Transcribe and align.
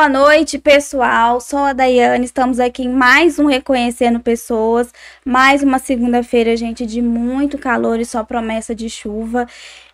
Boa 0.00 0.08
noite, 0.08 0.58
pessoal. 0.58 1.42
Sou 1.42 1.58
a 1.58 1.74
Daiane. 1.74 2.24
Estamos 2.24 2.58
aqui 2.58 2.84
em 2.84 2.88
mais 2.88 3.38
um 3.38 3.44
Reconhecendo 3.44 4.18
Pessoas. 4.18 4.90
Mais 5.26 5.62
uma 5.62 5.78
segunda-feira, 5.78 6.56
gente, 6.56 6.86
de 6.86 7.02
muito 7.02 7.58
calor 7.58 8.00
e 8.00 8.06
só 8.06 8.24
promessa 8.24 8.74
de 8.74 8.88
chuva. 8.88 9.46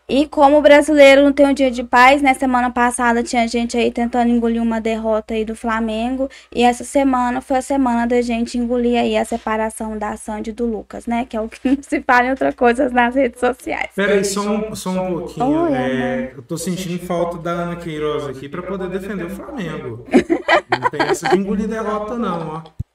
E 0.09 0.25
como 0.29 0.59
o 0.59 0.63
brasileiro 0.63 1.25
não 1.25 1.33
tem 1.33 1.47
um 1.47 1.53
dia 1.53 1.69
de 1.69 1.83
paz, 1.83 2.23
né? 2.23 2.33
Semana 2.33 2.71
passada 2.71 3.25
tinha 3.25 3.47
gente 3.49 3.77
aí 3.77 3.91
tentando 3.91 4.31
engolir 4.31 4.63
uma 4.63 4.81
derrota 4.81 5.35
aí 5.35 5.45
do 5.45 5.57
Flamengo. 5.57 6.29
E 6.55 6.63
essa 6.63 6.85
semana 6.85 7.41
foi 7.41 7.57
a 7.57 7.63
semana 7.63 8.07
da 8.07 8.23
gente 8.23 8.57
engolir 8.57 9.01
aí 9.01 9.17
a 9.17 9.25
separação 9.25 9.99
da 9.99 10.17
Sandy 10.17 10.51
e 10.51 10.53
do 10.53 10.65
Lucas, 10.65 11.07
né? 11.07 11.27
Que 11.29 11.37
é 11.37 11.41
o 11.41 11.49
que 11.49 11.59
não 11.69 11.83
se 11.83 12.01
fala 12.03 12.27
em 12.27 12.31
outra 12.31 12.53
coisa 12.53 12.89
nas 12.89 13.17
redes 13.17 13.41
sociais. 13.41 13.91
Peraí, 13.97 14.25
só 14.25 14.43
um, 14.43 14.75
só 14.77 14.91
um 14.91 15.19
pouquinho. 15.19 15.47
Oi, 15.47 15.73
é, 15.75 16.33
eu 16.37 16.43
tô 16.43 16.57
sentindo 16.57 17.05
falta 17.05 17.39
da 17.39 17.51
Ana 17.51 17.77
Queiroz 17.77 18.29
aqui 18.29 18.49
para 18.49 18.63
poder 18.63 18.89
defender 18.89 19.25
o 19.25 19.31
Flamengo. 19.31 20.07
não 20.71 20.91
tem 20.91 21.03
essa 21.03 21.29
de 21.31 21.37
engolir 21.37 21.67
derrota, 21.67 22.17
não, 22.17 22.63
ó. 22.65 22.87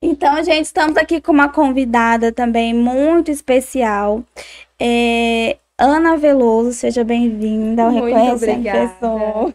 Então, 0.00 0.42
gente, 0.44 0.66
estamos 0.66 0.96
aqui 0.96 1.20
com 1.20 1.32
uma 1.32 1.48
convidada 1.48 2.32
também 2.32 2.74
muito 2.74 3.30
especial. 3.30 4.22
É, 4.78 5.56
Ana 5.84 6.16
Veloso, 6.16 6.72
seja 6.72 7.02
bem-vinda 7.02 7.82
ao 7.82 7.90
Reconhecendo 7.90 8.62
Pessoa. 8.62 9.48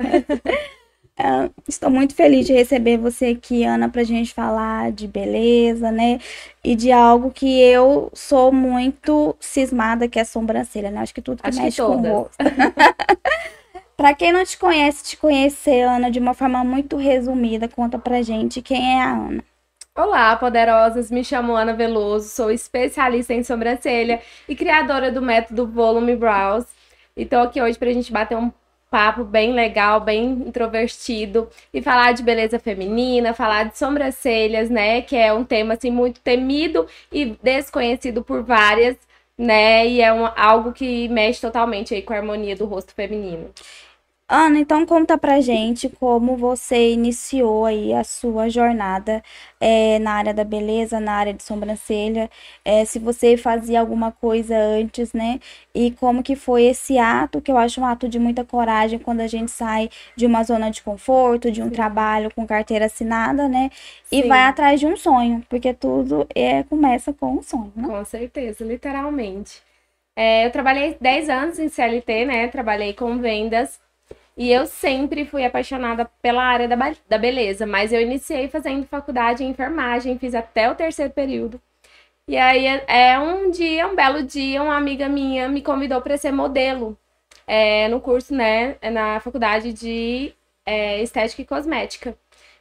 Uh, 1.17 1.53
estou 1.65 1.89
muito 1.89 2.13
feliz 2.13 2.45
de 2.45 2.51
receber 2.51 2.97
você 2.97 3.27
aqui, 3.27 3.63
Ana, 3.63 3.88
para 3.88 4.01
a 4.01 4.03
gente 4.03 4.33
falar 4.33 4.91
de 4.91 5.07
beleza, 5.07 5.89
né? 5.89 6.19
E 6.61 6.75
de 6.75 6.91
algo 6.91 7.31
que 7.31 7.61
eu 7.61 8.11
sou 8.13 8.51
muito 8.51 9.38
cismada, 9.39 10.09
que 10.09 10.19
é 10.19 10.25
sobrancelha, 10.25 10.91
né? 10.91 10.99
Acho 10.99 11.15
que 11.15 11.21
tudo 11.21 11.41
que 11.41 11.47
Acho 11.47 11.61
mexe 11.61 11.81
que 11.81 11.88
com 11.88 11.95
o 11.95 12.01
rosto. 12.01 12.35
para 13.95 14.13
quem 14.13 14.33
não 14.33 14.44
te 14.44 14.57
conhece, 14.57 15.05
te 15.05 15.15
conhecer, 15.15 15.83
Ana, 15.83 16.11
de 16.11 16.19
uma 16.19 16.33
forma 16.33 16.61
muito 16.61 16.97
resumida, 16.97 17.69
conta 17.69 17.97
pra 17.97 18.21
gente 18.21 18.61
quem 18.61 18.97
é 18.97 19.01
a 19.01 19.13
Ana. 19.13 19.44
Olá, 19.97 20.35
poderosas! 20.35 21.09
Me 21.09 21.23
chamo 21.23 21.55
Ana 21.55 21.73
Veloso, 21.73 22.29
sou 22.29 22.51
especialista 22.51 23.33
em 23.33 23.43
sobrancelha 23.43 24.21
e 24.47 24.55
criadora 24.55 25.11
do 25.11 25.23
método 25.23 25.65
Volume 25.65 26.15
Brows. 26.15 26.67
E 27.15 27.25
tô 27.25 27.37
aqui 27.37 27.59
hoje 27.59 27.79
pra 27.79 27.91
gente 27.91 28.13
bater 28.13 28.37
um 28.37 28.51
papo 28.91 29.23
bem 29.23 29.53
legal, 29.53 29.99
bem 29.99 30.23
introvertido 30.45 31.49
e 31.73 31.81
falar 31.81 32.11
de 32.11 32.21
beleza 32.21 32.59
feminina, 32.59 33.33
falar 33.33 33.63
de 33.63 33.75
sobrancelhas, 33.75 34.69
né, 34.69 35.01
que 35.01 35.15
é 35.15 35.33
um 35.33 35.43
tema 35.43 35.73
assim 35.73 35.89
muito 35.89 36.19
temido 36.21 36.85
e 37.11 37.35
desconhecido 37.41 38.23
por 38.23 38.43
várias, 38.43 38.95
né, 39.35 39.87
e 39.87 39.99
é 39.99 40.13
um, 40.13 40.29
algo 40.35 40.73
que 40.73 41.09
mexe 41.09 41.41
totalmente 41.41 41.95
aí 41.95 42.03
com 42.03 42.13
a 42.13 42.17
harmonia 42.17 42.55
do 42.55 42.65
rosto 42.65 42.93
feminino. 42.93 43.49
Ana, 44.29 44.59
então 44.59 44.85
conta 44.85 45.17
pra 45.17 45.39
gente 45.39 45.88
como 45.88 46.35
você 46.35 46.91
iniciou 46.91 47.65
aí 47.65 47.93
a 47.93 48.03
sua 48.03 48.49
jornada 48.49 49.23
é, 49.57 49.99
na 49.99 50.11
área 50.15 50.33
da 50.33 50.43
beleza, 50.43 50.99
na 50.99 51.13
área 51.13 51.33
de 51.33 51.41
sobrancelha, 51.43 52.29
é, 52.65 52.83
se 52.83 52.99
você 52.99 53.38
fazia 53.38 53.79
alguma 53.79 54.11
coisa 54.11 54.53
antes, 54.57 55.13
né? 55.13 55.39
E 55.73 55.91
como 55.91 56.21
que 56.21 56.35
foi 56.35 56.63
esse 56.65 56.97
ato, 56.97 57.39
que 57.41 57.49
eu 57.49 57.57
acho 57.57 57.79
um 57.79 57.85
ato 57.85 58.09
de 58.09 58.19
muita 58.19 58.43
coragem 58.43 58.99
quando 58.99 59.21
a 59.21 59.27
gente 59.27 59.49
sai 59.49 59.89
de 60.13 60.25
uma 60.25 60.44
zona 60.44 60.69
de 60.69 60.81
conforto, 60.83 61.49
de 61.49 61.61
um 61.61 61.69
Sim. 61.69 61.75
trabalho 61.75 62.29
com 62.35 62.45
carteira 62.45 62.88
assinada, 62.88 63.47
né? 63.47 63.69
E 64.11 64.23
Sim. 64.23 64.27
vai 64.27 64.41
atrás 64.41 64.77
de 64.77 64.85
um 64.88 64.97
sonho, 64.97 65.41
porque 65.47 65.73
tudo 65.73 66.27
é, 66.35 66.63
começa 66.63 67.13
com 67.13 67.35
um 67.35 67.41
sonho, 67.41 67.71
né? 67.77 67.88
Com 67.88 68.03
certeza, 68.03 68.65
literalmente. 68.65 69.61
É, 70.17 70.45
eu 70.45 70.51
trabalhei 70.51 70.97
10 70.99 71.29
anos 71.29 71.59
em 71.59 71.69
CLT, 71.69 72.25
né? 72.25 72.47
Trabalhei 72.49 72.94
com 72.94 73.17
vendas. 73.19 73.79
E 74.37 74.51
eu 74.51 74.67
sempre 74.67 75.25
fui 75.25 75.43
apaixonada 75.43 76.05
pela 76.21 76.43
área 76.43 76.67
da, 76.67 76.75
da 77.09 77.17
beleza, 77.17 77.65
mas 77.65 77.91
eu 77.91 78.01
iniciei 78.01 78.47
fazendo 78.47 78.85
faculdade 78.85 79.43
em 79.43 79.49
enfermagem, 79.49 80.19
fiz 80.19 80.35
até 80.35 80.69
o 80.69 80.75
terceiro 80.75 81.11
período. 81.11 81.59
E 82.27 82.37
aí, 82.37 82.65
é 82.87 83.17
um 83.19 83.49
dia, 83.51 83.87
um 83.87 83.95
belo 83.95 84.23
dia, 84.23 84.61
uma 84.61 84.77
amiga 84.77 85.09
minha 85.09 85.49
me 85.49 85.61
convidou 85.61 86.01
para 86.01 86.17
ser 86.17 86.31
modelo 86.31 86.97
é, 87.47 87.87
no 87.89 88.01
curso, 88.01 88.33
né, 88.35 88.77
na 88.91 89.19
faculdade 89.21 89.73
de 89.73 90.33
é, 90.65 91.01
Estética 91.01 91.41
e 91.41 91.45
Cosmética. 91.45 92.17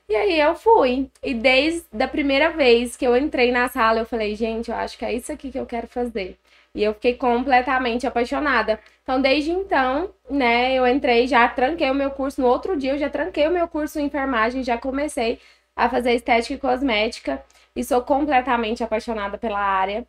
E 0.09 0.15
aí 0.15 0.41
eu 0.41 0.55
fui. 0.55 1.11
E 1.23 1.35
desde 1.35 1.85
a 2.03 2.09
primeira 2.09 2.51
vez 2.51 2.97
que 2.97 3.07
eu 3.07 3.17
entrei 3.17 3.51
na 3.53 3.69
sala, 3.69 4.01
eu 4.01 4.07
falei, 4.07 4.35
gente, 4.37 4.71
eu 4.71 4.77
acho 4.77 4.97
que 4.99 5.05
é 5.05 5.13
isso 5.13 5.33
aqui 5.33 5.51
que 5.51 5.59
eu 5.59 5.67
quero 5.67 5.89
fazer. 5.89 6.39
E 6.77 6.85
eu 6.85 6.93
fiquei 6.93 7.15
completamente 7.15 8.07
apaixonada. 8.07 8.79
Então, 9.03 9.21
desde 9.21 9.51
então, 9.51 10.11
né, 10.29 10.75
eu 10.75 10.87
entrei, 10.87 11.27
já 11.27 11.49
tranquei 11.49 11.91
o 11.91 11.95
meu 11.95 12.11
curso. 12.11 12.41
No 12.43 12.47
outro 12.49 12.77
dia, 12.77 12.93
eu 12.93 12.99
já 12.99 13.09
tranquei 13.09 13.49
o 13.49 13.51
meu 13.51 13.67
curso 13.67 13.99
em 13.99 14.05
enfermagem, 14.05 14.63
já 14.63 14.77
comecei 14.77 15.41
a 15.75 15.89
fazer 15.89 16.13
estética 16.13 16.55
e 16.55 16.59
cosmética. 16.59 17.43
E 17.75 17.83
sou 17.83 18.03
completamente 18.03 18.85
apaixonada 18.85 19.39
pela 19.39 19.59
área. 19.59 20.07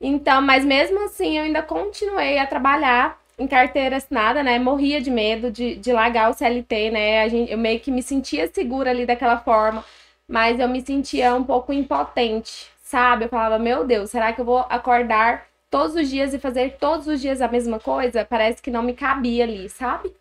Então, 0.00 0.42
mas 0.42 0.64
mesmo 0.64 1.04
assim, 1.06 1.38
eu 1.38 1.44
ainda 1.44 1.62
continuei 1.62 2.38
a 2.38 2.46
trabalhar 2.46 3.18
em 3.38 3.46
carteira 3.46 3.96
assinada, 3.96 4.42
né? 4.42 4.58
Morria 4.58 5.00
de 5.00 5.10
medo 5.10 5.50
de, 5.50 5.76
de 5.76 5.92
largar 5.92 6.30
o 6.30 6.34
CLT, 6.34 6.90
né? 6.90 7.22
A 7.22 7.28
gente, 7.28 7.50
eu 7.50 7.58
meio 7.58 7.80
que 7.80 7.90
me 7.90 8.02
sentia 8.02 8.46
segura 8.52 8.90
ali 8.90 9.06
daquela 9.06 9.38
forma, 9.38 9.82
mas 10.28 10.60
eu 10.60 10.68
me 10.68 10.82
sentia 10.82 11.34
um 11.34 11.44
pouco 11.44 11.72
impotente, 11.72 12.68
sabe? 12.82 13.24
Eu 13.24 13.28
falava, 13.30 13.58
meu 13.58 13.86
Deus, 13.86 14.10
será 14.10 14.32
que 14.32 14.40
eu 14.40 14.44
vou 14.44 14.58
acordar 14.68 15.46
todos 15.74 15.96
os 15.96 16.08
dias 16.08 16.32
e 16.32 16.38
fazer 16.38 16.76
todos 16.78 17.08
os 17.08 17.20
dias 17.20 17.40
a 17.42 17.48
mesma 17.48 17.80
coisa, 17.80 18.24
parece 18.24 18.62
que 18.62 18.70
não 18.70 18.80
me 18.80 18.94
cabia 18.94 19.42
ali, 19.42 19.68
sabe? 19.68 20.14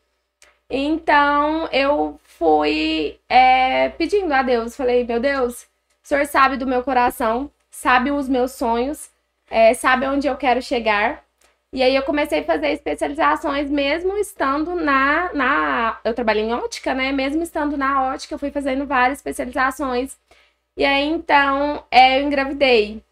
Então 0.67 1.67
eu 1.71 2.19
fui 2.23 3.19
é, 3.29 3.89
pedindo 3.89 4.33
a 4.33 4.41
Deus, 4.41 4.75
falei, 4.75 5.05
meu 5.05 5.19
Deus, 5.19 5.65
o 6.03 6.07
Senhor 6.07 6.25
sabe 6.25 6.57
do 6.57 6.65
meu 6.65 6.81
coração, 6.83 7.51
sabe 7.69 8.09
os 8.09 8.27
meus 8.27 8.53
sonhos, 8.53 9.11
é, 9.47 9.75
sabe 9.75 10.07
onde 10.07 10.25
eu 10.27 10.35
quero 10.37 10.59
chegar. 10.59 11.23
E 11.71 11.83
aí 11.83 11.95
eu 11.95 12.01
comecei 12.01 12.39
a 12.39 12.43
fazer 12.45 12.69
especializações, 12.71 13.69
mesmo 13.69 14.17
estando 14.17 14.73
na, 14.75 15.31
na. 15.33 15.99
Eu 16.03 16.15
trabalhei 16.15 16.45
em 16.45 16.53
ótica, 16.53 16.95
né? 16.95 17.11
Mesmo 17.11 17.43
estando 17.43 17.77
na 17.77 18.11
ótica, 18.13 18.33
eu 18.33 18.39
fui 18.39 18.49
fazendo 18.51 18.87
várias 18.87 19.19
especializações. 19.19 20.17
E 20.77 20.83
aí 20.85 21.07
então 21.07 21.83
é, 21.91 22.19
eu 22.19 22.23
engravidei. 22.25 23.03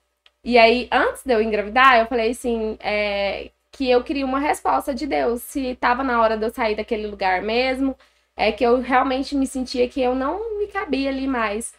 E 0.44 0.58
aí, 0.58 0.88
antes 0.92 1.24
de 1.24 1.34
eu 1.34 1.42
engravidar, 1.42 2.00
eu 2.00 2.08
falei 2.08 2.32
assim, 2.32 2.78
é, 2.80 3.52
que 3.72 3.90
eu 3.90 4.04
queria 4.04 4.26
uma 4.26 4.40
resposta 4.40 4.94
de 4.94 5.06
Deus, 5.08 5.42
se 5.44 5.76
tava 5.76 6.04
na 6.04 6.22
hora 6.22 6.38
de 6.38 6.46
eu 6.46 6.50
sair 6.52 6.76
daquele 6.76 7.08
lugar 7.08 7.42
mesmo, 7.42 7.96
é 8.36 8.52
que 8.52 8.64
eu 8.64 8.82
realmente 8.82 9.36
me 9.36 9.46
sentia 9.48 9.88
que 9.88 10.02
eu 10.02 10.16
não 10.16 10.58
me 10.58 10.68
cabia 10.68 11.10
ali 11.10 11.28
mais. 11.28 11.74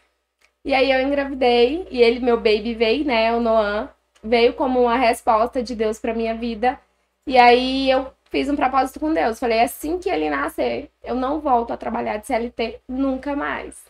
E 0.65 0.75
aí 0.75 0.91
eu 0.93 1.01
engravidei 1.01 1.87
e 1.91 2.01
ele, 2.03 2.21
meu 2.21 2.37
baby 2.37 2.75
veio, 2.75 3.05
né, 3.05 3.35
o 3.35 3.41
Noan, 3.41 3.89
veio 4.23 4.55
como 4.55 4.83
uma 4.83 4.97
resposta 4.97 5.63
de 5.63 5.75
Deus 5.75 5.99
para 5.99 6.15
minha 6.15 6.35
vida. 6.35 6.79
E 7.27 7.39
aí 7.39 7.91
eu 7.91 8.13
fiz 8.31 8.49
um 8.49 8.57
propósito 8.57 9.01
com 9.01 9.13
Deus, 9.13 9.39
falei 9.41 9.61
assim 9.61 9.99
que 9.99 10.09
ele 10.09 10.31
nascer, 10.31 10.91
eu 11.05 11.15
não 11.15 11.41
volto 11.41 11.73
a 11.73 11.77
trabalhar 11.77 12.19
de 12.19 12.27
CLT 12.27 12.81
nunca 12.89 13.37
mais. 13.37 13.85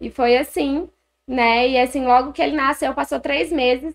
E 0.00 0.10
foi 0.10 0.36
assim, 0.36 0.88
né? 1.26 1.68
E 1.68 1.78
assim, 1.78 2.04
logo 2.06 2.32
que 2.32 2.42
ele 2.42 2.56
nasceu, 2.56 2.94
passou 2.94 3.20
três 3.20 3.52
meses, 3.52 3.94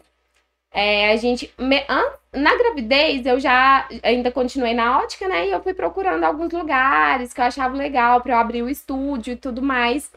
é, 0.73 1.11
a 1.11 1.15
gente. 1.17 1.53
Me, 1.57 1.85
na 2.33 2.57
gravidez, 2.57 3.25
eu 3.25 3.39
já 3.39 3.87
ainda 4.01 4.31
continuei 4.31 4.73
na 4.73 4.99
ótica, 4.99 5.27
né? 5.27 5.47
E 5.47 5.51
eu 5.51 5.61
fui 5.61 5.73
procurando 5.73 6.23
alguns 6.23 6.51
lugares 6.51 7.33
que 7.33 7.39
eu 7.39 7.45
achava 7.45 7.75
legal 7.77 8.21
para 8.21 8.33
eu 8.33 8.39
abrir 8.39 8.63
o 8.63 8.69
estúdio 8.69 9.33
e 9.33 9.35
tudo 9.37 9.61
mais. 9.61 10.11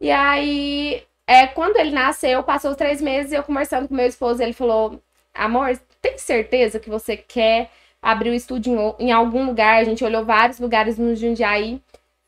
E 0.00 0.10
aí, 0.10 1.02
é, 1.26 1.46
quando 1.46 1.76
ele 1.78 1.90
nasceu, 1.92 2.42
passou 2.42 2.74
três 2.74 3.00
meses, 3.00 3.32
eu 3.32 3.42
conversando 3.44 3.88
com 3.88 3.94
meu 3.94 4.06
esposo, 4.06 4.42
ele 4.42 4.52
falou: 4.52 5.00
Amor, 5.32 5.78
tem 6.02 6.18
certeza 6.18 6.80
que 6.80 6.90
você 6.90 7.16
quer 7.16 7.70
abrir 8.02 8.30
o 8.30 8.34
estúdio 8.34 8.96
em, 8.98 9.06
em 9.08 9.12
algum 9.12 9.46
lugar? 9.46 9.76
A 9.80 9.84
gente 9.84 10.04
olhou 10.04 10.24
vários 10.24 10.58
lugares 10.60 10.98
no 10.98 11.14
Jundiaí. 11.16 11.80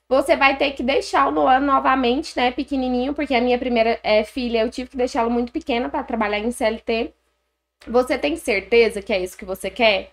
Você 0.08 0.36
vai 0.36 0.56
ter 0.56 0.72
que 0.72 0.82
deixar 0.84 1.28
o 1.28 1.32
Noah 1.32 1.60
novamente, 1.60 2.36
né? 2.36 2.52
Pequenininho, 2.52 3.12
porque 3.14 3.34
a 3.34 3.40
minha 3.40 3.58
primeira 3.58 3.98
é, 4.04 4.22
filha 4.24 4.60
eu 4.62 4.70
tive 4.70 4.90
que 4.90 4.96
deixá-lo 4.96 5.30
muito 5.30 5.52
pequena 5.52 5.88
para 5.88 6.04
trabalhar 6.04 6.38
em 6.38 6.52
CLT. 6.52 7.12
Você 7.86 8.18
tem 8.18 8.36
certeza 8.36 9.02
que 9.02 9.12
é 9.12 9.20
isso 9.20 9.36
que 9.36 9.44
você 9.44 9.70
quer? 9.70 10.12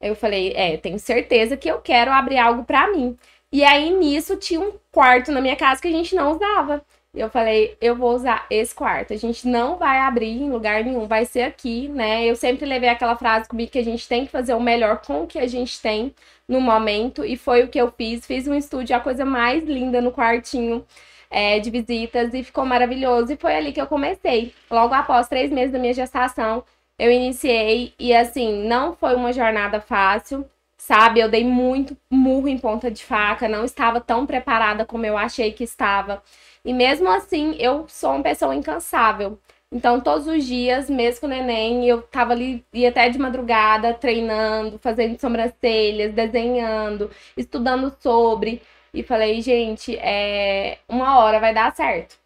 Eu 0.00 0.14
falei, 0.14 0.52
é, 0.54 0.76
tenho 0.76 0.98
certeza 0.98 1.56
que 1.56 1.68
eu 1.68 1.80
quero 1.80 2.10
abrir 2.12 2.38
algo 2.38 2.64
para 2.64 2.88
mim. 2.88 3.16
E 3.50 3.64
aí 3.64 3.90
nisso 3.90 4.36
tinha 4.36 4.60
um 4.60 4.72
quarto 4.92 5.32
na 5.32 5.40
minha 5.40 5.56
casa 5.56 5.80
que 5.80 5.88
a 5.88 5.90
gente 5.90 6.14
não 6.14 6.32
usava. 6.32 6.84
E 7.14 7.20
eu 7.20 7.30
falei, 7.30 7.76
eu 7.80 7.94
vou 7.94 8.12
usar 8.12 8.44
esse 8.50 8.74
quarto. 8.74 9.12
A 9.12 9.16
gente 9.16 9.46
não 9.46 9.76
vai 9.76 9.98
abrir 9.98 10.32
em 10.42 10.50
lugar 10.50 10.82
nenhum, 10.82 11.06
vai 11.06 11.24
ser 11.24 11.42
aqui, 11.42 11.88
né? 11.88 12.24
Eu 12.24 12.34
sempre 12.34 12.66
levei 12.66 12.88
aquela 12.88 13.16
frase 13.16 13.48
comigo 13.48 13.70
que 13.70 13.78
a 13.78 13.84
gente 13.84 14.08
tem 14.08 14.26
que 14.26 14.32
fazer 14.32 14.52
o 14.54 14.60
melhor 14.60 15.00
com 15.00 15.22
o 15.22 15.26
que 15.26 15.38
a 15.38 15.46
gente 15.46 15.80
tem 15.80 16.12
no 16.48 16.60
momento. 16.60 17.24
E 17.24 17.36
foi 17.36 17.62
o 17.62 17.68
que 17.68 17.80
eu 17.80 17.92
fiz. 17.96 18.26
Fiz 18.26 18.48
um 18.48 18.54
estúdio, 18.54 18.96
a 18.96 19.00
coisa 19.00 19.24
mais 19.24 19.62
linda 19.64 20.00
no 20.00 20.10
quartinho 20.12 20.84
é, 21.30 21.60
de 21.60 21.70
visitas 21.70 22.34
e 22.34 22.42
ficou 22.42 22.66
maravilhoso. 22.66 23.32
E 23.32 23.36
foi 23.36 23.54
ali 23.54 23.72
que 23.72 23.80
eu 23.80 23.86
comecei. 23.86 24.52
Logo 24.68 24.92
após 24.94 25.28
três 25.28 25.52
meses 25.52 25.72
da 25.72 25.78
minha 25.78 25.94
gestação, 25.94 26.64
eu 26.98 27.10
iniciei 27.10 27.94
e 27.98 28.14
assim, 28.14 28.64
não 28.66 28.94
foi 28.94 29.14
uma 29.14 29.32
jornada 29.32 29.80
fácil. 29.80 30.48
sabe? 30.76 31.20
Eu 31.20 31.28
dei 31.30 31.44
muito 31.44 31.96
murro 32.10 32.48
em 32.48 32.58
ponta 32.58 32.90
de 32.90 33.04
faca, 33.04 33.48
não 33.48 33.64
estava 33.64 34.00
tão 34.00 34.26
preparada 34.26 34.84
como 34.84 35.06
eu 35.06 35.16
achei 35.16 35.52
que 35.52 35.64
estava. 35.64 36.22
E 36.64 36.72
mesmo 36.72 37.08
assim, 37.10 37.54
eu 37.58 37.86
sou 37.88 38.12
uma 38.14 38.22
pessoa 38.22 38.54
incansável. 38.54 39.38
Então, 39.72 40.00
todos 40.00 40.26
os 40.28 40.44
dias, 40.46 40.88
mesmo 40.88 41.20
com 41.22 41.26
o 41.26 41.30
neném, 41.30 41.86
eu 41.88 42.02
tava 42.02 42.32
ali, 42.32 42.64
ia 42.72 42.90
até 42.90 43.08
de 43.08 43.18
madrugada, 43.18 43.92
treinando, 43.94 44.78
fazendo 44.78 45.18
sobrancelhas, 45.18 46.12
desenhando, 46.14 47.10
estudando 47.36 47.94
sobre. 48.00 48.62
E 48.92 49.02
falei, 49.02 49.40
gente, 49.42 49.96
é... 49.96 50.78
uma 50.88 51.18
hora 51.18 51.40
vai 51.40 51.52
dar 51.52 51.74
certo. 51.74 52.16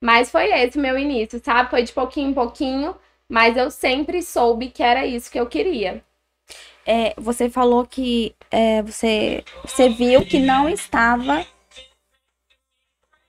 Mas 0.00 0.30
foi 0.30 0.46
esse 0.52 0.78
meu 0.78 0.98
início, 0.98 1.40
sabe? 1.44 1.70
Foi 1.70 1.82
de 1.82 1.92
pouquinho 1.92 2.30
em 2.30 2.34
pouquinho, 2.34 2.96
mas 3.28 3.56
eu 3.56 3.70
sempre 3.70 4.22
soube 4.22 4.70
que 4.70 4.82
era 4.82 5.06
isso 5.06 5.30
que 5.30 5.38
eu 5.38 5.46
queria. 5.46 6.02
É, 6.86 7.12
você 7.18 7.50
falou 7.50 7.86
que 7.86 8.34
é, 8.50 8.82
você, 8.82 9.44
você 9.62 9.90
viu 9.90 10.24
que 10.24 10.38
não 10.38 10.68
estava 10.68 11.46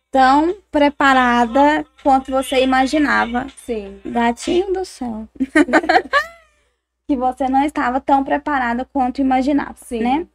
tão 0.10 0.56
preparada 0.72 1.86
quanto 2.02 2.32
você 2.32 2.64
imaginava. 2.64 3.48
Sim. 3.58 4.00
Gatinho 4.06 4.74
do 4.74 4.86
céu. 4.86 5.28
que 7.08 7.16
você 7.18 7.50
não 7.50 7.66
estava 7.66 8.00
tão 8.00 8.24
preparada 8.24 8.86
quanto 8.86 9.20
imaginava, 9.20 9.76
Sim. 9.78 10.00
né? 10.00 10.28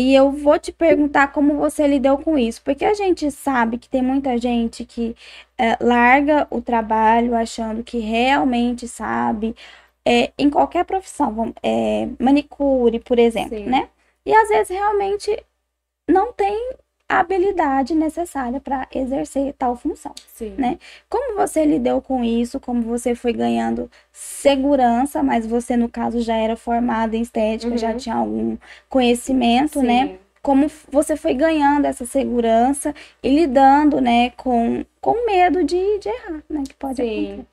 E 0.00 0.14
eu 0.14 0.32
vou 0.32 0.58
te 0.58 0.72
perguntar 0.72 1.30
como 1.30 1.58
você 1.58 1.86
lidou 1.86 2.16
com 2.16 2.38
isso, 2.38 2.62
porque 2.62 2.86
a 2.86 2.94
gente 2.94 3.30
sabe 3.30 3.76
que 3.76 3.86
tem 3.86 4.00
muita 4.00 4.38
gente 4.38 4.82
que 4.86 5.14
é, 5.58 5.76
larga 5.78 6.46
o 6.50 6.62
trabalho 6.62 7.34
achando 7.34 7.84
que 7.84 7.98
realmente 7.98 8.88
sabe, 8.88 9.54
é, 10.02 10.32
em 10.38 10.48
qualquer 10.48 10.86
profissão, 10.86 11.54
é, 11.62 12.08
manicure, 12.18 12.98
por 13.00 13.18
exemplo, 13.18 13.58
Sim. 13.58 13.66
né? 13.66 13.90
E 14.24 14.34
às 14.34 14.48
vezes 14.48 14.70
realmente 14.70 15.44
não 16.08 16.32
tem 16.32 16.76
habilidade 17.18 17.94
necessária 17.94 18.60
para 18.60 18.86
exercer 18.94 19.52
tal 19.58 19.74
função, 19.76 20.14
Sim. 20.32 20.54
né? 20.56 20.78
Como 21.08 21.36
você 21.36 21.64
lidou 21.64 22.00
com 22.00 22.22
isso? 22.22 22.60
Como 22.60 22.82
você 22.82 23.16
foi 23.16 23.32
ganhando 23.32 23.90
segurança, 24.12 25.22
mas 25.22 25.44
você 25.44 25.76
no 25.76 25.88
caso 25.88 26.20
já 26.20 26.36
era 26.36 26.56
formada 26.56 27.16
em 27.16 27.22
estética, 27.22 27.72
uhum. 27.72 27.78
já 27.78 27.94
tinha 27.94 28.14
algum 28.14 28.56
conhecimento, 28.88 29.82
né? 29.82 30.02
Sim. 30.02 30.12
né? 30.12 30.18
Como 30.40 30.70
você 30.90 31.16
foi 31.16 31.34
ganhando 31.34 31.84
essa 31.84 32.06
segurança 32.06 32.94
e 33.22 33.28
lidando, 33.28 34.00
né, 34.00 34.30
com, 34.38 34.86
com 34.98 35.26
medo 35.26 35.62
de, 35.62 35.98
de 35.98 36.08
errar, 36.08 36.42
né? 36.48 36.62
Que 36.66 36.74
pode 36.74 36.96
Sim. 36.96 37.24
acontecer. 37.24 37.46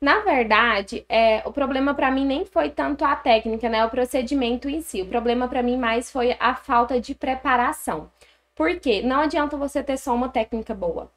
Na 0.00 0.20
verdade, 0.20 1.04
é, 1.08 1.42
o 1.44 1.50
problema 1.50 1.92
para 1.94 2.10
mim 2.10 2.24
nem 2.24 2.44
foi 2.44 2.70
tanto 2.70 3.04
a 3.04 3.16
técnica, 3.16 3.68
né, 3.68 3.84
o 3.84 3.90
procedimento 3.90 4.68
em 4.68 4.80
si. 4.80 5.02
O 5.02 5.06
problema 5.06 5.48
para 5.48 5.62
mim 5.62 5.76
mais 5.76 6.12
foi 6.12 6.36
a 6.38 6.54
falta 6.54 7.00
de 7.00 7.14
preparação. 7.14 8.08
Porque 8.58 9.02
não 9.02 9.20
adianta 9.20 9.56
você 9.56 9.84
ter 9.84 9.96
só 9.96 10.12
uma 10.12 10.28
técnica 10.28 10.74
boa. 10.74 11.08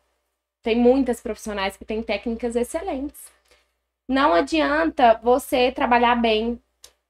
Tem 0.61 0.75
muitas 0.75 1.19
profissionais 1.19 1.75
que 1.75 1.83
têm 1.83 2.03
técnicas 2.03 2.55
excelentes. 2.55 3.19
Não 4.07 4.31
adianta 4.31 5.19
você 5.23 5.71
trabalhar 5.71 6.13
bem 6.13 6.61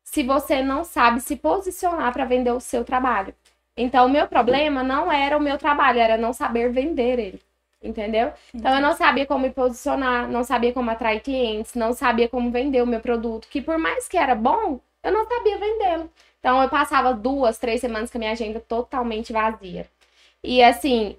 se 0.02 0.24
você 0.24 0.64
não 0.64 0.86
sabe 0.86 1.20
se 1.20 1.36
posicionar 1.36 2.14
para 2.14 2.24
vender 2.24 2.52
o 2.54 2.62
seu 2.62 2.86
trabalho. 2.86 3.36
Então, 3.76 4.06
o 4.06 4.10
meu 4.10 4.26
problema 4.26 4.82
não 4.82 5.12
era 5.12 5.36
o 5.38 5.42
meu 5.42 5.58
trabalho, 5.58 6.00
era 6.00 6.16
não 6.16 6.32
saber 6.32 6.72
vender 6.72 7.20
ele. 7.20 7.42
Entendeu? 7.84 8.32
Então, 8.54 8.76
eu 8.76 8.82
não 8.82 8.94
sabia 8.94 9.26
como 9.26 9.46
me 9.46 9.52
posicionar, 9.52 10.30
não 10.30 10.46
sabia 10.46 10.72
como 10.72 10.90
atrair 10.90 11.20
clientes, 11.20 11.74
não 11.74 11.92
sabia 11.92 12.30
como 12.30 12.50
vender 12.50 12.82
o 12.82 12.88
meu 12.88 13.02
produto, 13.02 13.50
que 13.50 13.62
por 13.62 13.78
mais 13.78 14.08
que 14.08 14.18
era 14.18 14.34
bom, 14.34 14.80
eu 15.04 15.12
não 15.12 15.28
sabia 15.28 15.58
vendê-lo. 15.58 16.10
Então, 16.40 16.64
eu 16.64 16.70
passava 16.70 17.14
duas, 17.14 17.58
três 17.58 17.82
semanas 17.82 18.10
com 18.10 18.18
a 18.18 18.20
minha 18.20 18.32
agenda 18.32 18.62
totalmente 18.62 19.34
vazia. 19.34 19.90
E 20.44 20.64
assim, 20.64 21.18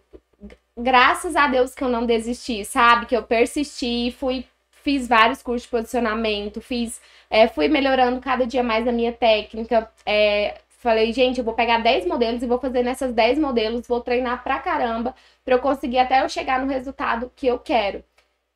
graças 0.77 1.37
a 1.37 1.47
Deus 1.47 1.75
que 1.75 1.85
eu 1.85 1.89
não 1.89 2.07
desisti, 2.07 2.65
sabe? 2.65 3.07
Que 3.07 3.17
eu 3.17 3.23
persisti, 3.23 4.11
fui, 4.13 4.45
fiz 4.71 5.07
vários 5.09 5.43
cursos 5.43 5.65
de 5.65 5.69
posicionamento, 5.71 6.61
fiz, 6.61 7.01
é, 7.31 7.49
fui 7.49 7.69
melhorando 7.69 8.21
cada 8.21 8.47
dia 8.47 8.63
mais 8.63 8.87
a 8.89 8.93
minha 8.93 9.13
técnica. 9.13 9.91
É, 10.07 10.61
falei, 10.69 11.13
gente, 11.13 11.39
eu 11.39 11.45
vou 11.45 11.55
pegar 11.55 11.79
10 11.79 12.07
modelos 12.07 12.43
e 12.43 12.47
vou 12.47 12.59
fazer 12.59 12.83
nessas 12.83 13.13
10 13.13 13.39
modelos, 13.39 13.87
vou 13.87 14.01
treinar 14.01 14.43
pra 14.43 14.59
caramba, 14.59 15.15
pra 15.45 15.55
eu 15.55 15.61
conseguir 15.61 15.99
até 15.99 16.23
eu 16.23 16.29
chegar 16.29 16.61
no 16.61 16.71
resultado 16.71 17.31
que 17.37 17.47
eu 17.47 17.59
quero. 17.59 18.05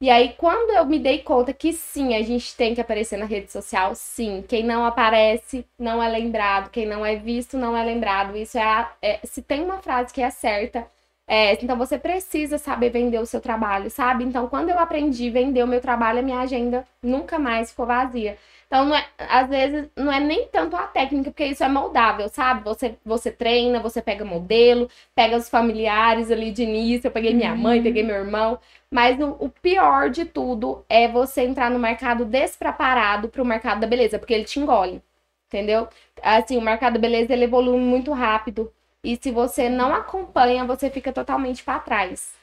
E 0.01 0.11
aí, 0.11 0.35
quando 0.35 0.73
eu 0.77 0.85
me 0.85 0.99
dei 0.99 1.23
conta 1.23 1.55
que 1.55 1.73
sim, 1.73 2.15
a 2.15 2.23
gente 2.23 2.55
tem 2.55 2.75
que 2.75 2.81
aparecer 2.83 3.17
na 3.17 3.25
rede 3.25 3.51
social, 3.51 3.95
sim. 3.95 4.43
Quem 4.47 4.63
não 4.63 4.85
aparece 4.85 5.67
não 5.79 6.03
é 6.03 6.09
lembrado, 6.09 6.71
quem 6.71 6.85
não 6.87 7.05
é 7.05 7.17
visto 7.17 7.57
não 7.57 7.75
é 7.77 7.83
lembrado. 7.83 8.37
Isso 8.37 8.59
é, 8.59 8.63
a, 8.63 8.93
é 9.01 9.21
se 9.25 9.41
tem 9.43 9.63
uma 9.65 9.79
frase 9.81 10.13
que 10.13 10.21
é 10.23 10.29
certa, 10.31 10.87
é, 11.27 11.55
então 11.55 11.77
você 11.79 11.99
precisa 11.99 12.59
saber 12.59 12.91
vender 12.91 13.19
o 13.19 13.27
seu 13.27 13.41
trabalho, 13.41 13.91
sabe? 13.91 14.23
Então, 14.25 14.47
quando 14.49 14.69
eu 14.69 14.79
aprendi 14.79 15.29
a 15.29 15.33
vender 15.33 15.63
o 15.65 15.67
meu 15.67 15.81
trabalho, 15.81 16.19
a 16.19 16.23
minha 16.23 16.41
agenda 16.41 16.87
nunca 17.03 17.39
mais 17.39 17.71
ficou 17.71 17.87
vazia. 17.87 18.37
Então, 18.67 18.95
é, 18.95 19.07
às 19.19 19.49
vezes, 19.49 19.89
não 19.97 20.13
é 20.13 20.19
nem 20.19 20.49
tanto 20.49 20.75
a 20.75 20.87
técnica, 20.89 21.31
porque 21.31 21.47
isso 21.47 21.63
é 21.63 21.69
moldável, 21.69 22.29
sabe? 22.29 22.65
Você, 22.65 22.97
você 23.05 23.31
treina, 23.31 23.79
você 23.79 24.03
pega 24.03 24.25
modelo, 24.25 24.91
pega 25.15 25.37
os 25.37 25.49
familiares 25.49 26.31
ali 26.31 26.51
de 26.51 26.65
início. 26.65 27.07
Eu 27.07 27.13
peguei 27.13 27.33
minha 27.33 27.55
mãe, 27.55 27.83
peguei 27.83 28.03
meu 28.03 28.17
irmão. 28.17 28.59
Mas 28.91 29.21
o, 29.21 29.37
o 29.39 29.49
pior 29.49 30.11
de 30.11 30.25
tudo 30.25 30.85
é 30.89 31.07
você 31.07 31.43
entrar 31.43 31.71
no 31.71 31.79
mercado 31.79 32.25
despreparado 32.25 33.29
para 33.29 33.43
o 33.43 33.47
mercado 33.47 33.81
da 33.81 33.87
beleza, 33.87 34.19
porque 34.19 34.35
ele 34.35 34.45
te 34.45 34.59
engole. 34.59 35.01
Entendeu? 35.49 35.89
Assim, 36.23 36.57
o 36.57 36.61
mercado 36.61 36.95
da 36.95 36.99
beleza 36.99 37.33
ele 37.33 37.45
evolui 37.45 37.79
muito 37.79 38.13
rápido. 38.13 38.73
E 39.03 39.17
se 39.17 39.31
você 39.31 39.69
não 39.69 39.95
acompanha, 39.95 40.65
você 40.65 40.91
fica 40.91 41.13
totalmente 41.13 41.63
para 41.63 41.79
trás. 41.79 42.35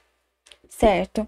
Certo. 0.69 1.27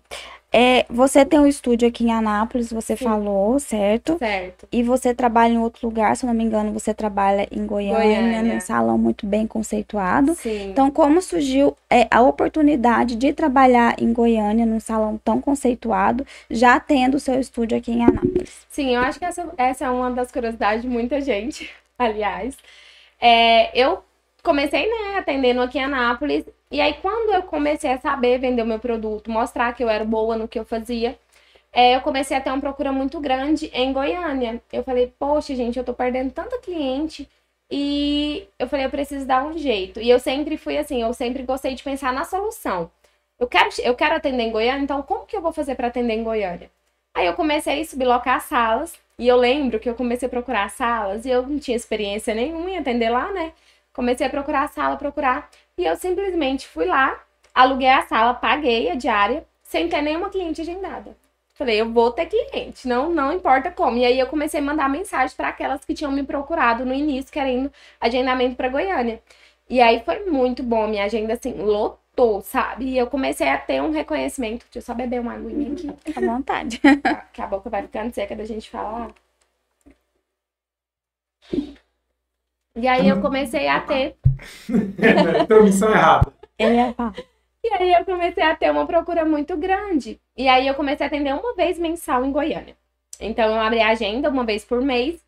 É, 0.57 0.85
você 0.89 1.25
tem 1.25 1.37
um 1.37 1.45
estúdio 1.45 1.85
aqui 1.85 2.05
em 2.05 2.13
Anápolis, 2.13 2.71
você 2.71 2.95
Sim. 2.95 3.03
falou, 3.03 3.59
certo? 3.59 4.17
Certo. 4.17 4.65
E 4.71 4.81
você 4.81 5.13
trabalha 5.13 5.51
em 5.51 5.57
outro 5.57 5.85
lugar, 5.85 6.15
se 6.15 6.25
eu 6.25 6.29
não 6.29 6.33
me 6.33 6.45
engano, 6.45 6.71
você 6.71 6.93
trabalha 6.93 7.45
em 7.51 7.65
Goiânia, 7.65 8.21
Goiânia. 8.21 8.53
num 8.53 8.61
salão 8.61 8.97
muito 8.97 9.25
bem 9.25 9.45
conceituado. 9.45 10.33
Sim. 10.35 10.69
Então, 10.69 10.89
como 10.89 11.21
surgiu 11.21 11.75
é, 11.89 12.07
a 12.09 12.21
oportunidade 12.21 13.17
de 13.17 13.33
trabalhar 13.33 14.01
em 14.01 14.13
Goiânia, 14.13 14.65
num 14.65 14.79
salão 14.79 15.19
tão 15.21 15.41
conceituado, 15.41 16.25
já 16.49 16.79
tendo 16.79 17.15
o 17.15 17.19
seu 17.19 17.37
estúdio 17.37 17.77
aqui 17.77 17.91
em 17.91 18.05
Anápolis? 18.05 18.65
Sim, 18.69 18.95
eu 18.95 19.01
acho 19.01 19.19
que 19.19 19.25
essa, 19.25 19.45
essa 19.57 19.83
é 19.83 19.89
uma 19.89 20.09
das 20.09 20.31
curiosidades 20.31 20.83
de 20.83 20.87
muita 20.87 21.19
gente, 21.19 21.69
aliás. 21.99 22.55
É, 23.19 23.77
eu 23.77 24.01
comecei, 24.41 24.87
né, 24.87 25.17
atendendo 25.17 25.61
aqui 25.61 25.79
em 25.79 25.83
Anápolis 25.83 26.45
e 26.75 26.81
aí, 26.81 26.93
quando 26.95 27.33
eu 27.33 27.41
comecei 27.43 27.89
a 27.89 27.97
saber 27.97 28.37
vender 28.37 28.61
o 28.61 28.65
meu 28.65 28.79
produto, 28.79 29.31
mostrar 29.31 29.73
que 29.73 29.81
eu 29.81 29.87
era 29.87 30.03
boa 30.03 30.35
no 30.35 30.45
que 30.45 30.59
eu 30.59 30.65
fazia, 30.65 31.17
é, 31.71 31.95
eu 31.95 32.01
comecei 32.01 32.35
a 32.35 32.41
ter 32.41 32.49
uma 32.49 32.59
procura 32.59 32.91
muito 32.91 33.17
grande 33.21 33.71
em 33.73 33.93
Goiânia. 33.93 34.61
Eu 34.73 34.83
falei, 34.83 35.13
poxa, 35.17 35.55
gente, 35.55 35.79
eu 35.79 35.85
tô 35.85 35.93
perdendo 35.93 36.33
tanta 36.33 36.57
cliente. 36.59 37.29
E 37.71 38.45
eu 38.59 38.67
falei, 38.67 38.85
eu 38.85 38.89
preciso 38.89 39.25
dar 39.25 39.45
um 39.45 39.57
jeito. 39.57 40.01
E 40.01 40.09
eu 40.09 40.19
sempre 40.19 40.57
fui 40.57 40.77
assim, 40.77 41.01
eu 41.01 41.13
sempre 41.13 41.43
gostei 41.43 41.75
de 41.75 41.81
pensar 41.83 42.11
na 42.11 42.25
solução. 42.25 42.91
Eu 43.39 43.47
quero, 43.47 43.69
eu 43.81 43.95
quero 43.95 44.15
atender 44.15 44.43
em 44.43 44.51
Goiânia, 44.51 44.83
então 44.83 45.01
como 45.01 45.25
que 45.25 45.37
eu 45.37 45.41
vou 45.41 45.53
fazer 45.53 45.75
para 45.75 45.87
atender 45.87 46.13
em 46.13 46.23
Goiânia? 46.25 46.69
Aí 47.13 47.25
eu 47.25 47.33
comecei 47.35 47.81
a 47.81 47.85
sublocar 47.85 48.41
salas, 48.41 48.93
e 49.17 49.27
eu 49.29 49.37
lembro 49.37 49.79
que 49.79 49.89
eu 49.89 49.95
comecei 49.95 50.27
a 50.27 50.29
procurar 50.29 50.69
salas, 50.69 51.25
e 51.25 51.29
eu 51.29 51.41
não 51.43 51.57
tinha 51.57 51.77
experiência 51.77 52.35
nenhuma 52.35 52.69
em 52.69 52.77
atender 52.77 53.09
lá, 53.09 53.31
né? 53.31 53.53
Comecei 53.93 54.27
a 54.27 54.29
procurar 54.29 54.67
sala, 54.69 54.97
procurar. 54.97 55.49
E 55.77 55.83
eu 55.85 55.95
simplesmente 55.97 56.67
fui 56.67 56.85
lá, 56.85 57.21
aluguei 57.53 57.89
a 57.89 58.01
sala, 58.03 58.33
paguei 58.33 58.89
a 58.89 58.95
diária, 58.95 59.45
sem 59.63 59.89
ter 59.89 60.01
nenhuma 60.01 60.29
cliente 60.29 60.61
agendada. 60.61 61.17
Falei, 61.53 61.79
eu 61.79 61.91
vou 61.91 62.11
ter 62.11 62.25
cliente, 62.27 62.87
não, 62.87 63.09
não 63.09 63.33
importa 63.33 63.71
como. 63.71 63.97
E 63.97 64.05
aí 64.05 64.19
eu 64.19 64.27
comecei 64.27 64.59
a 64.59 64.63
mandar 64.63 64.89
mensagem 64.89 65.35
para 65.35 65.49
aquelas 65.49 65.83
que 65.85 65.93
tinham 65.93 66.11
me 66.11 66.23
procurado 66.23 66.85
no 66.85 66.93
início, 66.93 67.31
querendo 67.31 67.71
agendamento 67.99 68.55
para 68.55 68.69
Goiânia. 68.69 69.21
E 69.69 69.81
aí 69.81 70.01
foi 70.03 70.25
muito 70.25 70.61
bom, 70.63 70.87
minha 70.87 71.05
agenda 71.05 71.33
assim, 71.33 71.53
lotou, 71.53 72.41
sabe? 72.41 72.85
E 72.85 72.97
eu 72.97 73.07
comecei 73.07 73.47
a 73.49 73.57
ter 73.57 73.81
um 73.81 73.91
reconhecimento. 73.91 74.65
Deixa 74.65 74.79
eu 74.79 74.81
só 74.81 74.93
beber 74.93 75.19
uma 75.21 75.33
aguinha 75.33 75.73
aqui. 75.73 75.89
À 76.15 76.21
vontade. 76.21 76.81
Que 77.33 77.41
a 77.41 77.47
boca 77.47 77.69
vai 77.69 77.81
ficando 77.83 78.13
seca 78.13 78.35
da 78.35 78.45
gente 78.45 78.69
falar. 78.69 79.11
E 82.75 82.87
aí 82.87 83.07
eu 83.07 83.21
comecei 83.21 83.67
a 83.67 83.79
ter. 83.79 84.17
então, 85.41 85.63
missão 85.63 85.89
errada. 85.89 86.31
E 87.63 87.73
aí 87.73 87.93
eu 87.93 88.05
comecei 88.05 88.43
a 88.43 88.55
ter 88.55 88.69
uma 88.69 88.85
procura 88.85 89.25
muito 89.25 89.57
grande. 89.57 90.21
E 90.37 90.47
aí 90.47 90.67
eu 90.67 90.75
comecei 90.75 91.05
a 91.05 91.07
atender 91.07 91.33
uma 91.33 91.55
vez 91.55 91.79
mensal 91.79 92.23
em 92.23 92.31
Goiânia. 92.31 92.75
Então 93.19 93.45
eu 93.45 93.59
abri 93.59 93.81
a 93.81 93.89
agenda 93.89 94.29
uma 94.29 94.43
vez 94.43 94.63
por 94.65 94.81
mês 94.81 95.23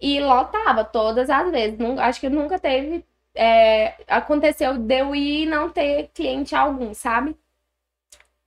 e 0.00 0.20
lotava 0.20 0.84
todas 0.84 1.30
as 1.30 1.50
vezes. 1.50 1.78
acho 1.98 2.20
que 2.20 2.28
nunca 2.28 2.58
teve. 2.58 3.04
É, 3.34 3.94
aconteceu 4.08 4.76
de 4.76 4.94
eu 5.00 5.14
ir 5.14 5.44
e 5.44 5.46
não 5.46 5.70
ter 5.70 6.10
cliente 6.12 6.54
algum, 6.54 6.92
sabe? 6.92 7.36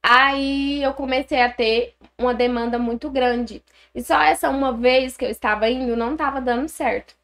Aí 0.01 0.83
eu 0.83 0.93
comecei 0.93 1.41
a 1.41 1.51
ter 1.51 1.95
uma 2.17 2.33
demanda 2.33 2.77
muito 2.77 3.09
grande. 3.09 3.63
E 3.95 4.03
só 4.03 4.21
essa 4.21 4.50
uma 4.50 4.73
vez 4.73 5.15
que 5.17 5.25
eu 5.25 5.29
estava 5.29 5.69
indo 5.69 5.95
não 5.95 6.13
estava 6.13 6.41
dando 6.41 6.67
certo. 6.67 7.15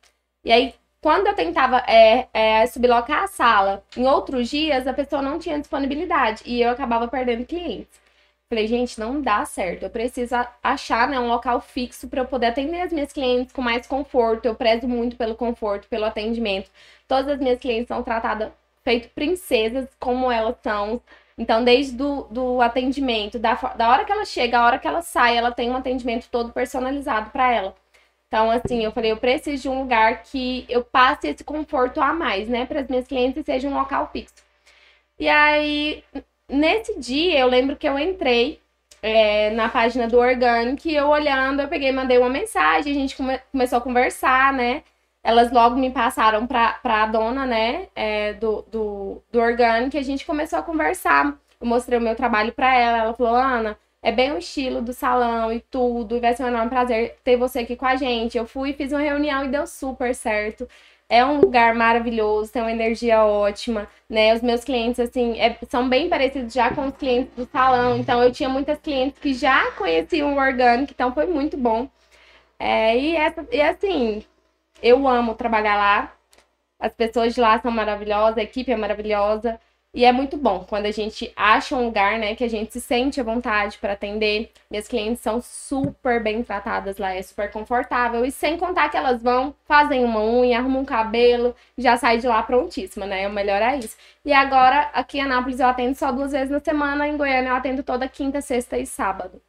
E 0.44 0.52
aí 0.52 0.74
quando 1.02 1.28
eu 1.28 1.36
tentava 1.36 1.78
é, 1.88 2.28
é, 2.34 2.66
sublocar 2.68 3.24
a 3.24 3.28
sala 3.28 3.84
em 3.96 4.06
outros 4.06 4.50
dias, 4.50 4.86
a 4.88 4.94
pessoa 4.94 5.22
não 5.22 5.40
tinha 5.40 5.60
disponibilidade 5.60 6.44
e 6.46 6.62
eu 6.62 6.72
acabava 6.72 7.08
perdendo 7.08 7.46
clientes. 7.46 8.00
Falei, 8.50 8.68
gente, 8.68 9.00
não 9.00 9.22
dá 9.22 9.46
certo. 9.46 9.84
Eu 9.84 9.90
preciso 9.92 10.36
achar 10.64 11.08
né, 11.08 11.20
um 11.20 11.28
local 11.28 11.62
fixo 11.62 12.08
para 12.08 12.22
eu 12.22 12.26
poder 12.26 12.48
atender 12.48 12.82
as 12.82 12.92
minhas 12.92 13.14
clientes 13.14 13.54
com 13.54 13.62
mais 13.62 13.86
conforto. 13.86 14.46
Eu 14.46 14.56
prezo 14.56 14.88
muito 14.88 15.16
pelo 15.16 15.36
conforto, 15.36 15.88
pelo 15.88 16.06
atendimento. 16.06 16.70
Todas 17.08 17.28
as 17.34 17.40
minhas 17.40 17.60
clientes 17.60 17.88
são 17.88 18.02
tratadas 18.02 18.52
feito 18.84 19.10
princesas 19.10 19.88
como 20.00 20.32
elas 20.32 20.56
são. 20.64 21.00
Então, 21.38 21.64
desde 21.64 21.96
do, 21.96 22.24
do 22.24 22.62
atendimento, 22.62 23.38
da, 23.40 23.54
da 23.54 23.90
hora 23.90 24.04
que 24.04 24.12
ela 24.12 24.26
chega, 24.26 24.60
a 24.60 24.66
hora 24.66 24.80
que 24.80 24.88
ela 24.88 25.02
sai, 25.04 25.38
ela 25.38 25.52
tem 25.52 25.70
um 25.70 25.76
atendimento 25.76 26.28
todo 26.30 26.52
personalizado 26.52 27.30
para 27.30 27.52
ela. 27.54 27.76
Então, 28.30 28.52
assim, 28.52 28.84
eu 28.84 28.92
falei, 28.92 29.12
eu 29.12 29.18
preciso 29.18 29.64
de 29.64 29.70
um 29.70 29.80
lugar 29.82 30.22
que 30.22 30.64
eu 30.70 30.84
passe 30.84 31.28
esse 31.28 31.44
conforto 31.44 32.00
a 32.00 32.14
mais, 32.14 32.48
né, 32.48 32.64
para 32.66 32.82
as 32.82 32.88
minhas 32.88 33.08
clientes 33.08 33.42
e 33.42 33.44
seja 33.44 33.68
um 33.68 33.74
local 33.74 34.08
fixo. 34.14 34.36
E 35.20 35.28
aí, 35.28 36.04
nesse 36.48 37.00
dia, 37.00 37.40
eu 37.40 37.48
lembro 37.48 37.76
que 37.76 37.88
eu 37.90 37.98
entrei 38.00 38.62
é, 39.02 39.50
na 39.52 39.68
página 39.70 40.08
do 40.08 40.20
Organic, 40.20 40.94
eu 40.94 41.08
olhando, 41.08 41.62
eu 41.62 41.68
peguei, 41.68 41.92
mandei 41.92 42.20
uma 42.20 42.30
mensagem, 42.30 42.92
a 42.94 42.96
gente 42.96 43.16
come 43.18 43.40
começou 43.52 43.80
a 43.80 43.82
conversar, 43.82 44.54
né? 44.54 44.84
Elas 45.24 45.52
logo 45.52 45.76
me 45.76 45.92
passaram 45.92 46.48
para 46.48 46.80
a 46.84 47.06
dona, 47.08 47.46
né, 47.46 47.88
é, 47.96 48.34
do, 48.34 48.64
do, 48.72 49.24
do 49.32 49.40
Organic, 49.40 49.98
a 49.98 50.04
gente 50.04 50.26
começou 50.26 50.60
a 50.60 50.64
conversar. 50.64 51.38
Eu 51.60 51.68
mostrei 51.68 51.98
o 52.00 52.02
meu 52.02 52.16
trabalho 52.16 52.54
para 52.54 52.74
ela, 52.76 52.98
ela 53.00 53.14
falou, 53.14 53.36
Ana, 53.36 53.78
é 54.02 54.12
bem 54.12 54.32
o 54.32 54.38
estilo 54.38 54.82
do 54.82 54.94
salão 54.94 55.52
e 55.52 55.60
tudo, 55.60 56.16
e 56.18 56.20
vai 56.20 56.34
ser 56.36 56.44
um 56.44 56.48
enorme 56.48 56.70
prazer 56.70 57.18
ter 57.24 57.38
você 57.38 57.60
aqui 57.60 57.76
com 57.76 57.86
a 57.86 57.96
gente. 57.96 58.38
Eu 58.38 58.46
fui, 58.46 58.74
fiz 58.74 58.92
uma 58.92 59.02
reunião 59.02 59.46
e 59.46 59.50
deu 59.50 59.68
super 59.68 60.16
certo. 60.16 60.68
É 61.10 61.26
um 61.26 61.40
lugar 61.42 61.74
maravilhoso, 61.76 62.52
tem 62.52 62.62
uma 62.62 62.72
energia 62.72 63.24
ótima, 63.26 63.88
né? 64.10 64.34
Os 64.34 64.42
meus 64.42 64.64
clientes, 64.64 65.00
assim, 65.00 65.40
é, 65.40 65.58
são 65.68 65.90
bem 65.90 66.08
parecidos 66.08 66.54
já 66.54 66.74
com 66.74 66.88
os 66.88 66.96
clientes 66.96 67.34
do 67.36 67.46
salão. 67.52 67.98
Então, 67.98 68.24
eu 68.24 68.32
tinha 68.32 68.48
muitas 68.50 68.80
clientes 68.80 69.20
que 69.20 69.34
já 69.34 69.72
conheciam 69.72 70.36
o 70.36 70.40
orgânico, 70.40 70.92
então 70.94 71.14
foi 71.14 71.26
muito 71.26 71.58
bom. 71.58 71.90
É, 72.60 72.98
e, 72.98 73.16
essa, 73.16 73.48
e 73.52 73.62
assim, 73.62 74.24
eu 74.82 75.08
amo 75.08 75.36
trabalhar 75.36 75.76
lá. 75.78 76.14
As 76.80 76.94
pessoas 76.94 77.36
de 77.36 77.42
lá 77.42 77.60
são 77.62 77.72
maravilhosas, 77.72 78.38
a 78.38 78.44
equipe 78.44 78.72
é 78.72 78.78
maravilhosa. 78.78 79.60
E 79.94 80.06
é 80.06 80.12
muito 80.12 80.38
bom 80.38 80.66
quando 80.70 80.86
a 80.86 80.92
gente 80.92 81.34
acha 81.36 81.76
um 81.76 81.86
lugar, 81.86 82.20
né, 82.20 82.36
que 82.36 82.44
a 82.44 82.48
gente 82.48 82.72
se 82.72 82.80
sente 82.80 83.20
à 83.20 83.24
vontade 83.24 83.80
para 83.80 83.94
atender. 83.94 84.52
Minhas 84.70 84.88
clientes 84.88 85.22
são 85.22 85.42
super 85.42 86.22
bem 86.22 86.44
tratadas 86.44 86.98
lá, 87.00 87.14
é 87.14 87.22
super 87.24 87.52
confortável. 87.52 88.24
E 88.24 88.32
sem 88.32 88.56
contar 88.58 88.90
que 88.90 88.98
elas 88.98 89.22
vão, 89.24 89.56
fazem 89.66 90.06
uma 90.06 90.24
unha, 90.24 90.60
arrumam 90.60 90.84
um 90.84 90.86
cabelo, 90.86 91.56
já 91.78 91.98
sai 91.98 92.20
de 92.20 92.28
lá 92.28 92.44
prontíssima, 92.44 93.06
né? 93.08 93.28
O 93.28 93.32
melhor 93.32 93.62
é 93.62 93.78
isso. 93.78 93.98
E 94.24 94.32
agora, 94.32 94.90
aqui 94.94 95.18
em 95.18 95.22
Anápolis, 95.22 95.60
eu 95.60 95.68
atendo 95.68 95.96
só 95.96 96.12
duas 96.12 96.32
vezes 96.32 96.52
na 96.52 96.60
semana, 96.60 97.08
em 97.08 97.18
Goiânia 97.18 97.50
eu 97.50 97.56
atendo 97.56 97.82
toda 97.84 98.08
quinta, 98.08 98.42
sexta 98.42 98.78
e 98.78 98.86
sábado. 98.86 99.42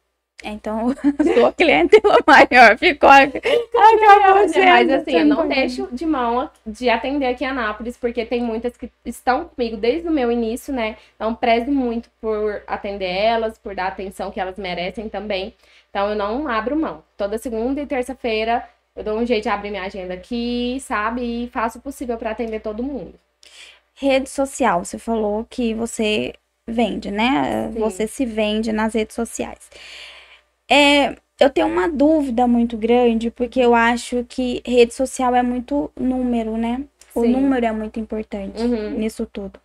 Então, 0.43 0.93
sua 1.35 1.53
clientela 1.53 2.17
maior 2.25 2.77
ficou. 2.77 3.09
Acabou 3.09 4.49
sendo, 4.49 4.65
Mas 4.65 4.89
assim, 4.91 5.19
eu 5.19 5.25
não 5.25 5.47
deixo 5.47 5.87
de 5.91 6.05
mão 6.05 6.49
de 6.65 6.89
atender 6.89 7.27
aqui 7.27 7.43
em 7.43 7.47
Anápolis, 7.47 7.97
porque 7.97 8.25
tem 8.25 8.41
muitas 8.41 8.75
que 8.75 8.91
estão 9.05 9.45
comigo 9.45 9.77
desde 9.77 10.07
o 10.07 10.11
meu 10.11 10.31
início, 10.31 10.73
né? 10.73 10.97
Então, 11.15 11.35
prezo 11.35 11.71
muito 11.71 12.09
por 12.19 12.63
atender 12.65 13.09
elas, 13.09 13.57
por 13.57 13.75
dar 13.75 13.85
a 13.85 13.89
atenção 13.89 14.31
que 14.31 14.39
elas 14.39 14.57
merecem 14.57 15.07
também. 15.09 15.53
Então, 15.89 16.09
eu 16.09 16.15
não 16.15 16.47
abro 16.47 16.75
mão. 16.75 17.03
Toda 17.17 17.37
segunda 17.37 17.81
e 17.81 17.85
terça-feira 17.85 18.63
eu 18.95 19.03
dou 19.03 19.17
um 19.17 19.25
jeito 19.25 19.43
de 19.43 19.49
abrir 19.49 19.71
minha 19.71 19.83
agenda 19.83 20.13
aqui, 20.13 20.77
sabe? 20.81 21.21
E 21.21 21.47
faço 21.49 21.77
o 21.77 21.81
possível 21.81 22.17
para 22.17 22.31
atender 22.31 22.59
todo 22.59 22.83
mundo. 22.83 23.13
Rede 23.93 24.29
social, 24.29 24.83
você 24.83 24.97
falou 24.97 25.45
que 25.49 25.73
você 25.73 26.33
vende, 26.67 27.09
né? 27.09 27.71
Sim. 27.71 27.79
Você 27.79 28.07
se 28.07 28.25
vende 28.25 28.71
nas 28.71 28.93
redes 28.93 29.15
sociais. 29.15 29.69
É, 30.71 31.17
eu 31.37 31.49
tenho 31.49 31.67
uma 31.67 31.89
dúvida 31.89 32.47
muito 32.47 32.77
grande, 32.77 33.29
porque 33.29 33.59
eu 33.59 33.75
acho 33.75 34.23
que 34.23 34.61
rede 34.65 34.93
social 34.93 35.35
é 35.35 35.43
muito 35.43 35.91
número, 35.99 36.55
né? 36.55 36.83
O 37.13 37.23
Sim. 37.23 37.31
número 37.33 37.65
é 37.65 37.71
muito 37.73 37.99
importante 37.99 38.63
uhum. 38.63 38.91
nisso 38.91 39.25
tudo. 39.25 39.59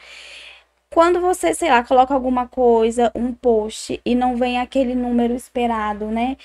Quando 0.90 1.20
você, 1.20 1.54
sei 1.54 1.68
lá, 1.68 1.84
coloca 1.84 2.12
alguma 2.12 2.48
coisa, 2.48 3.12
um 3.14 3.32
post, 3.32 4.00
e 4.04 4.14
não 4.16 4.36
vem 4.36 4.58
aquele 4.58 4.96
número 4.96 5.34
esperado, 5.34 6.06
né? 6.06 6.36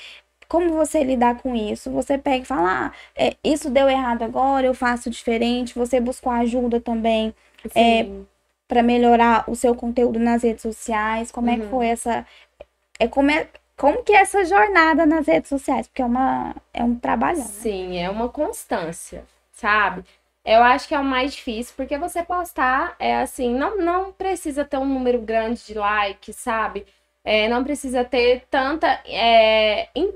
Como 0.47 0.73
você 0.73 1.03
lidar 1.03 1.41
com 1.41 1.55
isso? 1.55 1.89
Você 1.91 2.17
pega 2.17 2.43
e 2.43 2.45
fala, 2.45 2.87
ah, 2.87 2.91
é, 3.15 3.35
isso 3.43 3.69
deu 3.69 3.89
errado 3.89 4.21
agora, 4.23 4.67
eu 4.67 4.73
faço 4.75 5.09
diferente. 5.09 5.73
Você 5.73 5.99
buscou 5.99 6.31
ajuda 6.31 6.79
também 6.79 7.33
é, 7.73 8.05
para 8.67 8.83
melhorar 8.83 9.49
o 9.49 9.55
seu 9.55 9.73
conteúdo 9.73 10.19
nas 10.19 10.43
redes 10.43 10.61
sociais. 10.61 11.31
Como 11.31 11.47
uhum. 11.47 11.53
é 11.53 11.57
que 11.57 11.63
uhum. 11.63 11.69
foi 11.69 11.87
essa. 11.87 12.25
É, 12.99 13.07
como 13.07 13.31
é, 13.31 13.47
como 13.81 14.03
que 14.03 14.13
é 14.13 14.17
essa 14.17 14.45
jornada 14.45 15.07
nas 15.07 15.25
redes 15.25 15.49
sociais? 15.49 15.87
Porque 15.87 16.03
é, 16.03 16.05
uma, 16.05 16.55
é 16.71 16.83
um 16.83 16.93
trabalho. 16.93 17.39
Né? 17.39 17.45
Sim, 17.45 17.97
é 17.97 18.07
uma 18.11 18.29
constância, 18.29 19.25
sabe? 19.51 20.05
Eu 20.45 20.61
acho 20.61 20.87
que 20.87 20.93
é 20.93 20.99
o 20.99 21.03
mais 21.03 21.33
difícil, 21.33 21.73
porque 21.75 21.97
você 21.97 22.21
postar 22.21 22.95
é 22.99 23.17
assim, 23.17 23.55
não, 23.55 23.77
não 23.77 24.11
precisa 24.11 24.63
ter 24.63 24.77
um 24.77 24.85
número 24.85 25.19
grande 25.19 25.65
de 25.65 25.73
likes, 25.73 26.35
sabe? 26.35 26.85
É, 27.23 27.49
não 27.49 27.63
precisa 27.63 28.03
ter 28.05 28.43
tanta. 28.51 29.01
É, 29.03 29.89
in, 29.95 30.13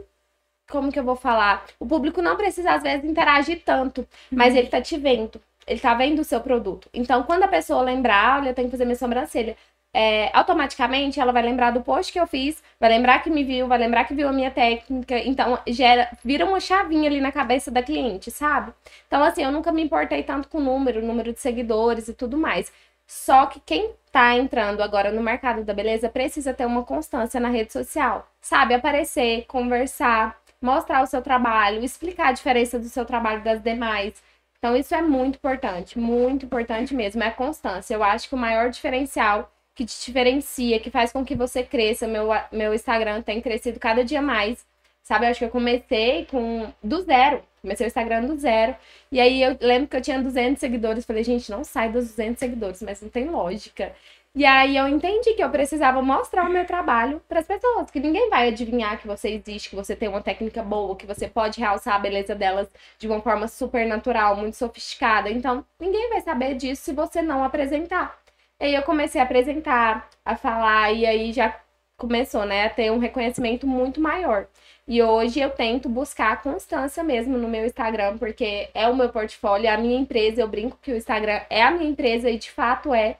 como 0.70 0.92
que 0.92 1.00
eu 1.00 1.04
vou 1.04 1.16
falar? 1.16 1.66
O 1.80 1.88
público 1.88 2.22
não 2.22 2.38
precisa, 2.38 2.72
às 2.72 2.84
vezes, 2.84 3.04
interagir 3.04 3.64
tanto, 3.66 4.08
mas 4.30 4.54
uhum. 4.54 4.60
ele 4.60 4.68
tá 4.68 4.80
te 4.80 4.96
vendo. 4.96 5.42
Ele 5.66 5.80
tá 5.80 5.96
vendo 5.96 6.20
o 6.20 6.24
seu 6.24 6.40
produto. 6.40 6.88
Então, 6.94 7.24
quando 7.24 7.44
a 7.44 7.48
pessoa 7.48 7.82
lembrar, 7.82 8.42
olha, 8.42 8.50
eu 8.50 8.54
tenho 8.54 8.68
que 8.68 8.74
fazer 8.74 8.86
minha 8.86 8.96
sobrancelha 8.96 9.58
é, 9.98 10.30
automaticamente 10.34 11.22
ela 11.22 11.32
vai 11.32 11.42
lembrar 11.42 11.72
do 11.72 11.80
post 11.82 12.12
que 12.12 12.20
eu 12.20 12.28
fiz, 12.28 12.62
vai 12.78 12.90
lembrar 12.90 13.24
que 13.24 13.30
me 13.30 13.46
viu, 13.46 13.66
vai 13.66 13.78
lembrar 13.78 14.04
que 14.04 14.14
viu 14.14 14.28
a 14.28 14.34
minha 14.34 14.52
técnica. 14.52 15.18
Então, 15.20 15.58
gera, 15.68 16.10
vira 16.22 16.46
uma 16.46 16.60
chavinha 16.60 17.10
ali 17.10 17.22
na 17.22 17.32
cabeça 17.32 17.72
da 17.72 17.82
cliente, 17.82 18.30
sabe? 18.30 18.74
Então, 19.08 19.24
assim, 19.24 19.42
eu 19.42 19.54
nunca 19.54 19.72
me 19.72 19.82
importei 19.82 20.22
tanto 20.22 20.50
com 20.50 20.58
o 20.58 20.62
número, 20.62 21.02
número 21.02 21.32
de 21.32 21.40
seguidores 21.40 22.10
e 22.10 22.14
tudo 22.14 22.38
mais. 22.38 22.74
Só 23.08 23.46
que 23.46 23.62
quem 23.62 23.92
tá 24.12 24.36
entrando 24.36 24.82
agora 24.84 25.14
no 25.14 25.24
mercado 25.24 25.64
da 25.64 25.74
beleza 25.74 26.10
precisa 26.10 26.54
ter 26.54 26.66
uma 26.66 26.84
constância 26.84 27.40
na 27.40 27.48
rede 27.48 27.72
social, 27.72 28.28
sabe? 28.42 28.74
Aparecer, 28.74 29.46
conversar, 29.48 30.38
mostrar 30.62 31.04
o 31.04 31.08
seu 31.08 31.22
trabalho, 31.22 31.82
explicar 31.82 32.30
a 32.30 32.32
diferença 32.34 32.78
do 32.78 32.90
seu 32.90 33.06
trabalho 33.06 33.42
das 33.44 33.62
demais. 33.62 34.22
Então, 34.60 34.75
isso 34.75 34.94
é 34.94 35.02
muito 35.02 35.38
importante, 35.38 35.98
muito 35.98 36.46
importante 36.46 36.94
mesmo, 36.94 37.24
é 37.24 37.28
a 37.28 37.32
constância. 37.32 37.94
Eu 37.94 38.04
acho 38.04 38.28
que 38.28 38.36
o 38.36 38.38
maior 38.38 38.70
diferencial 38.70 39.50
que 39.75 39.86
te 39.86 40.05
diferencia, 40.05 40.79
que 40.79 40.89
faz 40.89 41.12
com 41.12 41.25
que 41.25 41.36
você 41.36 41.62
cresça. 41.63 42.08
Meu, 42.08 42.29
meu 42.51 42.74
Instagram 42.74 43.22
tem 43.22 43.41
crescido 43.41 43.79
cada 43.79 44.03
dia 44.03 44.22
mais. 44.22 44.65
Sabe, 45.03 45.25
eu 45.25 45.29
acho 45.29 45.39
que 45.39 45.46
eu 45.46 45.50
comecei 45.50 46.25
com 46.25 46.72
do 46.84 47.01
zero. 47.03 47.44
Comecei 47.62 47.86
o 47.86 47.89
Instagram 47.89 48.25
do 48.25 48.38
zero. 48.38 48.75
E 49.12 49.20
aí 49.20 49.44
eu 49.44 49.58
lembro 49.62 49.88
que 49.88 49.98
eu 49.98 50.01
tinha 50.01 50.22
200 50.22 50.60
seguidores. 50.60 51.05
Falei, 51.05 51.24
gente, 51.24 51.51
não 51.51 51.63
sai 51.63 51.91
dos 51.91 52.08
200 52.08 52.39
seguidores, 52.39 52.82
mas 52.82 53.01
não 53.01 53.10
tem 53.10 53.25
lógica. 53.25 53.94
E 54.36 54.46
aí 54.46 54.75
eu 54.75 54.88
entendi 54.88 55.34
que 55.34 55.44
eu 55.44 55.50
precisava 55.50 56.01
mostrar 56.01 56.46
o 56.46 56.51
meu 56.51 56.65
trabalho 56.65 57.22
para 57.27 57.39
as 57.39 57.48
pessoas, 57.48 57.89
que 57.89 58.01
ninguém 58.01 58.29
vai 58.29 58.50
adivinhar 58.50 59.00
que 59.00 59.08
você 59.08 59.29
existe, 59.29 59.70
que 59.70 59.75
você 59.77 59.96
tem 59.96 60.10
uma 60.10 60.22
técnica 60.22 60.62
boa, 60.62 60.96
que 60.96 61.05
você 61.05 61.25
pode 61.27 61.60
realçar 61.60 61.96
a 61.96 62.00
beleza 62.00 62.36
delas 62.36 62.67
de 63.00 63.08
uma 63.08 63.22
forma 63.22 63.48
super 63.48 63.88
natural, 63.88 64.36
muito 64.36 64.58
sofisticada. 64.58 65.29
Então, 65.29 65.65
ninguém 65.79 66.10
vai 66.10 66.22
saber 66.22 66.55
disso 66.55 66.84
se 66.84 66.94
você 66.94 67.22
não 67.22 67.46
apresentar. 67.46 68.25
E 68.60 68.66
aí 68.66 68.76
eu 68.76 68.84
comecei 68.84 69.20
a 69.20 69.24
apresentar, 69.24 70.10
a 70.24 70.36
falar, 70.36 70.92
e 70.94 71.06
aí 71.06 71.34
já 71.34 71.56
começou, 71.98 72.46
né, 72.46 72.66
a 72.66 72.70
ter 72.70 72.92
um 72.92 73.00
reconhecimento 73.00 73.66
muito 73.68 74.02
maior. 74.02 74.48
E 74.88 75.02
hoje 75.02 75.40
eu 75.40 75.50
tento 75.50 75.90
buscar 75.90 76.34
a 76.34 76.38
constância 76.38 77.04
mesmo 77.04 77.38
no 77.38 77.48
meu 77.48 77.66
Instagram, 77.66 78.18
porque 78.18 78.70
é 78.74 78.88
o 78.88 78.96
meu 78.96 79.10
portfólio, 79.10 79.68
é 79.68 79.74
a 79.74 79.78
minha 79.78 80.00
empresa. 80.00 80.42
Eu 80.42 80.48
brinco 80.48 80.78
que 80.82 80.92
o 80.92 80.96
Instagram 80.96 81.42
é 81.50 81.64
a 81.64 81.72
minha 81.72 81.90
empresa 81.90 82.30
e 82.30 82.38
de 82.38 82.52
fato 82.52 82.94
é. 82.94 83.18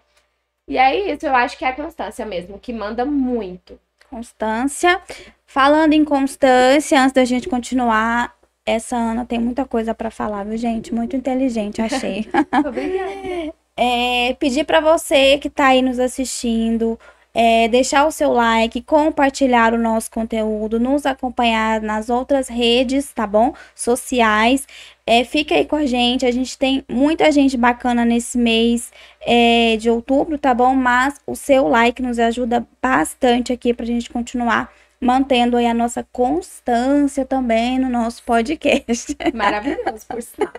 E 0.68 0.78
é 0.78 1.14
isso, 1.14 1.26
eu 1.26 1.36
acho 1.36 1.58
que 1.58 1.66
é 1.66 1.70
a 1.70 1.76
constância 1.76 2.26
mesmo, 2.26 2.60
que 2.60 2.74
manda 2.74 3.06
muito. 3.06 3.80
Constância. 4.10 5.02
Falando 5.46 5.94
em 5.94 6.06
constância, 6.06 7.00
antes 7.00 7.14
da 7.14 7.26
gente 7.26 7.50
continuar, 7.50 8.36
essa 8.66 8.96
Ana 8.96 9.26
tem 9.26 9.40
muita 9.40 9.66
coisa 9.66 9.94
para 9.94 10.12
falar, 10.12 10.44
viu, 10.44 10.58
gente? 10.58 10.94
Muito 10.94 11.16
inteligente, 11.16 11.82
achei. 11.82 12.28
Obrigada. 12.66 13.65
É, 13.78 14.34
pedir 14.40 14.66
para 14.66 14.80
você 14.80 15.38
que 15.38 15.48
está 15.48 15.68
aí 15.68 15.82
nos 15.82 16.00
assistindo, 16.00 17.00
é, 17.34 17.68
deixar 17.68 18.08
o 18.08 18.12
seu 18.12 18.32
like, 18.32 18.82
compartilhar 18.82 19.74
o 19.74 19.78
nosso 19.78 20.10
conteúdo, 20.10 20.80
nos 20.80 21.06
acompanhar 21.06 21.82
nas 21.82 22.10
outras 22.10 22.48
redes, 22.48 23.12
tá 23.12 23.28
bom? 23.28 23.54
Sociais. 23.76 24.66
É, 25.06 25.26
fica 25.26 25.54
aí 25.54 25.66
com 25.66 25.76
a 25.76 25.86
gente, 25.86 26.26
a 26.26 26.32
gente 26.32 26.58
tem 26.58 26.84
muita 26.90 27.30
gente 27.32 27.58
bacana 27.58 28.06
nesse 28.06 28.38
mês 28.38 28.92
é, 29.22 29.76
de 29.78 29.90
outubro, 29.90 30.38
tá 30.38 30.54
bom? 30.54 30.74
Mas 30.74 31.20
o 31.28 31.36
seu 31.36 31.68
like 31.68 32.02
nos 32.02 32.18
ajuda 32.18 32.66
bastante 32.82 33.52
aqui 33.52 33.74
pra 33.74 33.86
gente 33.86 34.10
continuar 34.10 34.72
mantendo 35.00 35.58
aí 35.58 35.68
a 35.68 35.74
nossa 35.74 36.08
constância 36.12 37.26
também 37.26 37.78
no 37.78 37.90
nosso 37.90 38.24
podcast. 38.24 39.16
Maravilhoso, 39.34 40.06
por 40.08 40.22
sinal. 40.22 40.54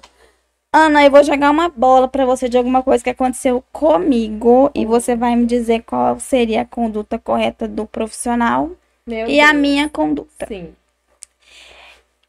Ana, 0.72 1.04
eu 1.04 1.10
vou 1.10 1.22
jogar 1.22 1.50
uma 1.50 1.68
bola 1.68 2.08
para 2.08 2.24
você 2.24 2.48
de 2.48 2.56
alguma 2.56 2.82
coisa 2.82 3.04
que 3.04 3.10
aconteceu 3.10 3.62
comigo 3.70 4.70
e 4.74 4.86
você 4.86 5.14
vai 5.14 5.36
me 5.36 5.44
dizer 5.44 5.82
qual 5.82 6.18
seria 6.18 6.62
a 6.62 6.64
conduta 6.64 7.18
correta 7.18 7.68
do 7.68 7.86
profissional 7.86 8.70
Meu 9.06 9.28
e 9.28 9.36
Deus. 9.36 9.50
a 9.50 9.52
minha 9.52 9.90
conduta. 9.90 10.46
Sim. 10.48 10.74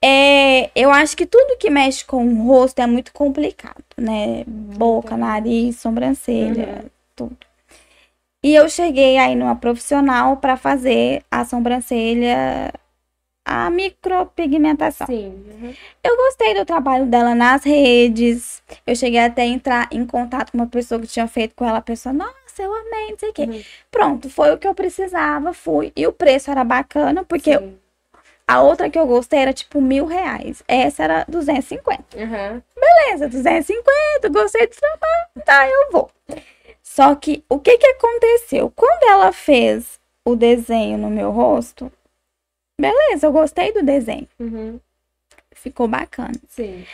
É, 0.02 0.70
eu 0.76 0.92
acho 0.92 1.16
que 1.16 1.26
tudo 1.26 1.58
que 1.58 1.70
mexe 1.70 2.04
com 2.04 2.28
o 2.28 2.46
rosto 2.46 2.80
é 2.80 2.86
muito 2.86 3.14
complicado, 3.14 3.82
né? 3.96 4.44
Boca, 4.46 5.16
nariz, 5.16 5.80
sobrancelha, 5.80 6.82
uhum. 6.84 6.90
tudo. 7.16 7.38
E 8.44 8.54
eu 8.54 8.68
cheguei 8.68 9.18
aí 9.18 9.36
numa 9.36 9.56
profissional 9.56 10.36
para 10.36 10.58
fazer 10.58 11.24
a 11.32 11.46
sobrancelha, 11.46 12.74
a 13.46 13.70
micropigmentação. 13.70 15.08
Sim. 15.08 15.44
Uhum. 15.48 15.74
Eu 16.04 16.16
gostei 16.18 16.54
do 16.54 16.66
trabalho 16.66 17.06
dela 17.06 17.36
nas 17.36 17.64
redes. 17.64 18.64
Eu 18.86 18.96
cheguei 18.96 19.20
até 19.20 19.44
a 19.44 19.48
entrar 19.48 19.88
em 19.92 20.06
contato 20.06 20.52
com 20.52 20.58
uma 20.58 20.68
pessoa 20.68 21.02
que 21.02 21.08
tinha 21.08 21.28
feito 21.28 21.54
com 21.56 21.66
ela. 21.66 21.80
A 21.80 21.82
pessoa, 21.82 22.14
nossa, 22.14 22.62
eu 22.62 22.74
amei, 22.74 23.12
não 23.12 23.20
sei 23.20 23.30
o 23.30 23.34
quê. 23.34 23.44
Uhum. 23.44 23.62
Pronto, 23.92 24.30
foi 24.30 24.54
o 24.54 24.58
que 24.58 24.68
eu 24.68 24.74
precisava, 24.74 25.54
fui. 25.54 25.92
E 25.96 26.08
o 26.08 26.14
preço 26.14 26.50
era 26.50 26.64
bacana, 26.64 27.24
porque 27.24 27.58
Sim. 27.58 27.78
A 28.46 28.62
outra 28.62 28.90
que 28.90 29.00
eu 29.00 29.08
gostei 29.08 29.40
era 29.40 29.54
tipo 29.54 29.82
mil 29.82 30.06
reais. 30.06 30.62
Essa 30.68 31.04
era 31.04 31.26
250. 31.28 32.04
Uhum. 32.16 32.62
Beleza, 32.76 33.30
250, 33.30 34.30
gostei 34.30 34.68
do 34.68 34.76
trabalho, 34.76 35.46
tá, 35.46 35.68
eu 35.68 35.92
vou. 35.92 36.12
Só 36.82 37.16
que 37.16 37.44
o 37.50 37.60
que 37.60 37.78
que 37.78 37.88
aconteceu? 37.88 38.72
Quando 38.76 39.04
ela 39.10 39.32
fez 39.32 40.00
o 40.26 40.36
desenho 40.36 40.98
no 40.98 41.10
meu 41.10 41.32
rosto, 41.32 41.92
beleza, 42.80 43.28
eu 43.28 43.32
gostei 43.32 43.74
do 43.74 43.84
desenho. 43.84 44.28
Uhum. 44.40 44.80
Ficou 45.52 45.88
bacana. 45.88 46.34
Sim. 46.50 46.86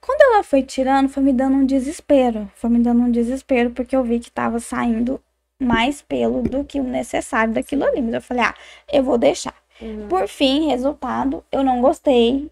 Quando 0.00 0.20
ela 0.20 0.42
foi 0.42 0.62
tirando, 0.62 1.08
foi 1.08 1.22
me 1.22 1.32
dando 1.32 1.56
um 1.56 1.66
desespero. 1.66 2.50
Foi 2.54 2.70
me 2.70 2.78
dando 2.78 3.02
um 3.02 3.10
desespero 3.10 3.70
porque 3.70 3.96
eu 3.96 4.04
vi 4.04 4.20
que 4.20 4.30
tava 4.30 4.58
saindo 4.60 5.20
mais 5.60 6.02
pelo 6.02 6.42
do 6.42 6.64
que 6.64 6.78
o 6.78 6.84
necessário 6.84 7.52
daquilo 7.52 7.84
ali. 7.84 8.00
Mas 8.00 8.14
eu 8.14 8.22
falei, 8.22 8.44
ah, 8.44 8.54
eu 8.92 9.02
vou 9.02 9.18
deixar. 9.18 9.54
Uhum. 9.80 10.08
Por 10.08 10.28
fim, 10.28 10.68
resultado, 10.68 11.44
eu 11.50 11.62
não 11.62 11.80
gostei 11.80 12.50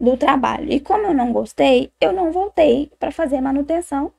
do 0.00 0.16
trabalho. 0.16 0.70
E 0.70 0.80
como 0.80 1.06
eu 1.06 1.14
não 1.14 1.32
gostei, 1.32 1.90
eu 2.00 2.12
não 2.12 2.30
voltei 2.30 2.90
para 2.98 3.10
fazer 3.10 3.40
manutenção. 3.40 4.12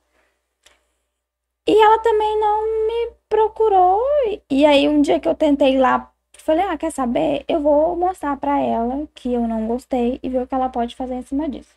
E 1.66 1.82
ela 1.82 1.98
também 2.00 2.38
não 2.38 2.86
me 2.86 3.12
procurou. 3.28 4.02
E 4.50 4.64
aí, 4.66 4.88
um 4.88 5.00
dia 5.00 5.20
que 5.20 5.28
eu 5.28 5.34
tentei 5.34 5.74
ir 5.74 5.78
lá, 5.78 6.10
falei: 6.42 6.64
Ah, 6.64 6.76
quer 6.76 6.90
saber? 6.90 7.44
Eu 7.48 7.60
vou 7.60 7.96
mostrar 7.96 8.36
para 8.36 8.58
ela 8.60 9.06
que 9.14 9.32
eu 9.32 9.46
não 9.46 9.66
gostei 9.66 10.18
e 10.22 10.28
ver 10.28 10.42
o 10.42 10.46
que 10.46 10.54
ela 10.54 10.68
pode 10.68 10.96
fazer 10.96 11.14
em 11.14 11.22
cima 11.22 11.48
disso. 11.48 11.74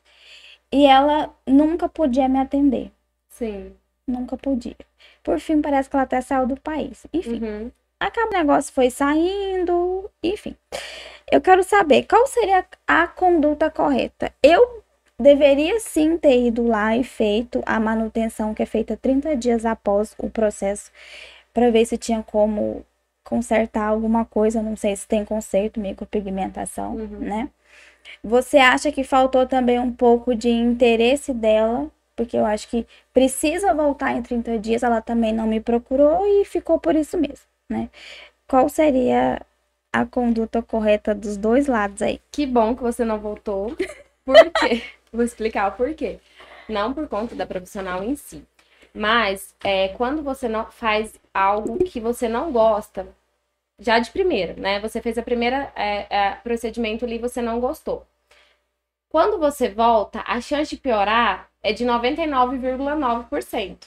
E 0.71 0.85
ela 0.85 1.33
nunca 1.45 1.87
podia 1.87 2.27
me 2.27 2.39
atender. 2.39 2.91
Sim. 3.29 3.73
Nunca 4.07 4.35
podia. 4.37 4.75
Por 5.23 5.39
fim, 5.39 5.61
parece 5.61 5.89
que 5.89 5.95
ela 5.95 6.03
até 6.03 6.19
saiu 6.21 6.47
do 6.47 6.59
país. 6.59 7.05
Enfim. 7.13 7.43
Uhum. 7.43 7.71
Acaba 7.99 8.31
o 8.31 8.33
negócio 8.33 8.73
foi 8.73 8.89
saindo, 8.89 10.09
enfim. 10.21 10.55
Eu 11.31 11.39
quero 11.39 11.63
saber 11.63 12.03
qual 12.03 12.27
seria 12.27 12.65
a 12.85 13.07
conduta 13.07 13.71
correta. 13.71 14.33
Eu 14.43 14.83
deveria 15.19 15.79
sim 15.79 16.17
ter 16.17 16.47
ido 16.47 16.67
lá 16.67 16.97
e 16.97 17.03
feito 17.03 17.63
a 17.65 17.79
manutenção 17.79 18.53
que 18.53 18.61
é 18.61 18.65
feita 18.65 18.97
30 18.97 19.35
dias 19.37 19.65
após 19.65 20.13
o 20.17 20.29
processo 20.29 20.91
para 21.53 21.71
ver 21.71 21.85
se 21.85 21.97
tinha 21.97 22.21
como 22.23 22.85
consertar 23.35 23.87
alguma 23.87 24.25
coisa, 24.25 24.61
não 24.61 24.75
sei 24.75 24.95
se 24.95 25.07
tem 25.07 25.25
conserto, 25.25 25.79
micropigmentação, 25.79 26.95
uhum. 26.95 27.19
né? 27.19 27.49
Você 28.23 28.57
acha 28.57 28.91
que 28.91 29.03
faltou 29.03 29.45
também 29.47 29.79
um 29.79 29.91
pouco 29.91 30.35
de 30.35 30.49
interesse 30.49 31.33
dela? 31.33 31.89
Porque 32.15 32.37
eu 32.37 32.45
acho 32.45 32.67
que 32.69 32.85
precisa 33.13 33.73
voltar 33.73 34.15
em 34.15 34.21
30 34.21 34.59
dias, 34.59 34.83
ela 34.83 35.01
também 35.01 35.33
não 35.33 35.47
me 35.47 35.59
procurou 35.59 36.25
e 36.25 36.45
ficou 36.45 36.79
por 36.79 36.95
isso 36.95 37.17
mesmo 37.17 37.53
né? 37.73 37.89
Qual 38.47 38.69
seria 38.69 39.41
a 39.91 40.05
conduta 40.05 40.61
correta 40.61 41.13
dos 41.13 41.37
dois 41.37 41.67
lados 41.67 42.01
aí? 42.01 42.21
Que 42.31 42.45
bom 42.45 42.75
que 42.75 42.83
você 42.83 43.03
não 43.03 43.19
voltou. 43.19 43.75
Por 44.25 44.51
quê? 44.51 44.83
Vou 45.11 45.23
explicar 45.23 45.69
o 45.69 45.71
porquê. 45.73 46.19
Não 46.67 46.93
por 46.93 47.07
conta 47.07 47.35
da 47.35 47.45
profissional 47.45 48.03
em 48.03 48.15
si. 48.15 48.43
Mas 48.93 49.55
é, 49.63 49.89
quando 49.89 50.21
você 50.21 50.47
não 50.47 50.65
faz 50.71 51.13
algo 51.33 51.83
que 51.83 51.99
você 51.99 52.27
não 52.27 52.51
gosta, 52.51 53.07
já 53.83 53.99
de 53.99 54.11
primeira, 54.11 54.53
né? 54.53 54.79
Você 54.79 55.01
fez 55.01 55.17
a 55.17 55.23
primeira 55.23 55.71
é, 55.75 56.07
é, 56.09 56.31
procedimento 56.35 57.05
ali 57.05 57.15
e 57.15 57.19
você 57.19 57.41
não 57.41 57.59
gostou. 57.59 58.05
Quando 59.09 59.37
você 59.37 59.69
volta, 59.69 60.23
a 60.25 60.41
chance 60.41 60.71
de 60.71 60.81
piorar 60.81 61.49
é 61.61 61.71
de 61.71 61.85
99,9%. 61.85 63.77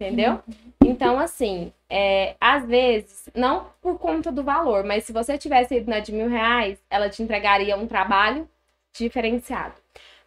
Entendeu? 0.00 0.32
Uhum. 0.32 0.72
Então, 0.84 1.18
assim, 1.18 1.72
é, 1.88 2.34
às 2.40 2.66
vezes, 2.66 3.28
não 3.34 3.66
por 3.80 3.98
conta 3.98 4.32
do 4.32 4.42
valor, 4.42 4.82
mas 4.84 5.04
se 5.04 5.12
você 5.12 5.38
tivesse 5.38 5.76
ido 5.76 5.88
na 5.88 6.00
de 6.00 6.12
mil 6.12 6.28
reais, 6.28 6.78
ela 6.90 7.08
te 7.08 7.22
entregaria 7.22 7.76
um 7.76 7.86
trabalho 7.86 8.48
diferenciado. 8.92 9.74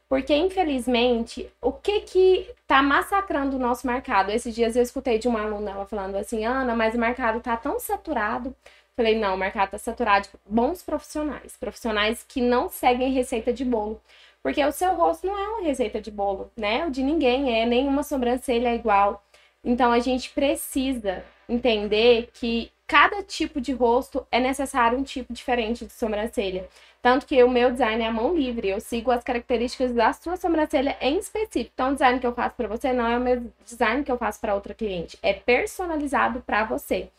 Porque, 0.07 0.33
infelizmente, 0.33 1.51
o 1.61 1.71
que 1.71 2.01
que 2.01 2.49
tá 2.67 2.81
massacrando 2.81 3.57
o 3.57 3.59
nosso 3.59 3.85
mercado? 3.87 4.31
Esses 4.31 4.53
dias 4.53 4.75
eu 4.75 4.83
escutei 4.83 5.17
de 5.17 5.27
uma 5.27 5.41
aluna 5.41 5.71
ela 5.71 5.85
falando 5.85 6.15
assim, 6.15 6.45
Ana, 6.45 6.75
mas 6.75 6.93
o 6.93 6.99
mercado 6.99 7.41
tá 7.41 7.57
tão 7.57 7.79
saturado. 7.79 8.55
Falei, 8.95 9.17
não, 9.19 9.35
o 9.35 9.37
mercado 9.37 9.71
tá 9.71 9.77
saturado 9.77 10.27
de 10.27 10.29
bons 10.47 10.81
profissionais. 10.81 11.57
Profissionais 11.57 12.23
que 12.27 12.41
não 12.41 12.69
seguem 12.69 13.11
receita 13.11 13.51
de 13.51 13.65
bolo. 13.65 14.01
Porque 14.41 14.63
o 14.63 14.71
seu 14.71 14.93
rosto 14.95 15.27
não 15.27 15.37
é 15.37 15.49
uma 15.49 15.61
receita 15.63 15.99
de 15.99 16.11
bolo, 16.11 16.51
né? 16.55 16.85
O 16.85 16.91
de 16.91 17.03
ninguém 17.03 17.59
é, 17.59 17.65
nenhuma 17.65 18.03
sobrancelha 18.03 18.69
é 18.69 18.75
igual. 18.75 19.23
Então 19.63 19.91
a 19.91 19.99
gente 19.99 20.29
precisa 20.29 21.25
entender 21.49 22.29
que 22.33 22.71
cada 22.87 23.23
tipo 23.23 23.59
de 23.59 23.73
rosto 23.73 24.25
é 24.31 24.39
necessário 24.39 24.97
um 24.97 25.03
tipo 25.03 25.33
diferente 25.33 25.85
de 25.85 25.91
sobrancelha. 25.91 26.67
Tanto 27.01 27.25
que 27.25 27.43
o 27.43 27.49
meu 27.49 27.71
design 27.71 28.03
é 28.03 28.07
a 28.07 28.11
mão 28.11 28.35
livre, 28.35 28.69
eu 28.69 28.79
sigo 28.79 29.11
as 29.11 29.23
características 29.23 29.93
da 29.93 30.13
sua 30.13 30.37
sobrancelha 30.37 30.95
em 31.01 31.17
específico. 31.17 31.71
Então, 31.73 31.89
o 31.89 31.93
design 31.93 32.19
que 32.19 32.25
eu 32.25 32.33
faço 32.33 32.55
para 32.55 32.67
você 32.67 32.93
não 32.93 33.07
é 33.07 33.17
o 33.17 33.21
meu 33.21 33.43
design 33.63 34.03
que 34.03 34.11
eu 34.11 34.17
faço 34.17 34.39
para 34.39 34.55
outra 34.55 34.73
cliente, 34.73 35.17
é 35.21 35.33
personalizado 35.33 36.41
para 36.41 36.63
você. 36.63 37.09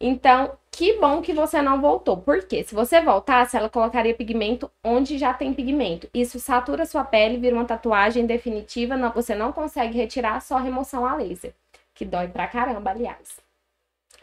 Então, 0.00 0.56
que 0.70 0.94
bom 0.98 1.20
que 1.20 1.32
você 1.32 1.60
não 1.60 1.80
voltou. 1.80 2.16
Porque 2.16 2.64
se 2.64 2.74
você 2.74 3.00
voltasse, 3.00 3.56
ela 3.56 3.68
colocaria 3.68 4.14
pigmento 4.14 4.70
onde 4.82 5.18
já 5.18 5.34
tem 5.34 5.52
pigmento. 5.52 6.08
Isso 6.14 6.40
satura 6.40 6.86
sua 6.86 7.04
pele, 7.04 7.38
vira 7.38 7.54
uma 7.54 7.64
tatuagem 7.66 8.26
definitiva, 8.26 8.96
não, 8.96 9.12
você 9.12 9.34
não 9.34 9.52
consegue 9.52 9.96
retirar 9.96 10.40
só 10.40 10.56
remoção 10.56 11.06
a 11.06 11.14
laser 11.14 11.54
que 12.00 12.04
dói 12.06 12.28
pra 12.28 12.48
caramba, 12.48 12.90
aliás. 12.90 13.38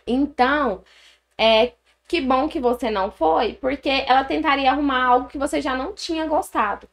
Então, 0.07 0.83
é 1.37 1.73
que 2.07 2.21
bom 2.21 2.47
que 2.49 2.59
você 2.59 2.89
não 2.89 3.11
foi, 3.11 3.53
porque 3.53 3.89
ela 4.07 4.23
tentaria 4.23 4.71
arrumar 4.71 5.05
algo 5.05 5.27
que 5.27 5.37
você 5.37 5.61
já 5.61 5.75
não 5.75 5.93
tinha 5.93 6.25
gostado. 6.25 6.89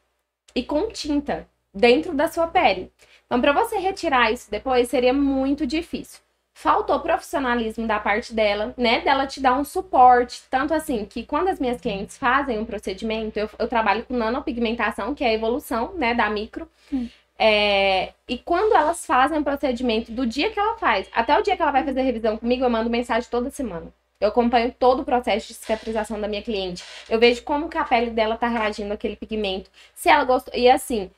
E 0.55 0.63
com 0.63 0.89
tinta 0.91 1.49
dentro 1.73 2.13
da 2.15 2.29
sua 2.29 2.47
pele. 2.49 2.93
Então, 3.27 3.41
para 3.41 3.53
você 3.53 3.79
retirar 3.79 4.31
isso 4.31 4.51
depois 4.51 4.89
seria 4.89 5.15
muito 5.15 5.67
difícil. 5.67 6.21
Faltou 6.57 7.01
profissionalismo 7.01 7.87
da 7.87 7.99
parte 7.99 8.33
dela, 8.33 8.73
né? 8.77 9.01
Dela 9.01 9.27
te 9.27 9.41
dar 9.41 9.59
um 9.59 9.65
suporte. 9.65 10.43
Tanto 10.49 10.73
assim 10.73 11.05
que 11.05 11.25
quando 11.25 11.49
as 11.49 11.59
minhas 11.59 11.81
clientes 11.81 12.17
fazem 12.17 12.59
um 12.59 12.65
procedimento, 12.65 13.39
eu, 13.39 13.51
eu 13.59 13.67
trabalho 13.67 14.05
com 14.05 14.17
nanopigmentação, 14.17 15.15
que 15.15 15.25
é 15.25 15.31
a 15.31 15.35
evolução, 15.35 15.93
né, 15.95 16.15
da 16.15 16.31
micro. 16.31 16.69
Hum. 16.93 17.09
É, 17.37 18.13
e 18.29 18.39
quando 18.39 18.75
elas 18.75 19.05
fazem 19.05 19.39
o 19.39 19.45
procedimento, 19.45 20.13
do 20.13 20.25
dia 20.25 20.51
que 20.51 20.59
ela 20.59 20.79
faz 20.79 21.09
até 21.13 21.37
o 21.37 21.43
dia 21.43 21.57
que 21.57 21.63
ela 21.63 21.73
vai 21.73 21.85
fazer 21.85 22.01
a 22.01 22.05
revisão 22.05 22.37
comigo, 22.37 22.65
eu 22.65 22.71
mando 22.71 22.89
mensagem 22.89 23.29
toda 23.29 23.51
semana. 23.51 23.93
Eu 24.21 24.29
acompanho 24.29 24.73
todo 24.79 25.01
o 25.01 25.05
processo 25.05 25.49
de 25.49 25.55
cicatrização 25.55 26.21
da 26.21 26.29
minha 26.29 26.41
cliente. 26.41 26.85
Eu 27.11 27.19
vejo 27.19 27.43
como 27.43 27.69
que 27.69 27.77
a 27.77 27.85
pele 27.85 28.11
dela 28.11 28.37
tá 28.37 28.47
reagindo 28.49 28.95
àquele 28.95 29.17
pigmento. 29.17 29.71
Se 29.95 30.09
ela 30.09 30.25
gostou. 30.25 30.55
E 30.55 30.71
assim, 30.71 31.11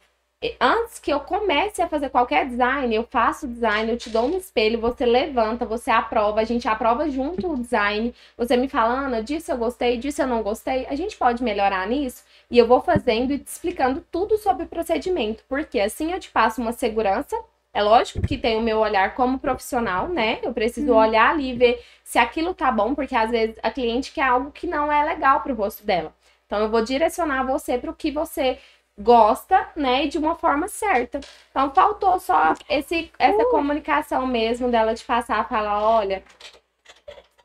antes 0.61 0.99
que 0.99 1.11
eu 1.11 1.21
comece 1.21 1.81
a 1.81 1.89
fazer 1.89 2.11
qualquer 2.11 2.47
design, 2.47 2.95
eu 2.95 3.05
faço 3.05 3.47
o 3.47 3.49
design, 3.49 3.91
eu 3.91 3.97
te 3.97 4.11
dou 4.11 4.27
um 4.27 4.37
espelho, 4.37 4.81
você 4.81 5.07
levanta, 5.07 5.65
você 5.65 5.91
aprova, 5.91 6.41
a 6.41 6.45
gente 6.45 6.69
aprova 6.69 7.09
junto 7.09 7.51
o 7.51 7.57
design. 7.57 8.15
Você 8.37 8.57
me 8.57 8.69
fala, 8.69 9.07
Ana, 9.07 9.23
disso 9.23 9.51
eu 9.51 9.57
gostei, 9.57 9.97
disso 9.97 10.21
eu 10.23 10.27
não 10.27 10.43
gostei. 10.43 10.87
A 10.87 10.95
gente 10.95 11.17
pode 11.17 11.43
melhorar 11.43 11.87
nisso? 11.89 12.23
E 12.51 12.59
eu 12.59 12.67
vou 12.67 12.83
fazendo 12.83 13.33
e 13.33 13.39
te 13.39 13.49
explicando 13.49 14.05
tudo 14.11 14.37
sobre 14.37 14.65
o 14.65 14.69
procedimento, 14.69 15.43
porque 15.49 15.81
assim 15.81 16.13
eu 16.13 16.21
te 16.21 16.31
passo 16.31 16.61
uma 16.61 16.73
segurança. 16.73 17.37
É 17.73 17.83
lógico 17.83 18.27
que 18.27 18.39
tem 18.39 18.57
o 18.57 18.63
meu 18.63 18.79
olhar 18.79 19.15
como 19.15 19.39
profissional, 19.39 20.09
né? 20.09 20.39
Eu 20.43 20.53
preciso 20.53 20.93
uhum. 20.93 20.99
olhar 20.99 21.31
ali 21.31 21.51
e 21.51 21.57
ver 21.57 21.83
se 22.03 22.19
aquilo 22.19 22.55
tá 22.55 22.71
bom, 22.71 22.95
porque 22.95 23.15
às 23.15 23.31
vezes 23.31 23.57
a 23.63 23.71
cliente 23.71 24.13
quer 24.13 24.23
algo 24.23 24.51
que 24.51 24.67
não 24.67 24.91
é 24.91 25.05
legal 25.05 25.41
pro 25.41 25.55
rosto 25.55 25.85
dela. 25.85 26.15
Então 26.47 26.61
eu 26.61 26.71
vou 26.71 26.83
direcionar 26.83 27.45
você 27.45 27.77
para 27.77 27.91
o 27.91 27.95
que 27.95 28.11
você 28.11 28.59
gosta, 28.99 29.69
né, 29.77 30.05
e 30.05 30.09
de 30.09 30.19
uma 30.19 30.35
forma 30.37 30.69
certa. 30.69 31.21
Então 31.51 31.73
faltou 31.73 32.19
só 32.19 32.55
esse 32.69 33.11
essa 33.19 33.43
uh. 33.43 33.51
comunicação 33.51 34.27
mesmo 34.27 34.71
dela 34.71 34.95
de 34.95 35.05
passar, 35.05 35.49
falar, 35.49 35.83
olha, 35.83 36.23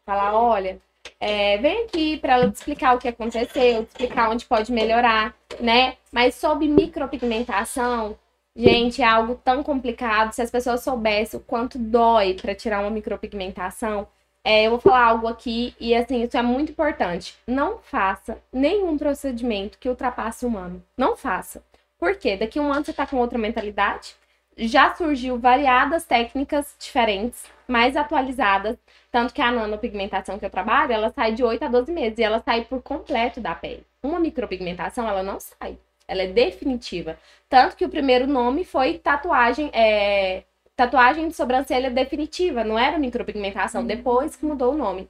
falar, 0.05 0.33
olha, 0.33 0.79
é, 1.19 1.57
vem 1.57 1.83
aqui 1.83 2.17
para 2.17 2.33
ela 2.33 2.49
te 2.49 2.55
explicar 2.55 2.95
o 2.95 2.99
que 2.99 3.07
aconteceu, 3.07 3.85
te 3.85 3.89
explicar 3.89 4.29
onde 4.29 4.45
pode 4.45 4.71
melhorar, 4.71 5.35
né? 5.59 5.97
Mas 6.11 6.35
sobre 6.35 6.67
micropigmentação, 6.67 8.17
Gente, 8.55 9.01
é 9.01 9.05
algo 9.05 9.35
tão 9.35 9.63
complicado. 9.63 10.33
Se 10.33 10.41
as 10.41 10.51
pessoas 10.51 10.83
soubessem 10.83 11.39
o 11.39 11.43
quanto 11.43 11.79
dói 11.79 12.33
para 12.33 12.53
tirar 12.53 12.81
uma 12.81 12.89
micropigmentação, 12.89 14.07
é, 14.43 14.65
eu 14.65 14.71
vou 14.71 14.79
falar 14.79 15.05
algo 15.05 15.27
aqui 15.27 15.75
e 15.79 15.93
assim, 15.93 16.23
isso 16.23 16.35
é 16.37 16.41
muito 16.41 16.71
importante. 16.71 17.37
Não 17.45 17.77
faça 17.79 18.41
nenhum 18.51 18.97
procedimento 18.97 19.77
que 19.77 19.89
ultrapasse 19.89 20.45
um 20.45 20.57
ano. 20.57 20.83
Não 20.97 21.15
faça. 21.15 21.63
Por 21.99 22.15
quê? 22.15 22.35
Daqui 22.35 22.59
um 22.59 22.73
ano 22.73 22.83
você 22.83 22.93
tá 22.93 23.05
com 23.05 23.17
outra 23.17 23.37
mentalidade. 23.37 24.15
Já 24.57 24.93
surgiu 24.95 25.39
variadas 25.39 26.05
técnicas 26.05 26.75
diferentes, 26.79 27.45
mais 27.67 27.95
atualizadas. 27.95 28.77
Tanto 29.11 29.33
que 29.33 29.41
a 29.41 29.51
nanopigmentação 29.51 30.39
que 30.39 30.45
eu 30.45 30.49
trabalho, 30.49 30.91
ela 30.91 31.11
sai 31.11 31.33
de 31.33 31.43
8 31.43 31.63
a 31.65 31.67
12 31.67 31.91
meses 31.91 32.17
e 32.17 32.23
ela 32.23 32.41
sai 32.43 32.65
por 32.65 32.81
completo 32.81 33.39
da 33.39 33.53
pele. 33.53 33.85
Uma 34.01 34.19
micropigmentação, 34.19 35.07
ela 35.07 35.21
não 35.21 35.39
sai. 35.39 35.77
Ela 36.07 36.23
é 36.23 36.27
definitiva. 36.27 37.17
Tanto 37.47 37.75
que 37.77 37.85
o 37.85 37.89
primeiro 37.89 38.27
nome 38.27 38.65
foi 38.65 38.97
tatuagem, 38.97 39.69
é, 39.73 40.43
tatuagem 40.81 41.27
de 41.27 41.35
sobrancelha 41.35 41.91
definitiva, 41.91 42.63
não 42.63 42.77
era 42.77 42.97
micropigmentação, 42.97 43.81
uhum. 43.81 43.87
depois 43.87 44.35
que 44.35 44.45
mudou 44.45 44.73
o 44.73 44.77
nome. 44.77 45.07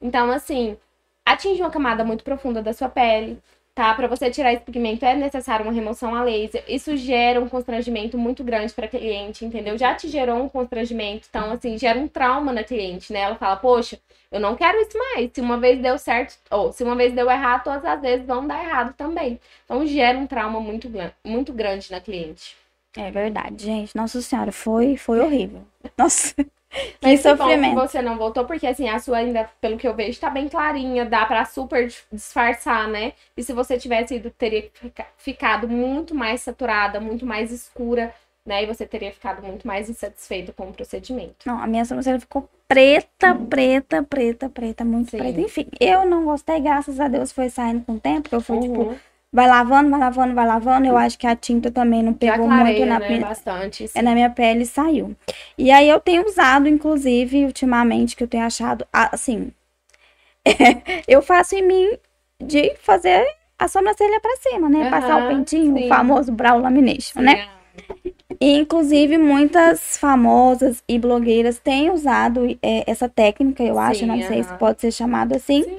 Então, 0.00 0.30
assim, 0.30 0.76
atinge 1.24 1.62
uma 1.62 1.70
camada 1.70 2.04
muito 2.04 2.22
profunda 2.22 2.60
da 2.60 2.72
sua 2.74 2.88
pele, 2.90 3.38
tá? 3.74 3.94
Para 3.94 4.06
você 4.06 4.30
tirar 4.30 4.52
esse 4.52 4.62
pigmento 4.62 5.04
é 5.04 5.14
necessário 5.14 5.64
uma 5.64 5.72
remoção 5.72 6.14
a 6.14 6.22
laser. 6.22 6.62
Isso 6.68 6.94
gera 6.96 7.40
um 7.40 7.48
constrangimento 7.48 8.18
muito 8.18 8.44
grande 8.44 8.72
para 8.74 8.86
cliente, 8.86 9.44
entendeu? 9.46 9.78
Já 9.78 9.94
te 9.94 10.08
gerou 10.08 10.42
um 10.42 10.48
constrangimento, 10.48 11.26
então 11.30 11.50
assim, 11.52 11.78
gera 11.78 11.98
um 11.98 12.06
trauma 12.06 12.52
na 12.52 12.62
cliente, 12.62 13.12
né? 13.12 13.20
Ela 13.20 13.36
fala: 13.36 13.56
"Poxa, 13.56 13.98
eu 14.30 14.40
não 14.40 14.54
quero 14.56 14.78
isso 14.80 14.98
mais. 14.98 15.30
Se 15.32 15.40
uma 15.40 15.58
vez 15.58 15.80
deu 15.80 15.98
certo, 15.98 16.36
ou 16.50 16.72
se 16.72 16.84
uma 16.84 16.94
vez 16.96 17.12
deu 17.14 17.30
errado, 17.30 17.64
todas 17.64 17.84
as 17.84 18.00
vezes 18.00 18.26
vão 18.26 18.46
dar 18.46 18.62
errado 18.62 18.94
também". 18.94 19.40
Então 19.64 19.86
gera 19.86 20.18
um 20.18 20.26
trauma 20.26 20.60
muito 20.60 20.90
muito 21.24 21.52
grande 21.52 21.90
na 21.90 22.00
cliente. 22.00 22.56
É 22.96 23.10
verdade, 23.10 23.64
gente. 23.64 23.96
Nossa 23.96 24.20
senhora, 24.22 24.52
foi 24.52 24.96
foi 24.96 25.20
horrível. 25.20 25.62
Nossa. 25.98 26.34
Mas 27.00 27.22
que 27.22 27.28
sofrimento. 27.28 27.74
você 27.74 28.02
não 28.02 28.16
voltou, 28.16 28.44
porque 28.44 28.66
assim, 28.66 28.88
a 28.88 28.98
sua 28.98 29.18
ainda, 29.18 29.48
pelo 29.60 29.76
que 29.76 29.86
eu 29.86 29.94
vejo, 29.94 30.18
tá 30.18 30.28
bem 30.28 30.48
clarinha, 30.48 31.04
dá 31.04 31.24
pra 31.24 31.44
super 31.44 31.88
disfarçar, 32.10 32.88
né? 32.88 33.12
E 33.36 33.42
se 33.42 33.52
você 33.52 33.78
tivesse 33.78 34.16
ido, 34.16 34.30
teria 34.30 34.68
ficado 35.16 35.68
muito 35.68 36.14
mais 36.14 36.40
saturada, 36.40 36.98
muito 36.98 37.24
mais 37.24 37.52
escura, 37.52 38.12
né? 38.44 38.64
E 38.64 38.66
você 38.66 38.84
teria 38.86 39.12
ficado 39.12 39.42
muito 39.42 39.66
mais 39.66 39.88
insatisfeito 39.88 40.52
com 40.52 40.68
o 40.68 40.72
procedimento. 40.72 41.46
Não, 41.46 41.60
a 41.60 41.66
minha 41.66 41.84
sobrancelha 41.84 42.18
ficou 42.18 42.48
preta, 42.66 43.34
preta, 43.34 44.02
preta, 44.02 44.48
preta, 44.48 44.84
muito 44.84 45.12
Sim. 45.12 45.18
preta. 45.18 45.40
Enfim, 45.40 45.68
eu 45.78 46.04
não 46.04 46.24
gostei, 46.24 46.60
graças 46.60 46.98
a 46.98 47.06
Deus 47.06 47.30
foi 47.30 47.50
saindo 47.50 47.84
com 47.84 47.92
o 47.92 48.00
tempo, 48.00 48.28
eu 48.32 48.40
fui, 48.40 48.58
tipo, 48.58 48.80
uhum. 48.80 48.88
tipo 48.94 49.13
vai 49.34 49.48
lavando, 49.48 49.90
vai 49.90 49.98
lavando, 49.98 50.34
vai 50.34 50.46
lavando. 50.46 50.86
Eu 50.86 50.96
acho 50.96 51.18
que 51.18 51.26
a 51.26 51.34
tinta 51.34 51.68
também 51.68 52.04
não 52.04 52.14
pegou 52.14 52.46
clareia, 52.46 52.78
muito 52.78 52.88
na 52.88 53.00
né? 53.00 53.08
pele. 53.08 53.20
Bastante, 53.20 53.90
é 53.92 54.00
na 54.00 54.14
minha 54.14 54.30
pele 54.30 54.62
e 54.62 54.66
saiu. 54.66 55.16
E 55.58 55.72
aí 55.72 55.88
eu 55.88 55.98
tenho 55.98 56.24
usado, 56.24 56.68
inclusive, 56.68 57.44
ultimamente, 57.44 58.14
que 58.14 58.22
eu 58.22 58.28
tenho 58.28 58.44
achado, 58.44 58.86
assim, 58.92 59.50
eu 61.08 61.20
faço 61.20 61.56
em 61.56 61.66
mim 61.66 61.98
de 62.40 62.76
fazer 62.76 63.26
a 63.58 63.66
sobrancelha 63.66 64.20
pra 64.20 64.36
cima, 64.36 64.68
né? 64.68 64.84
Uhum, 64.84 64.90
Passar 64.90 65.24
o 65.24 65.28
pentinho, 65.28 65.76
sim. 65.76 65.86
o 65.86 65.88
famoso 65.88 66.30
brow 66.30 66.60
lamination, 66.60 67.18
sim. 67.18 67.24
né? 67.24 67.48
E, 68.40 68.56
inclusive, 68.56 69.18
muitas 69.18 69.96
famosas 69.96 70.82
e 70.88 70.96
blogueiras 70.96 71.58
têm 71.58 71.90
usado 71.90 72.56
é, 72.62 72.88
essa 72.88 73.08
técnica, 73.08 73.64
eu 73.64 73.80
acho, 73.80 74.06
não 74.06 74.20
sei 74.22 74.44
se 74.44 74.54
pode 74.54 74.80
ser 74.80 74.92
chamado 74.92 75.34
assim. 75.34 75.64
Sim 75.64 75.76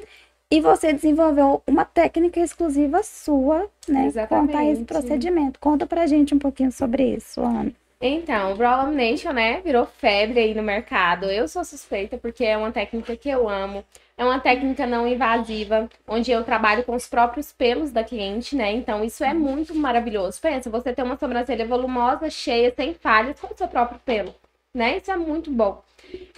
e 0.55 0.61
você 0.61 0.93
desenvolveu 0.93 1.61
uma 1.67 1.83
técnica 1.83 2.39
exclusiva 2.39 3.03
sua, 3.03 3.69
né? 3.89 4.05
Exatamente. 4.05 4.55
A 4.55 4.65
esse 4.65 4.85
procedimento. 4.85 5.59
Conta 5.59 5.85
pra 5.85 6.07
gente 6.07 6.33
um 6.33 6.39
pouquinho 6.39 6.71
sobre 6.71 7.03
isso, 7.15 7.41
Ana. 7.41 7.73
Então, 7.99 8.53
o 8.53 8.55
Brow 8.55 8.77
Lamination, 8.77 9.33
né, 9.33 9.59
virou 9.61 9.85
febre 9.85 10.39
aí 10.39 10.53
no 10.53 10.63
mercado. 10.63 11.25
Eu 11.25 11.47
sou 11.47 11.65
suspeita 11.65 12.17
porque 12.17 12.45
é 12.45 12.57
uma 12.57 12.71
técnica 12.71 13.17
que 13.17 13.27
eu 13.27 13.49
amo. 13.49 13.83
É 14.17 14.23
uma 14.23 14.39
técnica 14.39 14.85
não 14.85 15.05
invasiva, 15.05 15.89
onde 16.07 16.31
eu 16.31 16.41
trabalho 16.43 16.85
com 16.85 16.95
os 16.95 17.05
próprios 17.05 17.51
pelos 17.51 17.91
da 17.91 18.01
cliente, 18.01 18.55
né? 18.55 18.71
Então, 18.71 19.03
isso 19.03 19.25
é 19.25 19.33
muito 19.33 19.75
maravilhoso. 19.75 20.39
Pensa, 20.39 20.69
você 20.69 20.93
ter 20.93 21.03
uma 21.03 21.17
sobrancelha 21.17 21.65
volumosa, 21.65 22.29
cheia, 22.29 22.73
sem 22.73 22.93
falhas, 22.93 23.37
com 23.39 23.53
o 23.53 23.57
seu 23.57 23.67
próprio 23.67 23.99
pelo, 24.05 24.33
né? 24.75 24.97
Isso 24.97 25.11
é 25.11 25.17
muito 25.17 25.49
bom. 25.51 25.81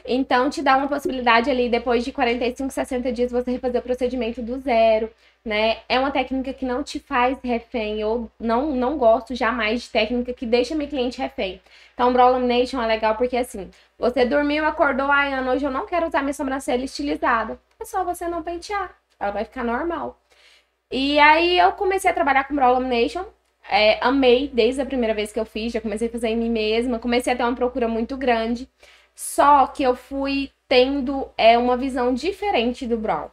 Então, 0.05 0.49
te 0.49 0.61
dá 0.61 0.77
uma 0.77 0.87
possibilidade 0.87 1.49
ali, 1.49 1.69
depois 1.69 2.03
de 2.05 2.11
45, 2.13 2.71
60 2.71 3.11
dias, 3.11 3.31
você 3.31 3.51
refazer 3.51 3.81
o 3.81 3.83
procedimento 3.83 4.41
do 4.41 4.57
zero, 4.59 5.11
né? 5.43 5.79
É 5.89 5.99
uma 5.99 6.11
técnica 6.11 6.53
que 6.53 6.65
não 6.65 6.81
te 6.83 6.99
faz 6.99 7.37
refém. 7.43 7.99
Eu 7.99 8.31
não, 8.39 8.71
não 8.73 8.97
gosto 8.97 9.35
jamais 9.35 9.83
de 9.83 9.89
técnica 9.89 10.33
que 10.33 10.45
deixa 10.45 10.75
meu 10.75 10.87
cliente 10.87 11.19
refém. 11.19 11.61
Então, 11.93 12.13
Brow 12.13 12.31
Lamination 12.31 12.81
é 12.81 12.87
legal 12.87 13.15
porque, 13.15 13.35
assim, 13.35 13.69
você 13.99 14.25
dormiu, 14.25 14.65
acordou, 14.65 15.11
ai, 15.11 15.33
Ana, 15.33 15.51
hoje 15.53 15.65
eu 15.65 15.71
não 15.71 15.85
quero 15.85 16.07
usar 16.07 16.21
minha 16.21 16.33
sobrancelha 16.33 16.85
estilizada. 16.85 17.59
É 17.79 17.85
só 17.85 18.03
você 18.03 18.27
não 18.27 18.43
pentear. 18.43 18.95
Ela 19.19 19.31
vai 19.31 19.43
ficar 19.45 19.63
normal. 19.63 20.17
E 20.91 21.19
aí, 21.19 21.59
eu 21.59 21.71
comecei 21.73 22.09
a 22.09 22.13
trabalhar 22.13 22.45
com 22.45 22.55
Brow 22.55 22.73
Lamination. 22.73 23.25
É, 23.69 23.97
amei 24.01 24.49
desde 24.53 24.81
a 24.81 24.85
primeira 24.85 25.13
vez 25.13 25.31
que 25.31 25.39
eu 25.39 25.45
fiz, 25.45 25.73
já 25.73 25.81
comecei 25.81 26.07
a 26.07 26.11
fazer 26.11 26.29
em 26.29 26.37
mim 26.37 26.49
mesma, 26.49 26.99
comecei 26.99 27.33
a 27.33 27.35
ter 27.35 27.43
uma 27.43 27.55
procura 27.55 27.87
muito 27.87 28.15
grande. 28.15 28.67
Só 29.15 29.67
que 29.67 29.83
eu 29.83 29.95
fui 29.95 30.51
tendo 30.67 31.27
é, 31.37 31.57
uma 31.57 31.75
visão 31.75 32.13
diferente 32.13 32.85
do 32.85 32.97
brow. 32.97 33.31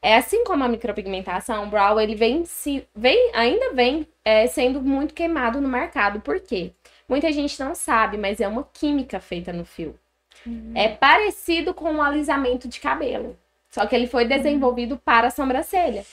É 0.00 0.16
assim 0.16 0.44
como 0.44 0.62
a 0.62 0.68
micropigmentação, 0.68 1.64
o 1.64 1.66
brow 1.66 2.00
ele 2.00 2.14
vem 2.14 2.44
se 2.44 2.86
vem 2.94 3.30
ainda 3.34 3.72
vem 3.72 4.06
é, 4.24 4.46
sendo 4.46 4.80
muito 4.80 5.14
queimado 5.14 5.60
no 5.60 5.68
mercado. 5.68 6.20
Por 6.20 6.40
quê? 6.40 6.72
Muita 7.08 7.30
gente 7.32 7.58
não 7.60 7.74
sabe, 7.74 8.16
mas 8.16 8.40
é 8.40 8.48
uma 8.48 8.68
química 8.72 9.20
feita 9.20 9.52
no 9.52 9.64
fio. 9.64 9.98
Uhum. 10.46 10.72
É 10.74 10.88
parecido 10.88 11.74
com 11.74 11.90
um 11.90 12.02
alisamento 12.02 12.68
de 12.68 12.78
cabelo, 12.78 13.36
só 13.68 13.86
que 13.86 13.94
ele 13.94 14.06
foi 14.06 14.24
desenvolvido 14.24 14.92
uhum. 14.92 15.00
para 15.04 15.28
a 15.28 15.30
sobrancelha. 15.30 16.04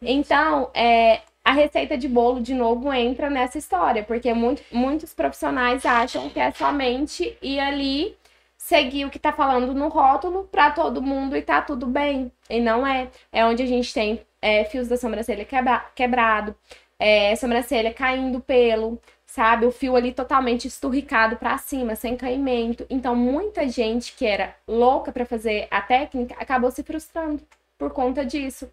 Então, 0.00 0.70
é, 0.74 1.20
a 1.44 1.52
receita 1.52 1.98
de 1.98 2.08
bolo 2.08 2.40
de 2.40 2.54
novo 2.54 2.92
entra 2.92 3.28
nessa 3.28 3.58
história, 3.58 4.02
porque 4.02 4.32
muito, 4.32 4.62
muitos 4.70 5.12
profissionais 5.12 5.84
acham 5.84 6.30
que 6.30 6.38
é 6.38 6.50
somente 6.52 7.36
ir 7.42 7.58
ali 7.58 8.16
seguir 8.62 9.04
o 9.04 9.10
que 9.10 9.18
tá 9.18 9.32
falando 9.32 9.74
no 9.74 9.88
rótulo 9.88 10.44
para 10.44 10.70
todo 10.70 11.02
mundo 11.02 11.36
e 11.36 11.42
tá 11.42 11.60
tudo 11.60 11.84
bem. 11.86 12.30
E 12.48 12.60
não 12.60 12.86
é. 12.86 13.08
É 13.32 13.44
onde 13.44 13.62
a 13.62 13.66
gente 13.66 13.92
tem 13.92 14.20
é, 14.40 14.64
fios 14.64 14.86
da 14.86 14.96
sobrancelha 14.96 15.44
quebra 15.44 15.80
quebrado, 15.96 16.54
é, 16.98 17.34
sobrancelha 17.34 17.92
caindo 17.92 18.40
pelo, 18.40 19.00
sabe? 19.26 19.66
O 19.66 19.72
fio 19.72 19.96
ali 19.96 20.12
totalmente 20.12 20.68
esturricado 20.68 21.36
para 21.36 21.58
cima, 21.58 21.96
sem 21.96 22.16
caimento. 22.16 22.86
Então, 22.88 23.16
muita 23.16 23.68
gente 23.68 24.12
que 24.14 24.24
era 24.24 24.54
louca 24.66 25.10
para 25.10 25.26
fazer 25.26 25.66
a 25.68 25.80
técnica 25.82 26.36
acabou 26.38 26.70
se 26.70 26.84
frustrando 26.84 27.42
por 27.76 27.90
conta 27.90 28.24
disso 28.24 28.70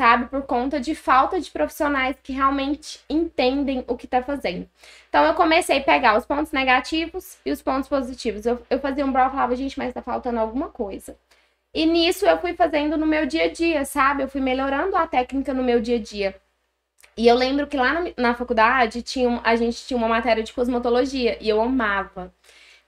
sabe? 0.00 0.28
Por 0.28 0.40
conta 0.44 0.80
de 0.80 0.94
falta 0.94 1.38
de 1.38 1.50
profissionais 1.50 2.16
que 2.22 2.32
realmente 2.32 3.00
entendem 3.06 3.84
o 3.86 3.98
que 3.98 4.06
tá 4.06 4.22
fazendo. 4.22 4.66
Então 5.10 5.22
eu 5.26 5.34
comecei 5.34 5.76
a 5.76 5.84
pegar 5.84 6.16
os 6.16 6.24
pontos 6.24 6.52
negativos 6.52 7.36
e 7.44 7.52
os 7.52 7.60
pontos 7.60 7.86
positivos. 7.86 8.46
Eu, 8.46 8.62
eu 8.70 8.80
fazia 8.80 9.04
um 9.04 9.12
brow 9.12 9.26
e 9.26 9.30
falava, 9.30 9.54
gente, 9.54 9.78
mas 9.78 9.92
tá 9.92 10.00
faltando 10.00 10.40
alguma 10.40 10.70
coisa. 10.70 11.14
E 11.74 11.84
nisso 11.84 12.24
eu 12.24 12.38
fui 12.38 12.54
fazendo 12.54 12.96
no 12.96 13.06
meu 13.06 13.26
dia 13.26 13.44
a 13.44 13.52
dia, 13.52 13.84
sabe? 13.84 14.22
Eu 14.22 14.28
fui 14.28 14.40
melhorando 14.40 14.96
a 14.96 15.06
técnica 15.06 15.52
no 15.52 15.62
meu 15.62 15.82
dia 15.82 15.96
a 15.96 16.00
dia. 16.00 16.34
E 17.14 17.28
eu 17.28 17.36
lembro 17.36 17.66
que 17.66 17.76
lá 17.76 17.92
na, 17.92 18.10
na 18.16 18.34
faculdade 18.34 19.02
tinha, 19.02 19.38
a 19.44 19.54
gente 19.54 19.86
tinha 19.86 19.98
uma 19.98 20.08
matéria 20.08 20.42
de 20.42 20.54
cosmetologia 20.54 21.36
e 21.42 21.48
eu 21.50 21.60
amava. 21.60 22.32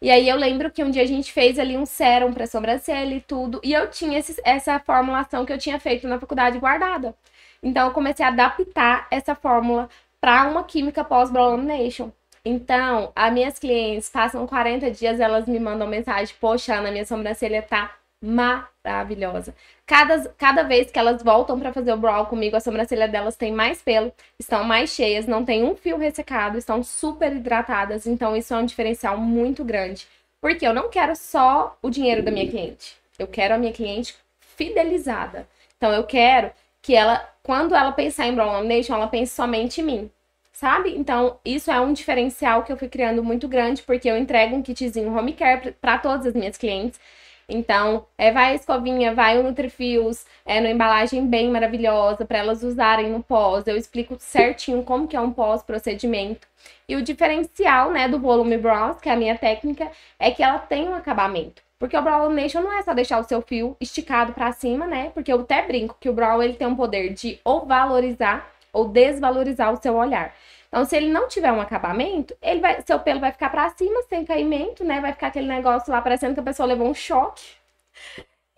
E 0.02 0.10
aí 0.10 0.28
eu 0.28 0.36
lembro 0.36 0.68
que 0.68 0.82
um 0.82 0.90
dia 0.90 1.02
a 1.02 1.06
gente 1.06 1.32
fez 1.32 1.60
ali 1.60 1.76
um 1.76 1.86
sérum 1.86 2.32
para 2.32 2.44
sobrancelha 2.46 3.14
e 3.14 3.20
tudo, 3.20 3.60
e 3.62 3.72
eu 3.72 3.88
tinha 3.88 4.18
esse, 4.18 4.36
essa 4.44 4.78
formulação 4.80 5.46
que 5.46 5.52
eu 5.52 5.58
tinha 5.58 5.78
feito 5.78 6.08
na 6.08 6.18
faculdade 6.18 6.58
guardada. 6.58 7.14
Então 7.62 7.86
eu 7.86 7.92
comecei 7.92 8.24
a 8.26 8.28
adaptar 8.28 9.06
essa 9.12 9.36
fórmula 9.36 9.88
para 10.20 10.48
uma 10.48 10.64
química 10.64 11.04
pós-brow 11.04 11.50
lamination. 11.52 12.10
Então, 12.44 13.12
as 13.14 13.32
minhas 13.32 13.58
clientes 13.60 14.10
passam 14.10 14.44
40 14.46 14.90
dias, 14.90 15.20
elas 15.20 15.46
me 15.46 15.60
mandam 15.60 15.86
mensagem: 15.86 16.34
Poxa, 16.40 16.74
Ana, 16.74 16.90
minha 16.90 17.06
sobrancelha 17.06 17.62
tá 17.62 17.96
maravilhosa. 18.22 19.54
Cada, 19.84 20.28
cada 20.38 20.62
vez 20.62 20.90
que 20.90 20.98
elas 20.98 21.22
voltam 21.22 21.58
para 21.58 21.72
fazer 21.72 21.92
o 21.92 21.96
brow 21.96 22.26
comigo, 22.26 22.56
a 22.56 22.60
sobrancelha 22.60 23.08
delas 23.08 23.36
tem 23.36 23.52
mais 23.52 23.82
pelo, 23.82 24.12
estão 24.38 24.62
mais 24.62 24.90
cheias, 24.90 25.26
não 25.26 25.44
tem 25.44 25.64
um 25.64 25.74
fio 25.74 25.98
ressecado, 25.98 26.56
estão 26.56 26.84
super 26.84 27.34
hidratadas. 27.34 28.06
Então, 28.06 28.36
isso 28.36 28.54
é 28.54 28.56
um 28.56 28.64
diferencial 28.64 29.18
muito 29.18 29.64
grande. 29.64 30.06
Porque 30.40 30.66
eu 30.66 30.72
não 30.72 30.88
quero 30.88 31.16
só 31.16 31.76
o 31.82 31.90
dinheiro 31.90 32.22
da 32.22 32.30
minha 32.30 32.48
cliente. 32.48 32.96
Eu 33.18 33.26
quero 33.26 33.54
a 33.54 33.58
minha 33.58 33.72
cliente 33.72 34.14
fidelizada. 34.38 35.48
Então, 35.76 35.92
eu 35.92 36.04
quero 36.04 36.52
que 36.80 36.94
ela, 36.94 37.28
quando 37.42 37.74
ela 37.74 37.92
pensar 37.92 38.26
em 38.26 38.34
brow 38.34 38.52
lamination, 38.52 38.94
ela 38.94 39.08
pense 39.08 39.34
somente 39.34 39.80
em 39.80 39.84
mim. 39.84 40.10
Sabe? 40.52 40.94
Então, 40.96 41.38
isso 41.44 41.70
é 41.72 41.80
um 41.80 41.92
diferencial 41.92 42.62
que 42.62 42.72
eu 42.72 42.76
fui 42.76 42.88
criando 42.88 43.22
muito 43.24 43.48
grande, 43.48 43.82
porque 43.82 44.08
eu 44.08 44.16
entrego 44.16 44.54
um 44.54 44.62
kitzinho 44.62 45.16
home 45.16 45.32
care 45.32 45.72
para 45.80 45.98
todas 45.98 46.26
as 46.26 46.34
minhas 46.34 46.56
clientes. 46.56 47.00
Então, 47.52 48.06
é, 48.16 48.32
vai 48.32 48.52
a 48.52 48.54
escovinha, 48.54 49.14
vai 49.14 49.38
o 49.38 49.42
Nutrifios, 49.42 50.24
é 50.44 50.60
numa 50.60 50.72
embalagem 50.72 51.26
bem 51.26 51.50
maravilhosa 51.50 52.24
para 52.24 52.38
elas 52.38 52.62
usarem 52.62 53.10
no 53.10 53.22
pós. 53.22 53.66
Eu 53.66 53.76
explico 53.76 54.16
certinho 54.18 54.82
como 54.82 55.06
que 55.06 55.16
é 55.16 55.20
um 55.20 55.30
pós-procedimento. 55.32 56.48
E 56.88 56.96
o 56.96 57.02
diferencial, 57.02 57.90
né, 57.90 58.08
do 58.08 58.18
volume 58.18 58.56
brows, 58.56 59.00
que 59.00 59.08
é 59.08 59.12
a 59.12 59.16
minha 59.16 59.36
técnica, 59.36 59.90
é 60.18 60.30
que 60.30 60.42
ela 60.42 60.58
tem 60.58 60.88
um 60.88 60.94
acabamento. 60.94 61.62
Porque 61.78 61.96
o 61.96 62.02
brow 62.02 62.22
lamination 62.22 62.60
não 62.60 62.72
é 62.72 62.80
só 62.82 62.94
deixar 62.94 63.18
o 63.18 63.24
seu 63.24 63.42
fio 63.42 63.76
esticado 63.80 64.32
para 64.32 64.52
cima, 64.52 64.86
né? 64.86 65.10
Porque 65.12 65.32
eu 65.32 65.40
até 65.40 65.66
brinco 65.66 65.96
que 65.98 66.08
o 66.08 66.12
brow 66.12 66.40
ele 66.40 66.54
tem 66.54 66.66
um 66.66 66.76
poder 66.76 67.12
de 67.12 67.40
ou 67.44 67.66
valorizar 67.66 68.52
ou 68.72 68.86
desvalorizar 68.88 69.72
o 69.72 69.82
seu 69.82 69.96
olhar. 69.96 70.32
Então, 70.72 70.86
se 70.86 70.96
ele 70.96 71.10
não 71.10 71.28
tiver 71.28 71.52
um 71.52 71.60
acabamento, 71.60 72.34
ele 72.40 72.60
vai, 72.60 72.80
seu 72.80 72.98
pelo 72.98 73.20
vai 73.20 73.30
ficar 73.30 73.50
para 73.50 73.68
cima, 73.76 74.02
sem 74.08 74.24
caimento, 74.24 74.82
né? 74.82 75.02
Vai 75.02 75.12
ficar 75.12 75.26
aquele 75.26 75.46
negócio 75.46 75.92
lá 75.92 76.00
parecendo 76.00 76.32
que 76.32 76.40
a 76.40 76.42
pessoa 76.42 76.66
levou 76.66 76.88
um 76.88 76.94
choque. 76.94 77.44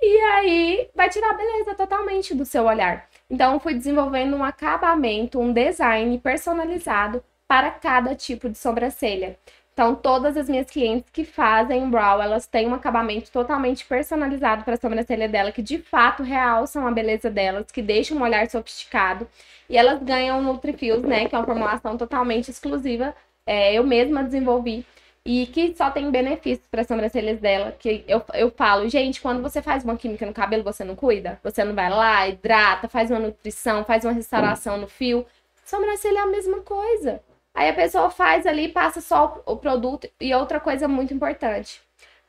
E 0.00 0.18
aí 0.20 0.90
vai 0.94 1.08
tirar 1.08 1.30
a 1.30 1.34
beleza 1.34 1.74
totalmente 1.74 2.32
do 2.32 2.44
seu 2.44 2.66
olhar. 2.66 3.08
Então, 3.28 3.58
fui 3.58 3.74
desenvolvendo 3.74 4.36
um 4.36 4.44
acabamento, 4.44 5.40
um 5.40 5.52
design 5.52 6.16
personalizado 6.20 7.24
para 7.48 7.72
cada 7.72 8.14
tipo 8.14 8.48
de 8.48 8.58
sobrancelha. 8.58 9.36
Então, 9.74 9.92
todas 9.96 10.36
as 10.36 10.48
minhas 10.48 10.70
clientes 10.70 11.10
que 11.10 11.24
fazem 11.24 11.90
brow, 11.90 12.22
elas 12.22 12.46
têm 12.46 12.68
um 12.68 12.74
acabamento 12.74 13.28
totalmente 13.32 13.84
personalizado 13.84 14.62
para 14.62 14.74
a 14.74 14.76
sobrancelha 14.76 15.28
dela, 15.28 15.50
que 15.50 15.60
de 15.60 15.78
fato 15.78 16.22
realçam 16.22 16.86
a 16.86 16.92
beleza 16.92 17.28
delas, 17.28 17.72
que 17.72 17.82
deixam 17.82 18.16
um 18.16 18.22
olhar 18.22 18.48
sofisticado. 18.48 19.26
E 19.68 19.76
elas 19.76 20.00
ganham 20.00 20.40
Nutrifios, 20.40 21.02
né? 21.02 21.28
Que 21.28 21.34
é 21.34 21.38
uma 21.38 21.44
formulação 21.44 21.98
totalmente 21.98 22.50
exclusiva. 22.52 23.14
É, 23.44 23.74
eu 23.74 23.82
mesma 23.84 24.22
desenvolvi. 24.22 24.86
E 25.26 25.46
que 25.46 25.74
só 25.74 25.90
tem 25.90 26.08
benefícios 26.08 26.68
para 26.70 26.82
as 26.82 26.86
sobrancelhas 26.86 27.40
dela. 27.40 27.72
Que 27.72 28.04
eu, 28.06 28.22
eu 28.34 28.52
falo, 28.56 28.88
gente, 28.88 29.20
quando 29.20 29.42
você 29.42 29.60
faz 29.60 29.82
uma 29.82 29.96
química 29.96 30.24
no 30.24 30.32
cabelo, 30.32 30.62
você 30.62 30.84
não 30.84 30.94
cuida? 30.94 31.40
Você 31.42 31.64
não 31.64 31.74
vai 31.74 31.90
lá, 31.90 32.28
hidrata, 32.28 32.88
faz 32.88 33.10
uma 33.10 33.18
nutrição, 33.18 33.84
faz 33.84 34.04
uma 34.04 34.12
restauração 34.12 34.76
no 34.78 34.86
fio. 34.86 35.26
Sobrancelha 35.64 36.18
é 36.18 36.22
a 36.22 36.26
mesma 36.26 36.60
coisa. 36.60 37.20
Aí 37.54 37.68
a 37.68 37.74
pessoa 37.74 38.10
faz 38.10 38.46
ali, 38.46 38.68
passa 38.68 39.00
só 39.00 39.42
o 39.46 39.56
produto. 39.56 40.08
E 40.20 40.34
outra 40.34 40.58
coisa 40.60 40.88
muito 40.88 41.14
importante: 41.14 41.80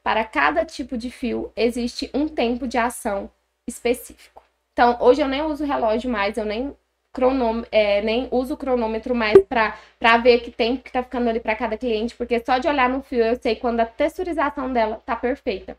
para 0.04 0.24
cada 0.24 0.64
tipo 0.64 0.98
de 0.98 1.10
fio 1.10 1.52
existe 1.56 2.10
um 2.14 2.28
tempo 2.28 2.68
de 2.68 2.78
ação 2.78 3.30
específico. 3.68 4.44
Então, 4.74 4.98
hoje 5.00 5.22
eu 5.22 5.28
nem 5.28 5.42
uso 5.42 5.66
relógio 5.66 6.12
mais, 6.12 6.38
eu 6.38 6.46
nem 6.46 6.76
cronômetro, 7.14 7.70
é, 7.72 8.02
nem 8.02 8.28
uso 8.30 8.58
cronômetro 8.58 9.16
mais 9.16 9.40
para 9.48 10.18
ver 10.18 10.42
que 10.42 10.52
tempo 10.52 10.84
que 10.84 10.92
tá 10.92 11.02
ficando 11.02 11.30
ali 11.30 11.40
para 11.40 11.56
cada 11.56 11.78
cliente, 11.78 12.14
porque 12.16 12.40
só 12.42 12.58
de 12.58 12.68
olhar 12.68 12.90
no 12.90 13.02
fio 13.02 13.24
eu 13.24 13.40
sei 13.42 13.56
quando 13.56 13.80
a 13.80 13.86
texturização 13.86 14.72
dela 14.72 15.02
tá 15.06 15.16
perfeita. 15.16 15.78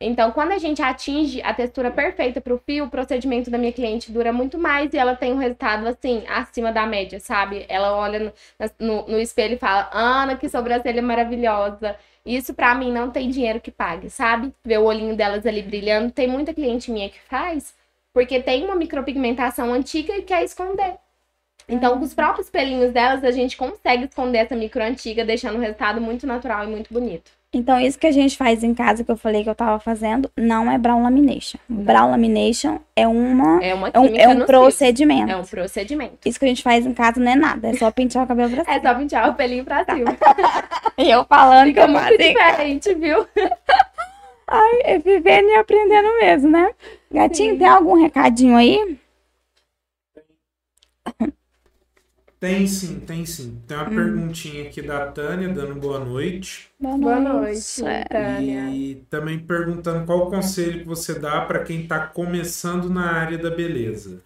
Então, 0.00 0.30
quando 0.30 0.52
a 0.52 0.58
gente 0.58 0.80
atinge 0.80 1.42
a 1.42 1.52
textura 1.52 1.90
perfeita 1.90 2.40
para 2.40 2.54
o 2.54 2.58
fio, 2.58 2.84
o 2.84 2.90
procedimento 2.90 3.50
da 3.50 3.58
minha 3.58 3.72
cliente 3.72 4.12
dura 4.12 4.32
muito 4.32 4.56
mais 4.56 4.92
e 4.94 4.98
ela 4.98 5.16
tem 5.16 5.32
um 5.32 5.38
resultado, 5.38 5.88
assim, 5.88 6.24
acima 6.28 6.72
da 6.72 6.86
média, 6.86 7.18
sabe? 7.18 7.66
Ela 7.68 7.96
olha 7.96 8.20
no, 8.20 8.32
no, 8.78 9.08
no 9.08 9.18
espelho 9.18 9.54
e 9.54 9.58
fala, 9.58 9.90
Ana, 9.92 10.36
que 10.36 10.48
sobrancelha 10.48 11.02
maravilhosa. 11.02 11.96
Isso 12.24 12.54
para 12.54 12.74
mim 12.76 12.92
não 12.92 13.10
tem 13.10 13.28
dinheiro 13.28 13.60
que 13.60 13.72
pague, 13.72 14.08
sabe? 14.08 14.54
Ver 14.64 14.78
o 14.78 14.84
olhinho 14.84 15.16
delas 15.16 15.44
ali 15.44 15.62
brilhando. 15.62 16.12
Tem 16.12 16.28
muita 16.28 16.54
cliente 16.54 16.92
minha 16.92 17.08
que 17.10 17.20
faz, 17.22 17.74
porque 18.12 18.40
tem 18.40 18.64
uma 18.64 18.76
micropigmentação 18.76 19.72
antiga 19.72 20.16
e 20.16 20.22
quer 20.22 20.44
esconder. 20.44 20.96
Então, 21.68 21.98
com 21.98 22.04
os 22.04 22.14
próprios 22.14 22.48
pelinhos 22.48 22.92
delas, 22.92 23.24
a 23.24 23.30
gente 23.32 23.56
consegue 23.56 24.04
esconder 24.04 24.38
essa 24.38 24.56
micro 24.56 24.82
antiga, 24.82 25.24
deixando 25.24 25.56
o 25.56 25.60
resultado 25.60 26.00
muito 26.00 26.26
natural 26.26 26.64
e 26.64 26.68
muito 26.68 26.92
bonito. 26.94 27.37
Então, 27.50 27.80
isso 27.80 27.98
que 27.98 28.06
a 28.06 28.12
gente 28.12 28.36
faz 28.36 28.62
em 28.62 28.74
casa, 28.74 29.02
que 29.02 29.10
eu 29.10 29.16
falei 29.16 29.42
que 29.42 29.48
eu 29.48 29.54
tava 29.54 29.80
fazendo, 29.80 30.30
não 30.36 30.70
é 30.70 30.76
brown 30.76 31.02
lamination. 31.02 31.58
Brown 31.66 32.10
lamination 32.10 32.78
é 32.94 33.08
uma 33.08 33.64
é, 33.64 33.72
uma 33.72 33.88
é 33.88 33.98
um, 33.98 34.16
é 34.16 34.28
um 34.28 34.44
procedimento. 34.44 35.32
É 35.32 35.36
um 35.36 35.44
procedimento. 35.44 36.18
Isso 36.26 36.38
que 36.38 36.44
a 36.44 36.48
gente 36.48 36.62
faz 36.62 36.84
em 36.84 36.92
casa 36.92 37.18
não 37.18 37.32
é 37.32 37.34
nada, 37.34 37.68
é 37.68 37.72
só 37.72 37.90
pentear 37.90 38.24
o 38.24 38.28
cabelo 38.28 38.50
pra 38.50 38.64
cima. 38.64 38.76
É 38.76 38.80
só 38.80 38.94
pentear 38.94 39.30
o 39.30 39.34
pelinho 39.34 39.64
pra 39.64 39.82
cima. 39.82 40.16
e 40.98 41.10
eu 41.10 41.24
falando 41.24 41.68
Fica 41.68 41.80
que 41.80 41.88
eu 41.88 41.92
muito 41.92 42.04
fazia... 42.04 42.34
diferente, 42.34 42.94
viu? 42.94 43.26
Ai, 44.46 44.80
é 44.84 44.98
vivendo 44.98 45.48
e 45.48 45.54
aprendendo 45.54 46.08
mesmo, 46.20 46.50
né? 46.50 46.70
Gatinho, 47.10 47.52
Sim. 47.52 47.58
tem 47.58 47.66
algum 47.66 47.94
recadinho 47.94 48.56
aí? 48.56 48.98
Tem 52.40 52.68
sim, 52.68 53.00
tem 53.00 53.26
sim. 53.26 53.60
Tem 53.66 53.76
uma 53.76 53.88
hum. 53.88 53.94
perguntinha 53.94 54.68
aqui 54.68 54.80
da 54.80 55.10
Tânia, 55.10 55.48
dando 55.48 55.74
boa 55.74 55.98
noite. 55.98 56.70
Boa 56.78 56.96
noite, 56.96 57.20
boa 57.20 57.40
noite 57.40 57.82
Tânia. 58.08 58.70
E 58.70 58.94
também 59.10 59.40
perguntando 59.40 60.06
qual 60.06 60.28
o 60.28 60.30
conselho 60.30 60.80
que 60.80 60.86
você 60.86 61.18
dá 61.18 61.40
para 61.40 61.64
quem 61.64 61.82
está 61.82 62.06
começando 62.06 62.88
na 62.88 63.10
área 63.10 63.36
da 63.36 63.50
beleza. 63.50 64.22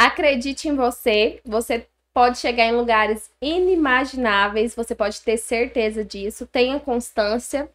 Acredite 0.00 0.68
em 0.68 0.74
você, 0.74 1.40
você 1.44 1.86
pode 2.14 2.38
chegar 2.38 2.64
em 2.64 2.76
lugares 2.76 3.30
inimagináveis, 3.40 4.74
você 4.74 4.94
pode 4.94 5.20
ter 5.20 5.36
certeza 5.36 6.02
disso. 6.02 6.46
Tenha 6.46 6.80
constância, 6.80 7.68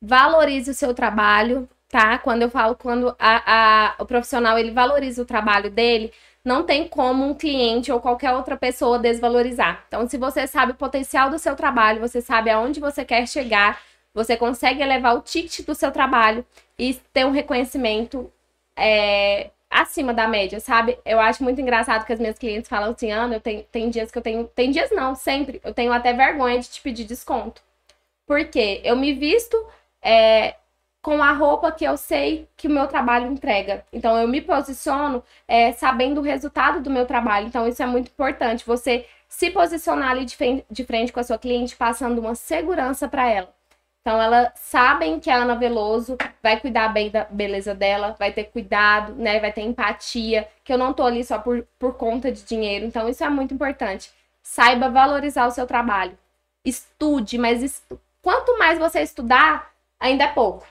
valorize 0.00 0.70
o 0.70 0.74
seu 0.74 0.92
trabalho, 0.92 1.68
tá? 1.88 2.18
Quando 2.18 2.42
eu 2.42 2.50
falo, 2.50 2.74
quando 2.74 3.14
a, 3.16 3.94
a, 3.96 4.02
o 4.02 4.06
profissional 4.06 4.58
ele 4.58 4.72
valoriza 4.72 5.22
o 5.22 5.26
trabalho 5.26 5.70
dele, 5.70 6.12
não 6.44 6.64
tem 6.64 6.88
como 6.88 7.24
um 7.24 7.34
cliente 7.34 7.92
ou 7.92 8.00
qualquer 8.00 8.32
outra 8.32 8.56
pessoa 8.56 8.98
desvalorizar. 8.98 9.84
Então, 9.86 10.08
se 10.08 10.16
você 10.18 10.46
sabe 10.46 10.72
o 10.72 10.76
potencial 10.76 11.30
do 11.30 11.38
seu 11.38 11.54
trabalho, 11.54 12.00
você 12.00 12.20
sabe 12.20 12.50
aonde 12.50 12.80
você 12.80 13.04
quer 13.04 13.26
chegar, 13.28 13.80
você 14.12 14.36
consegue 14.36 14.82
elevar 14.82 15.16
o 15.16 15.20
ticket 15.20 15.64
do 15.64 15.74
seu 15.74 15.90
trabalho 15.92 16.44
e 16.78 16.94
ter 17.12 17.24
um 17.24 17.30
reconhecimento 17.30 18.30
é, 18.76 19.50
acima 19.70 20.12
da 20.12 20.28
média, 20.28 20.60
sabe? 20.60 20.98
Eu 21.04 21.20
acho 21.20 21.42
muito 21.42 21.60
engraçado 21.60 22.04
que 22.04 22.12
as 22.12 22.20
minhas 22.20 22.38
clientes 22.38 22.68
falam 22.68 22.90
assim, 22.92 23.10
Ana, 23.10 23.36
eu 23.36 23.40
tenho, 23.40 23.62
tem 23.64 23.88
dias 23.88 24.10
que 24.10 24.18
eu 24.18 24.22
tenho. 24.22 24.44
Tem 24.48 24.70
dias 24.70 24.90
não, 24.90 25.14
sempre. 25.14 25.60
Eu 25.64 25.72
tenho 25.72 25.92
até 25.92 26.12
vergonha 26.12 26.58
de 26.58 26.68
te 26.68 26.80
pedir 26.82 27.04
desconto. 27.04 27.62
Porque 28.26 28.80
eu 28.84 28.96
me 28.96 29.12
visto. 29.14 29.56
É, 30.02 30.56
com 31.02 31.20
a 31.20 31.32
roupa 31.32 31.72
que 31.72 31.84
eu 31.84 31.96
sei 31.96 32.48
que 32.56 32.68
o 32.68 32.70
meu 32.70 32.86
trabalho 32.86 33.26
entrega. 33.26 33.84
Então, 33.92 34.16
eu 34.16 34.28
me 34.28 34.40
posiciono 34.40 35.22
é, 35.48 35.72
sabendo 35.72 36.20
o 36.20 36.24
resultado 36.24 36.80
do 36.80 36.88
meu 36.88 37.04
trabalho. 37.04 37.48
Então, 37.48 37.66
isso 37.66 37.82
é 37.82 37.86
muito 37.86 38.08
importante. 38.08 38.64
Você 38.64 39.04
se 39.28 39.50
posicionar 39.50 40.12
ali 40.12 40.24
de 40.24 40.36
frente, 40.36 40.64
de 40.70 40.84
frente 40.84 41.12
com 41.12 41.18
a 41.18 41.24
sua 41.24 41.38
cliente, 41.38 41.74
passando 41.74 42.20
uma 42.20 42.36
segurança 42.36 43.08
para 43.08 43.28
ela. 43.28 43.52
Então, 44.00 44.20
elas 44.20 44.52
sabem 44.54 45.18
que 45.18 45.28
a 45.28 45.36
Ana 45.36 45.56
Veloso 45.56 46.16
vai 46.42 46.58
cuidar 46.60 46.88
bem 46.88 47.10
da 47.10 47.24
beleza 47.24 47.74
dela, 47.74 48.14
vai 48.18 48.32
ter 48.32 48.44
cuidado, 48.44 49.14
né? 49.14 49.40
Vai 49.40 49.52
ter 49.52 49.62
empatia, 49.62 50.48
que 50.64 50.72
eu 50.72 50.78
não 50.78 50.92
tô 50.92 51.04
ali 51.04 51.24
só 51.24 51.38
por, 51.38 51.66
por 51.78 51.94
conta 51.94 52.30
de 52.30 52.44
dinheiro. 52.44 52.86
Então, 52.86 53.08
isso 53.08 53.24
é 53.24 53.28
muito 53.28 53.54
importante. 53.54 54.12
Saiba 54.42 54.88
valorizar 54.88 55.46
o 55.46 55.52
seu 55.52 55.66
trabalho. 55.66 56.16
Estude, 56.64 57.38
mas 57.38 57.62
estu... 57.62 58.00
quanto 58.20 58.56
mais 58.58 58.78
você 58.78 59.00
estudar, 59.02 59.72
ainda 59.98 60.24
é 60.24 60.28
pouco. 60.28 60.64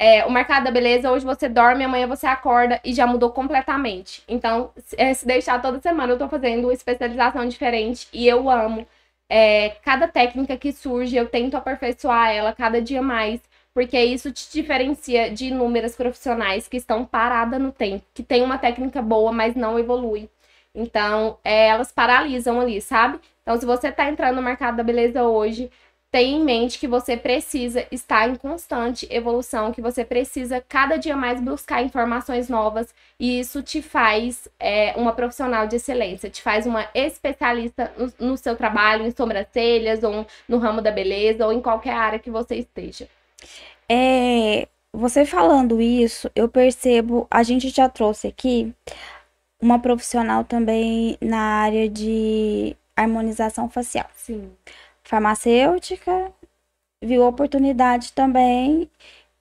É, 0.00 0.24
o 0.24 0.30
mercado 0.30 0.64
da 0.64 0.70
beleza, 0.70 1.10
hoje 1.10 1.24
você 1.24 1.48
dorme, 1.48 1.82
amanhã 1.84 2.06
você 2.06 2.24
acorda 2.26 2.80
e 2.84 2.94
já 2.94 3.04
mudou 3.04 3.30
completamente. 3.32 4.22
Então, 4.28 4.70
se, 4.76 4.94
é, 4.96 5.12
se 5.12 5.26
deixar 5.26 5.60
toda 5.60 5.80
semana, 5.80 6.12
eu 6.12 6.18
tô 6.18 6.28
fazendo 6.28 6.70
especialização 6.70 7.46
diferente 7.48 8.06
e 8.12 8.26
eu 8.28 8.48
amo. 8.48 8.86
É, 9.28 9.70
cada 9.82 10.06
técnica 10.06 10.56
que 10.56 10.72
surge, 10.72 11.16
eu 11.16 11.28
tento 11.28 11.56
aperfeiçoar 11.56 12.30
ela 12.30 12.52
cada 12.54 12.80
dia 12.80 13.02
mais, 13.02 13.40
porque 13.74 13.98
isso 14.00 14.30
te 14.32 14.50
diferencia 14.52 15.30
de 15.32 15.46
inúmeras 15.46 15.96
profissionais 15.96 16.68
que 16.68 16.76
estão 16.76 17.04
paradas 17.04 17.60
no 17.60 17.72
tempo, 17.72 18.04
que 18.14 18.22
tem 18.22 18.42
uma 18.42 18.56
técnica 18.56 19.02
boa, 19.02 19.32
mas 19.32 19.56
não 19.56 19.78
evolui. 19.78 20.30
Então, 20.74 21.38
é, 21.44 21.68
elas 21.68 21.90
paralisam 21.90 22.60
ali, 22.60 22.80
sabe? 22.80 23.18
Então, 23.42 23.58
se 23.58 23.66
você 23.66 23.90
tá 23.90 24.08
entrando 24.08 24.36
no 24.36 24.42
mercado 24.42 24.76
da 24.76 24.82
beleza 24.84 25.24
hoje, 25.24 25.70
tenha 26.10 26.38
em 26.38 26.44
mente 26.44 26.78
que 26.78 26.88
você 26.88 27.16
precisa 27.16 27.86
estar 27.90 28.28
em 28.30 28.34
constante 28.34 29.06
evolução, 29.10 29.72
que 29.72 29.82
você 29.82 30.04
precisa 30.04 30.64
cada 30.66 30.96
dia 30.96 31.16
mais 31.16 31.40
buscar 31.40 31.82
informações 31.82 32.48
novas 32.48 32.94
e 33.20 33.38
isso 33.38 33.62
te 33.62 33.82
faz 33.82 34.48
é, 34.58 34.94
uma 34.96 35.12
profissional 35.12 35.66
de 35.66 35.76
excelência, 35.76 36.30
te 36.30 36.40
faz 36.40 36.66
uma 36.66 36.88
especialista 36.94 37.92
no, 37.96 38.28
no 38.30 38.36
seu 38.36 38.56
trabalho, 38.56 39.06
em 39.06 39.10
sobrancelhas, 39.10 40.02
ou 40.02 40.26
no 40.48 40.58
ramo 40.58 40.80
da 40.80 40.90
beleza, 40.90 41.44
ou 41.44 41.52
em 41.52 41.60
qualquer 41.60 41.94
área 41.94 42.18
que 42.18 42.30
você 42.30 42.56
esteja. 42.56 43.06
É, 43.88 44.66
você 44.92 45.26
falando 45.26 45.80
isso, 45.80 46.30
eu 46.34 46.48
percebo, 46.48 47.26
a 47.30 47.42
gente 47.42 47.68
já 47.68 47.88
trouxe 47.88 48.28
aqui 48.28 48.72
uma 49.60 49.78
profissional 49.78 50.42
também 50.44 51.18
na 51.20 51.38
área 51.38 51.88
de 51.88 52.74
harmonização 52.96 53.68
facial. 53.68 54.06
Sim 54.14 54.50
farmacêutica, 55.08 56.30
viu 57.02 57.26
oportunidade 57.26 58.12
também. 58.12 58.90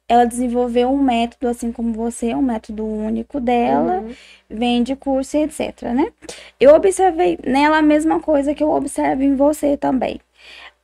Ela 0.08 0.24
desenvolveu 0.24 0.90
um 0.90 0.98
método, 0.98 1.50
assim 1.50 1.74
como 1.74 1.92
você, 1.92 2.34
um 2.34 2.42
método 2.42 2.86
único 2.86 3.42
dela, 3.42 4.00
uhum. 4.00 4.16
vende 4.50 4.96
curso 4.96 5.36
e 5.36 5.44
etc, 5.44 5.82
né? 5.94 6.14
Eu 6.58 6.74
observei 6.74 7.38
nela 7.46 7.80
a 7.80 7.82
mesma 7.82 8.22
coisa 8.22 8.56
que 8.56 8.64
eu 8.64 8.72
observo 8.72 9.24
em 9.24 9.36
você 9.36 9.76
também. 9.76 10.22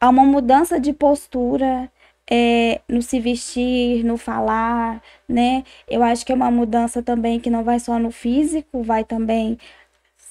Há 0.02 0.10
uma 0.10 0.26
mudança 0.26 0.78
de 0.78 0.91
postura, 0.91 1.89
é, 2.30 2.82
no 2.89 3.02
se 3.02 3.22
vestir, 3.22 4.04
no 4.04 4.17
falar, 4.17 5.02
né? 5.30 5.63
Eu 5.88 6.04
acho 6.04 6.26
que 6.26 6.34
é 6.34 6.36
uma 6.36 6.52
mudança 6.52 7.02
também 7.02 7.39
que 7.39 7.50
não 7.50 7.63
vai 7.63 7.80
só 7.80 7.98
no 7.98 8.12
físico, 8.12 8.84
vai 8.84 9.06
também 9.06 9.58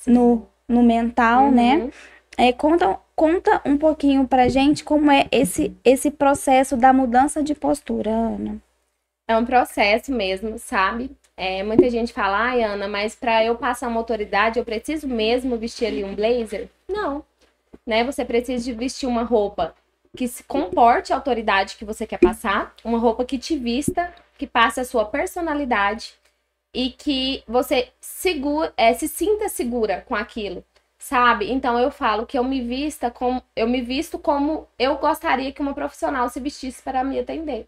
no, 0.06 0.46
no 0.68 0.82
mental, 0.82 1.50
né? 1.50 1.76
uhum. 1.76 1.86
né? 1.86 1.92
É, 2.36 2.52
conta, 2.52 2.98
conta 3.14 3.60
um 3.64 3.76
pouquinho 3.76 4.26
pra 4.26 4.48
gente 4.48 4.82
como 4.84 5.10
é 5.10 5.26
esse, 5.30 5.76
esse 5.84 6.10
processo 6.10 6.76
da 6.76 6.92
mudança 6.92 7.42
de 7.42 7.54
postura, 7.54 8.10
Ana. 8.10 8.60
É 9.28 9.36
um 9.36 9.44
processo 9.44 10.12
mesmo, 10.12 10.58
sabe? 10.58 11.10
É, 11.36 11.62
muita 11.62 11.88
gente 11.88 12.12
fala, 12.12 12.38
ai, 12.38 12.62
Ana, 12.62 12.88
mas 12.88 13.14
para 13.14 13.44
eu 13.44 13.56
passar 13.56 13.88
uma 13.88 14.00
autoridade, 14.00 14.58
eu 14.58 14.64
preciso 14.64 15.08
mesmo 15.08 15.56
vestir 15.56 15.86
ali 15.86 16.04
um 16.04 16.14
blazer? 16.14 16.68
Não. 16.88 17.24
Né? 17.86 18.04
Você 18.04 18.24
precisa 18.24 18.64
de 18.64 18.72
vestir 18.72 19.06
uma 19.06 19.22
roupa 19.22 19.74
que 20.16 20.28
se 20.28 20.44
comporte 20.44 21.12
a 21.12 21.16
autoridade 21.16 21.76
que 21.76 21.84
você 21.84 22.06
quer 22.06 22.18
passar, 22.18 22.74
uma 22.84 22.98
roupa 22.98 23.24
que 23.24 23.38
te 23.38 23.56
vista, 23.56 24.12
que 24.36 24.46
passe 24.46 24.80
a 24.80 24.84
sua 24.84 25.04
personalidade 25.06 26.14
e 26.74 26.90
que 26.90 27.42
você 27.46 27.88
segura, 28.00 28.72
é, 28.76 28.92
se 28.92 29.08
sinta 29.08 29.48
segura 29.48 30.04
com 30.06 30.14
aquilo, 30.14 30.64
sabe? 31.02 31.50
Então 31.50 31.78
eu 31.78 31.90
falo 31.90 32.24
que 32.26 32.38
eu 32.38 32.44
me 32.44 32.60
vista 32.62 33.10
como 33.10 33.42
eu 33.56 33.68
me 33.68 33.80
visto 33.82 34.18
como 34.18 34.68
eu 34.78 34.96
gostaria 34.98 35.52
que 35.52 35.60
uma 35.60 35.74
profissional 35.74 36.28
se 36.28 36.38
vestisse 36.38 36.80
para 36.80 37.02
me 37.02 37.18
atender. 37.18 37.66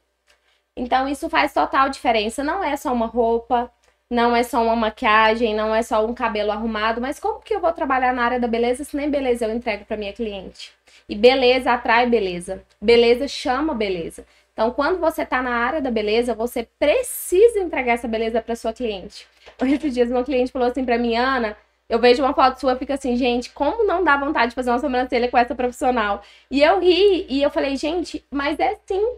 Então 0.77 1.09
isso 1.09 1.29
faz 1.29 1.53
total 1.53 1.88
diferença. 1.88 2.44
Não 2.44 2.62
é 2.62 2.77
só 2.77 2.92
uma 2.92 3.07
roupa, 3.07 3.70
não 4.09 4.37
é 4.37 4.44
só 4.44 4.62
uma 4.62 4.77
maquiagem, 4.77 5.55
não 5.55 5.75
é 5.75 5.83
só 5.83 6.07
um 6.07 6.14
cabelo 6.14 6.53
arrumado, 6.53 7.01
mas 7.01 7.18
como 7.18 7.40
que 7.40 7.55
eu 7.55 7.61
vou 7.61 7.73
trabalhar 7.73 8.14
na 8.14 8.25
área 8.25 8.40
da 8.40 8.47
beleza 8.47 8.85
se 8.85 8.97
nem 8.97 9.11
beleza 9.11 9.47
eu 9.47 9.55
entrego 9.55 9.85
para 9.85 9.97
minha 9.97 10.12
cliente? 10.12 10.73
E 11.09 11.16
beleza 11.16 11.73
atrai 11.73 12.07
beleza. 12.09 12.62
Beleza 12.81 13.27
chama 13.27 13.75
beleza. 13.75 14.25
Então, 14.53 14.70
quando 14.70 15.01
você 15.01 15.23
está 15.23 15.42
na 15.42 15.51
área 15.51 15.83
da 15.83 15.90
beleza, 15.90 16.35
você 16.35 16.68
precisa 16.79 17.59
entregar 17.59 17.94
essa 17.94 18.07
beleza 18.07 18.40
para 18.40 18.55
sua 18.55 18.73
cliente. 18.73 19.27
Esses 19.61 19.92
dias 19.92 20.11
uma 20.11 20.23
cliente 20.23 20.53
falou 20.53 20.68
assim 20.68 20.85
para 20.85 20.97
mim, 20.97 21.16
Ana, 21.16 21.57
eu 21.94 22.00
vejo 22.00 22.22
uma 22.22 22.35
foto 22.35 22.59
sua, 22.59 22.76
fica 22.76 22.94
assim, 22.94 23.16
gente, 23.16 23.50
como 23.52 23.85
não 23.85 24.02
dá 24.02 24.16
vontade 24.16 24.50
de 24.50 24.54
fazer 24.54 24.70
uma 24.70 24.78
sobrancelha 24.80 25.30
com 25.30 25.38
essa 25.38 25.54
profissional? 25.54 26.22
E 26.50 26.62
eu 26.62 26.80
ri 26.80 27.26
e 27.28 27.42
eu 27.42 27.50
falei, 27.50 27.76
gente, 27.76 28.24
mas 28.30 28.59
é 28.59 28.76
sim. 28.87 29.16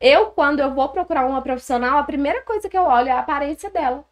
Eu, 0.00 0.26
quando 0.26 0.60
eu 0.60 0.74
vou 0.74 0.88
procurar 0.90 1.26
uma 1.26 1.42
profissional, 1.42 1.98
a 1.98 2.04
primeira 2.04 2.42
coisa 2.42 2.68
que 2.68 2.76
eu 2.78 2.84
olho 2.84 3.08
é 3.08 3.12
a 3.12 3.20
aparência 3.20 3.70
dela. 3.70 4.04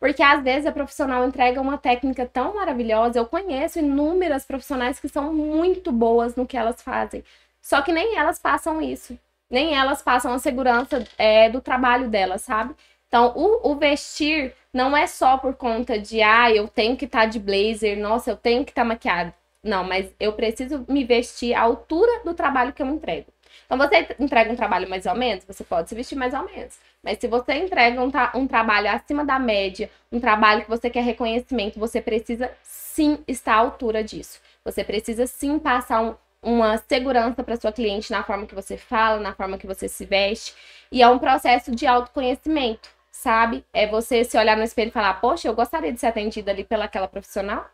Porque 0.00 0.22
às 0.22 0.42
vezes 0.42 0.66
a 0.66 0.72
profissional 0.72 1.26
entrega 1.26 1.60
uma 1.60 1.78
técnica 1.78 2.26
tão 2.26 2.54
maravilhosa. 2.54 3.18
Eu 3.18 3.26
conheço 3.26 3.78
inúmeras 3.78 4.44
profissionais 4.44 5.00
que 5.00 5.08
são 5.08 5.32
muito 5.32 5.90
boas 5.92 6.36
no 6.36 6.46
que 6.46 6.56
elas 6.56 6.82
fazem. 6.82 7.24
Só 7.60 7.82
que 7.82 7.92
nem 7.92 8.16
elas 8.16 8.38
passam 8.38 8.80
isso. 8.80 9.18
Nem 9.50 9.74
elas 9.74 10.02
passam 10.02 10.32
a 10.32 10.38
segurança 10.38 11.04
é, 11.18 11.48
do 11.50 11.60
trabalho 11.60 12.08
delas, 12.08 12.42
sabe? 12.42 12.74
Então, 13.14 13.32
o, 13.36 13.70
o, 13.70 13.76
vestir 13.76 14.52
não 14.72 14.96
é 14.96 15.06
só 15.06 15.38
por 15.38 15.54
conta 15.54 15.96
de, 15.96 16.20
ah, 16.20 16.50
eu 16.50 16.66
tenho 16.66 16.96
que 16.96 17.04
estar 17.04 17.20
tá 17.20 17.26
de 17.26 17.38
blazer, 17.38 17.96
nossa, 17.96 18.32
eu 18.32 18.36
tenho 18.36 18.64
que 18.64 18.72
estar 18.72 18.82
tá 18.82 18.88
maquiado. 18.88 19.32
Não, 19.62 19.84
mas 19.84 20.12
eu 20.18 20.32
preciso 20.32 20.84
me 20.88 21.04
vestir 21.04 21.54
à 21.54 21.60
altura 21.60 22.24
do 22.24 22.34
trabalho 22.34 22.72
que 22.72 22.82
eu 22.82 22.86
entrego. 22.88 23.28
Então, 23.66 23.78
você 23.78 24.08
entrega 24.18 24.50
um 24.50 24.56
trabalho 24.56 24.90
mais 24.90 25.06
ou 25.06 25.14
menos, 25.14 25.44
você 25.44 25.62
pode 25.62 25.88
se 25.88 25.94
vestir 25.94 26.16
mais 26.16 26.34
ou 26.34 26.44
menos. 26.44 26.76
Mas 27.04 27.18
se 27.20 27.28
você 27.28 27.54
entrega 27.54 28.02
um, 28.02 28.10
tra 28.10 28.32
um 28.34 28.48
trabalho 28.48 28.90
acima 28.90 29.24
da 29.24 29.38
média, 29.38 29.88
um 30.10 30.18
trabalho 30.18 30.64
que 30.64 30.68
você 30.68 30.90
quer 30.90 31.04
reconhecimento, 31.04 31.78
você 31.78 32.00
precisa 32.00 32.50
sim 32.64 33.20
estar 33.28 33.54
à 33.54 33.58
altura 33.58 34.02
disso. 34.02 34.40
Você 34.64 34.82
precisa 34.82 35.24
sim 35.28 35.56
passar 35.60 36.02
um, 36.02 36.16
uma 36.42 36.78
segurança 36.78 37.44
para 37.44 37.56
sua 37.56 37.70
cliente 37.70 38.10
na 38.10 38.24
forma 38.24 38.44
que 38.44 38.56
você 38.56 38.76
fala, 38.76 39.20
na 39.20 39.32
forma 39.34 39.56
que 39.56 39.68
você 39.68 39.86
se 39.86 40.04
veste. 40.04 40.52
E 40.90 41.00
é 41.00 41.08
um 41.08 41.20
processo 41.20 41.70
de 41.70 41.86
autoconhecimento, 41.86 42.92
sabe? 43.24 43.64
É 43.72 43.86
você 43.86 44.22
se 44.22 44.36
olhar 44.38 44.56
no 44.56 44.62
espelho 44.62 44.88
e 44.88 44.92
falar: 44.92 45.14
Poxa, 45.14 45.48
eu 45.48 45.54
gostaria 45.54 45.92
de 45.92 45.98
ser 45.98 46.08
atendida 46.08 46.50
ali 46.50 46.62
pelaquela 46.64 47.08
profissional. 47.08 47.66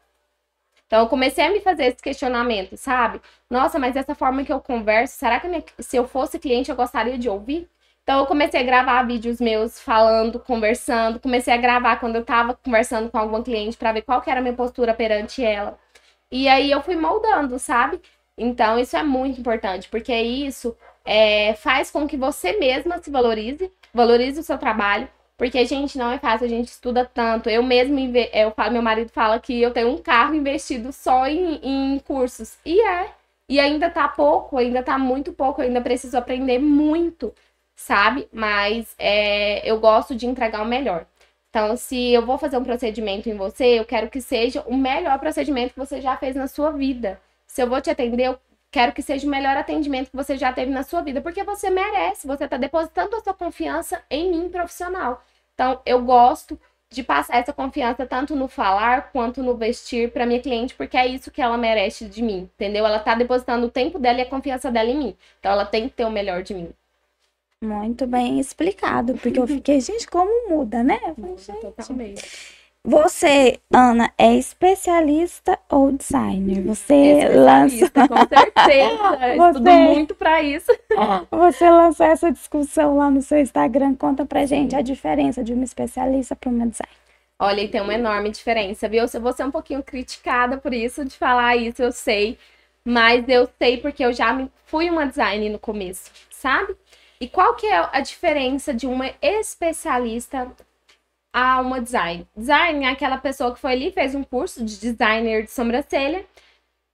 Então, 0.87 1.01
eu 1.01 1.09
comecei 1.09 1.45
a 1.45 1.51
me 1.51 1.61
fazer 1.61 1.85
esse 1.87 2.03
questionamento, 2.03 2.77
sabe? 2.77 3.21
Nossa, 3.49 3.79
mas 3.79 3.97
essa 3.97 4.15
forma 4.15 4.45
que 4.45 4.53
eu 4.53 4.61
converso, 4.61 5.17
será 5.17 5.39
que 5.41 5.49
minha, 5.49 5.63
se 5.79 5.97
eu 5.97 6.07
fosse 6.09 6.39
cliente 6.39 6.71
eu 6.71 6.77
gostaria 6.77 7.19
de 7.19 7.29
ouvir? 7.29 7.69
Então, 8.03 8.21
eu 8.21 8.27
comecei 8.27 8.61
a 8.61 8.65
gravar 8.65 9.03
vídeos 9.05 9.41
meus 9.41 9.79
falando, 9.81 10.41
conversando. 10.41 11.21
Comecei 11.21 11.55
a 11.55 11.57
gravar 11.57 11.97
quando 12.01 12.17
eu 12.17 12.25
tava 12.25 12.55
conversando 12.55 13.11
com 13.11 13.19
alguma 13.19 13.43
cliente 13.43 13.77
para 13.77 13.93
ver 13.93 14.03
qual 14.03 14.21
que 14.23 14.31
era 14.31 14.41
a 14.41 14.43
minha 14.43 14.55
postura 14.55 14.95
perante 14.95 15.45
ela. 15.45 15.79
E 16.31 16.49
aí 16.49 16.71
eu 16.71 16.83
fui 16.83 16.97
moldando, 16.97 17.59
sabe? 17.59 18.01
Então, 18.39 18.79
isso 18.79 18.97
é 18.97 19.03
muito 19.03 19.41
importante, 19.41 19.89
porque 19.89 20.15
isso 20.15 20.77
é, 21.05 21.55
faz 21.55 21.91
com 21.91 22.07
que 22.09 22.17
você 22.17 22.53
mesma 22.59 22.99
se 23.03 23.11
valorize, 23.11 23.71
valorize 23.95 24.41
o 24.41 24.43
seu 24.43 24.59
trabalho, 24.59 25.09
porque, 25.41 25.65
gente, 25.65 25.97
não 25.97 26.13
é 26.13 26.19
fácil, 26.19 26.45
a 26.45 26.51
gente 26.51 26.69
estuda 26.69 27.03
tanto. 27.03 27.49
Eu 27.49 27.63
mesmo, 27.63 27.99
eu 28.31 28.51
falo, 28.51 28.73
meu 28.73 28.83
marido 28.83 29.11
fala 29.11 29.41
que 29.41 29.59
eu 29.63 29.71
tenho 29.73 29.89
um 29.89 29.97
carro 29.97 30.35
investido 30.35 30.93
só 30.93 31.27
em, 31.27 31.59
em 31.63 31.99
cursos. 32.01 32.59
E 32.63 32.79
é. 32.79 33.15
E 33.49 33.59
ainda 33.59 33.89
tá 33.89 34.07
pouco, 34.07 34.59
ainda 34.59 34.83
tá 34.83 34.99
muito 34.99 35.33
pouco, 35.33 35.63
ainda 35.63 35.81
preciso 35.81 36.19
aprender 36.19 36.59
muito, 36.59 37.35
sabe? 37.75 38.29
Mas 38.31 38.95
é, 38.99 39.67
eu 39.67 39.81
gosto 39.81 40.15
de 40.15 40.27
entregar 40.27 40.61
o 40.61 40.67
melhor. 40.67 41.07
Então, 41.49 41.75
se 41.75 42.13
eu 42.13 42.27
vou 42.27 42.37
fazer 42.37 42.59
um 42.59 42.65
procedimento 42.65 43.31
em 43.31 43.35
você, 43.35 43.81
eu 43.81 43.87
quero 43.87 44.11
que 44.11 44.21
seja 44.21 44.61
o 44.67 44.77
melhor 44.77 45.19
procedimento 45.19 45.73
que 45.73 45.81
você 45.81 46.03
já 46.03 46.19
fez 46.19 46.37
na 46.37 46.49
sua 46.49 46.71
vida. 46.71 47.19
Se 47.47 47.63
eu 47.63 47.67
vou 47.67 47.81
te 47.81 47.89
atender, 47.89 48.27
eu 48.27 48.39
quero 48.71 48.93
que 48.93 49.01
seja 49.01 49.27
o 49.27 49.31
melhor 49.31 49.57
atendimento 49.57 50.11
que 50.11 50.17
você 50.17 50.37
já 50.37 50.53
teve 50.53 50.71
na 50.71 50.83
sua 50.83 51.01
vida, 51.01 51.23
porque 51.23 51.43
você 51.45 51.71
merece, 51.71 52.27
você 52.27 52.45
está 52.45 52.59
depositando 52.59 53.17
a 53.17 53.21
sua 53.23 53.33
confiança 53.33 54.03
em 54.11 54.31
mim 54.31 54.51
profissional. 54.51 55.25
Então, 55.61 55.79
eu 55.85 56.03
gosto 56.03 56.59
de 56.89 57.03
passar 57.03 57.37
essa 57.37 57.53
confiança 57.53 58.07
tanto 58.07 58.35
no 58.35 58.49
falar 58.49 59.13
quanto 59.13 59.43
no 59.43 59.55
vestir 59.55 60.11
para 60.11 60.25
minha 60.25 60.41
cliente, 60.41 60.75
porque 60.75 60.97
é 60.97 61.07
isso 61.07 61.31
que 61.31 61.43
ela 61.43 61.59
merece 61.59 62.07
de 62.07 62.23
mim, 62.23 62.49
entendeu? 62.55 62.87
Ela 62.87 62.99
tá 62.99 63.15
depositando 63.15 63.67
o 63.67 63.71
tempo 63.71 63.99
dela 63.99 64.21
e 64.21 64.23
a 64.23 64.27
confiança 64.27 64.71
dela 64.71 64.89
em 64.89 64.97
mim. 64.97 65.17
Então, 65.39 65.53
ela 65.53 65.67
tem 65.67 65.87
que 65.87 65.95
ter 65.95 66.07
o 66.07 66.11
melhor 66.11 66.43
de 66.43 66.55
mim. 66.55 66.71
Muito 67.63 68.07
bem 68.07 68.41
explicado, 68.41 69.13
porque 69.19 69.39
eu 69.39 69.47
fiquei, 69.47 69.83
gente, 69.83 70.09
como 70.09 70.49
muda, 70.49 70.83
né? 70.83 70.99
Muda 71.19 71.53
totalmente. 71.61 72.23
Você, 72.83 73.61
Ana, 73.73 74.11
é 74.17 74.35
especialista 74.35 75.59
ou 75.69 75.93
designer? 75.93 76.63
Você 76.63 77.29
lança. 77.29 77.91
Com 77.91 78.17
certeza. 78.27 79.19
Você... 79.37 79.49
Estudo 79.49 79.71
muito 79.71 80.15
para 80.15 80.43
isso. 80.43 80.73
Você 81.31 81.71
lançou 81.71 82.07
essa 82.07 82.33
discussão 82.33 82.97
lá 82.97 83.11
no 83.11 83.21
seu 83.21 83.39
Instagram. 83.39 83.95
Conta 83.95 84.25
pra 84.25 84.47
gente 84.47 84.75
a 84.75 84.81
diferença 84.81 85.45
de 85.45 85.53
uma 85.53 85.65
especialista 85.65 86.35
para 86.35 86.49
uma 86.49 86.67
designer. 86.67 86.97
Olha, 87.39 87.69
tem 87.69 87.81
uma 87.81 87.95
enorme 87.95 88.31
diferença, 88.31 88.89
viu? 88.89 89.05
Eu 89.13 89.21
vou 89.21 89.33
ser 89.33 89.45
um 89.45 89.51
pouquinho 89.51 89.83
criticada 89.83 90.59
por 90.59 90.73
isso, 90.73 91.05
de 91.05 91.17
falar 91.17 91.57
isso, 91.57 91.83
eu 91.83 91.93
sei. 91.93 92.39
Mas 92.85 93.29
eu 93.29 93.49
sei 93.59 93.77
porque 93.79 94.05
eu 94.05 94.13
já 94.13 94.47
fui 94.67 94.89
uma 94.89 95.07
designer 95.07 95.51
no 95.51 95.59
começo, 95.59 96.11
sabe? 96.31 96.75
E 97.21 97.29
qual 97.29 97.55
que 97.55 97.67
é 97.67 97.89
a 97.93 98.01
diferença 98.01 98.73
de 98.73 98.87
uma 98.87 99.11
especialista 99.21 100.51
a 101.33 101.61
uma 101.61 101.81
design. 101.81 102.27
Design 102.37 102.85
é 102.85 102.89
aquela 102.89 103.19
pessoa 103.19 103.53
que 103.55 103.61
foi 103.61 103.73
ali, 103.73 103.93
fez 103.93 104.15
um 104.15 104.25
curso 104.25 104.65
de 104.65 104.79
designer 104.79 105.45
de 105.45 105.51
sobrancelha 105.51 106.25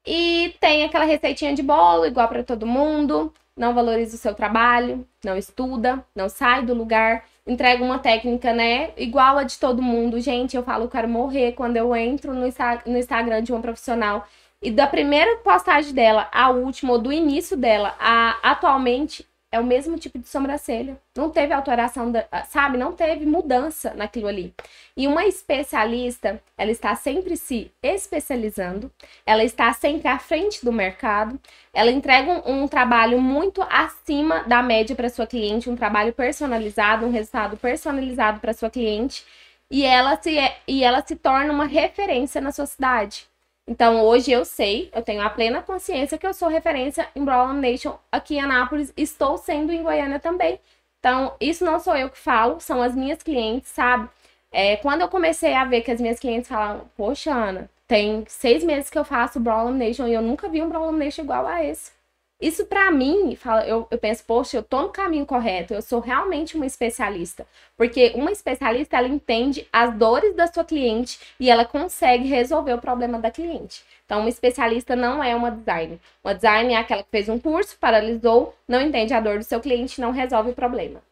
e 0.06 0.54
tem 0.60 0.84
aquela 0.84 1.04
receitinha 1.04 1.54
de 1.54 1.62
bolo 1.62 2.06
igual 2.06 2.28
para 2.28 2.44
todo 2.44 2.66
mundo, 2.66 3.32
não 3.56 3.74
valoriza 3.74 4.16
o 4.16 4.18
seu 4.18 4.34
trabalho, 4.34 5.06
não 5.24 5.36
estuda, 5.36 6.04
não 6.14 6.28
sai 6.28 6.64
do 6.64 6.74
lugar, 6.74 7.24
entrega 7.46 7.82
uma 7.82 7.98
técnica, 7.98 8.52
né, 8.52 8.90
igual 8.96 9.38
a 9.38 9.44
de 9.44 9.58
todo 9.58 9.82
mundo. 9.82 10.20
Gente, 10.20 10.56
eu 10.56 10.62
falo, 10.62 10.84
eu 10.84 10.88
quero 10.88 11.08
morrer 11.08 11.52
quando 11.52 11.76
eu 11.76 11.94
entro 11.96 12.34
no, 12.34 12.46
no 12.86 12.98
Instagram 12.98 13.42
de 13.42 13.52
uma 13.52 13.62
profissional 13.62 14.26
e 14.62 14.70
da 14.70 14.86
primeira 14.86 15.36
postagem 15.38 15.92
dela 15.92 16.28
à 16.32 16.50
última, 16.50 16.92
ou 16.92 16.98
do 16.98 17.12
início 17.12 17.56
dela 17.56 17.94
a 17.98 18.38
atualmente, 18.42 19.26
é 19.50 19.60
o 19.60 19.64
mesmo 19.64 19.98
tipo 19.98 20.18
de 20.18 20.28
sobrancelha. 20.28 21.00
Não 21.16 21.30
teve 21.30 21.52
alteração, 21.52 22.10
da, 22.10 22.26
sabe? 22.48 22.76
Não 22.76 22.92
teve 22.92 23.24
mudança 23.24 23.94
naquilo 23.94 24.28
ali. 24.28 24.54
E 24.96 25.06
uma 25.06 25.24
especialista, 25.26 26.42
ela 26.58 26.70
está 26.70 26.94
sempre 26.94 27.36
se 27.36 27.70
especializando, 27.82 28.90
ela 29.24 29.44
está 29.44 29.72
sempre 29.72 30.08
à 30.08 30.18
frente 30.18 30.64
do 30.64 30.72
mercado, 30.72 31.40
ela 31.72 31.90
entrega 31.90 32.30
um, 32.30 32.62
um 32.62 32.68
trabalho 32.68 33.20
muito 33.20 33.62
acima 33.62 34.42
da 34.44 34.62
média 34.62 34.96
para 34.96 35.08
sua 35.08 35.26
cliente, 35.26 35.70
um 35.70 35.76
trabalho 35.76 36.12
personalizado, 36.12 37.06
um 37.06 37.10
resultado 37.10 37.56
personalizado 37.56 38.40
para 38.40 38.52
sua 38.52 38.70
cliente, 38.70 39.24
e 39.70 39.84
ela 39.84 40.20
se 40.20 40.36
e 40.66 40.84
ela 40.84 41.04
se 41.06 41.16
torna 41.16 41.52
uma 41.52 41.66
referência 41.66 42.40
na 42.40 42.52
sua 42.52 42.66
cidade. 42.66 43.26
Então, 43.68 44.04
hoje 44.04 44.30
eu 44.30 44.44
sei, 44.44 44.88
eu 44.94 45.02
tenho 45.02 45.20
a 45.22 45.28
plena 45.28 45.60
consciência 45.60 46.16
que 46.16 46.26
eu 46.26 46.32
sou 46.32 46.48
referência 46.48 47.08
em 47.16 47.24
Brawl 47.24 47.52
Nation 47.52 47.98
aqui 48.12 48.36
em 48.36 48.40
Anápolis, 48.40 48.92
estou 48.96 49.36
sendo 49.36 49.72
em 49.72 49.82
Goiânia 49.82 50.20
também. 50.20 50.60
Então, 51.00 51.34
isso 51.40 51.64
não 51.64 51.80
sou 51.80 51.96
eu 51.96 52.08
que 52.08 52.18
falo, 52.18 52.60
são 52.60 52.80
as 52.80 52.94
minhas 52.94 53.22
clientes, 53.22 53.70
sabe? 53.70 54.08
É, 54.52 54.76
quando 54.76 55.00
eu 55.02 55.08
comecei 55.08 55.54
a 55.54 55.64
ver 55.64 55.82
que 55.82 55.90
as 55.90 56.00
minhas 56.00 56.20
clientes 56.20 56.48
falavam, 56.48 56.88
poxa, 56.96 57.32
Ana, 57.32 57.68
tem 57.88 58.24
seis 58.28 58.62
meses 58.64 58.88
que 58.88 58.98
eu 58.98 59.04
faço 59.04 59.40
Brawl 59.40 59.70
Nation 59.70 60.06
e 60.06 60.14
eu 60.14 60.22
nunca 60.22 60.48
vi 60.48 60.62
um 60.62 60.68
Brawl 60.68 60.92
Nation 60.92 61.22
igual 61.22 61.46
a 61.46 61.64
esse. 61.64 61.95
Isso 62.40 62.66
para 62.66 62.90
mim, 62.90 63.36
eu, 63.66 63.88
eu 63.90 63.98
penso, 63.98 64.22
poxa, 64.24 64.58
eu 64.58 64.62
tô 64.62 64.82
no 64.82 64.90
caminho 64.90 65.24
correto, 65.24 65.72
eu 65.72 65.80
sou 65.80 66.00
realmente 66.00 66.54
uma 66.54 66.66
especialista. 66.66 67.46
Porque 67.76 68.12
uma 68.14 68.30
especialista, 68.30 68.98
ela 68.98 69.08
entende 69.08 69.66
as 69.72 69.94
dores 69.94 70.34
da 70.34 70.46
sua 70.46 70.62
cliente 70.62 71.18
e 71.40 71.48
ela 71.50 71.64
consegue 71.64 72.28
resolver 72.28 72.74
o 72.74 72.80
problema 72.80 73.18
da 73.18 73.30
cliente. 73.30 73.82
Então, 74.04 74.20
uma 74.20 74.28
especialista 74.28 74.94
não 74.94 75.24
é 75.24 75.34
uma 75.34 75.50
designer. 75.50 75.98
Uma 76.22 76.34
designer 76.34 76.74
é 76.74 76.76
aquela 76.76 77.02
que 77.02 77.10
fez 77.10 77.28
um 77.28 77.38
curso, 77.38 77.76
paralisou, 77.80 78.54
não 78.68 78.82
entende 78.82 79.14
a 79.14 79.20
dor 79.20 79.38
do 79.38 79.44
seu 79.44 79.58
cliente, 79.58 80.00
não 80.00 80.10
resolve 80.10 80.50
o 80.50 80.54
problema. 80.54 81.02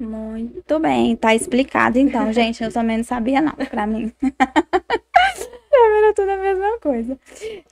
Muito 0.00 0.78
bem, 0.78 1.16
tá 1.16 1.34
explicado 1.34 1.98
então, 1.98 2.30
gente. 2.32 2.62
Eu 2.62 2.72
também 2.72 2.98
não 2.98 3.04
sabia, 3.04 3.40
não, 3.40 3.52
pra 3.52 3.86
mim. 3.86 4.12
Era 5.74 6.12
tudo 6.14 6.30
a 6.30 6.36
mesma 6.36 6.78
coisa. 6.78 7.18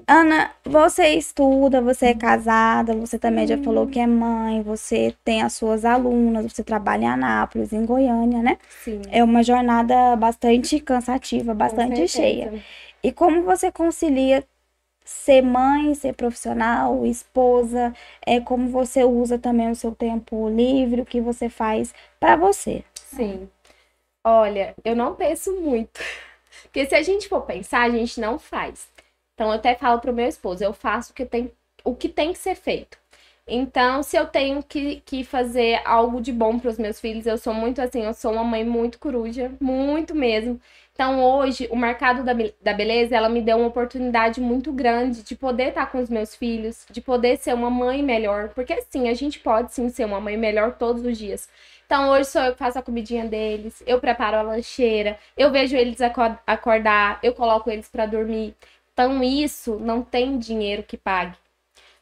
Ana, 0.06 0.50
você 0.64 1.08
estuda, 1.14 1.80
você 1.80 2.06
é 2.06 2.14
casada, 2.14 2.94
você 2.94 3.18
também 3.18 3.46
já 3.46 3.58
falou 3.58 3.86
que 3.86 3.98
é 3.98 4.06
mãe, 4.06 4.62
você 4.62 5.14
tem 5.24 5.42
as 5.42 5.52
suas 5.52 5.84
alunas, 5.84 6.50
você 6.50 6.64
trabalha 6.64 7.04
em 7.04 7.08
Anápolis, 7.08 7.72
em 7.72 7.84
Goiânia, 7.84 8.42
né? 8.42 8.58
Sim. 8.82 9.02
É 9.10 9.22
uma 9.22 9.42
jornada 9.42 10.16
bastante 10.16 10.80
cansativa, 10.80 11.54
bastante 11.54 12.08
cheia. 12.08 12.52
E 13.02 13.12
como 13.12 13.42
você 13.42 13.70
concilia 13.70 14.44
ser 15.04 15.42
mãe, 15.42 15.94
ser 15.94 16.14
profissional, 16.14 17.04
esposa, 17.04 17.92
é 18.24 18.40
como 18.40 18.68
você 18.68 19.04
usa 19.04 19.38
também 19.38 19.70
o 19.70 19.74
seu 19.74 19.92
tempo 19.92 20.48
livre, 20.48 21.02
o 21.02 21.06
que 21.06 21.20
você 21.20 21.48
faz 21.48 21.92
para 22.18 22.36
você. 22.36 22.84
Sim. 22.94 23.48
Olha, 24.24 24.74
eu 24.84 24.94
não 24.94 25.14
penso 25.14 25.52
muito. 25.60 26.00
Porque 26.64 26.86
se 26.86 26.94
a 26.94 27.02
gente 27.02 27.28
for 27.28 27.42
pensar, 27.42 27.82
a 27.82 27.90
gente 27.90 28.20
não 28.20 28.38
faz. 28.38 28.88
Então 29.34 29.48
eu 29.48 29.54
até 29.54 29.74
falo 29.74 30.00
pro 30.00 30.12
meu 30.12 30.26
esposo, 30.26 30.62
eu 30.62 30.72
faço 30.72 31.12
o 31.12 31.14
que 31.14 31.24
tem, 31.24 31.50
o 31.84 31.94
que, 31.94 32.08
tem 32.08 32.32
que 32.32 32.38
ser 32.38 32.54
feito. 32.54 32.98
Então, 33.46 34.02
se 34.02 34.16
eu 34.16 34.26
tenho 34.26 34.62
que, 34.62 35.00
que 35.04 35.24
fazer 35.24 35.80
algo 35.84 36.20
de 36.20 36.32
bom 36.32 36.58
para 36.58 36.70
os 36.70 36.78
meus 36.78 37.00
filhos, 37.00 37.26
eu 37.26 37.36
sou 37.38 37.52
muito 37.52 37.80
assim, 37.82 38.04
eu 38.04 38.14
sou 38.14 38.32
uma 38.32 38.44
mãe 38.44 38.64
muito 38.64 38.98
coruja, 38.98 39.50
muito 39.60 40.14
mesmo. 40.14 40.60
Então, 40.92 41.24
hoje, 41.24 41.66
o 41.70 41.76
mercado 41.76 42.22
da, 42.22 42.32
da 42.62 42.74
beleza, 42.74 43.16
ela 43.16 43.28
me 43.28 43.40
deu 43.40 43.56
uma 43.56 43.68
oportunidade 43.68 44.40
muito 44.40 44.70
grande 44.70 45.22
de 45.22 45.34
poder 45.34 45.68
estar 45.70 45.86
com 45.90 45.98
os 45.98 46.10
meus 46.10 46.34
filhos, 46.36 46.84
de 46.90 47.00
poder 47.00 47.38
ser 47.38 47.54
uma 47.54 47.70
mãe 47.70 48.02
melhor. 48.02 48.50
Porque, 48.50 48.82
sim, 48.90 49.08
a 49.08 49.14
gente 49.14 49.40
pode, 49.40 49.72
sim, 49.72 49.88
ser 49.88 50.04
uma 50.04 50.20
mãe 50.20 50.36
melhor 50.36 50.76
todos 50.76 51.04
os 51.04 51.16
dias. 51.16 51.48
Então, 51.90 52.10
hoje 52.10 52.26
sou 52.26 52.40
eu 52.42 52.52
que 52.52 52.58
faço 52.60 52.78
a 52.78 52.82
comidinha 52.82 53.26
deles, 53.26 53.82
eu 53.84 53.98
preparo 53.98 54.36
a 54.36 54.42
lancheira, 54.42 55.18
eu 55.36 55.50
vejo 55.50 55.76
eles 55.76 55.98
acordar, 56.46 57.18
eu 57.20 57.34
coloco 57.34 57.68
eles 57.68 57.88
para 57.88 58.06
dormir. 58.06 58.54
Então, 58.92 59.24
isso 59.24 59.74
não 59.74 60.00
tem 60.00 60.38
dinheiro 60.38 60.84
que 60.84 60.96
pague. 60.96 61.36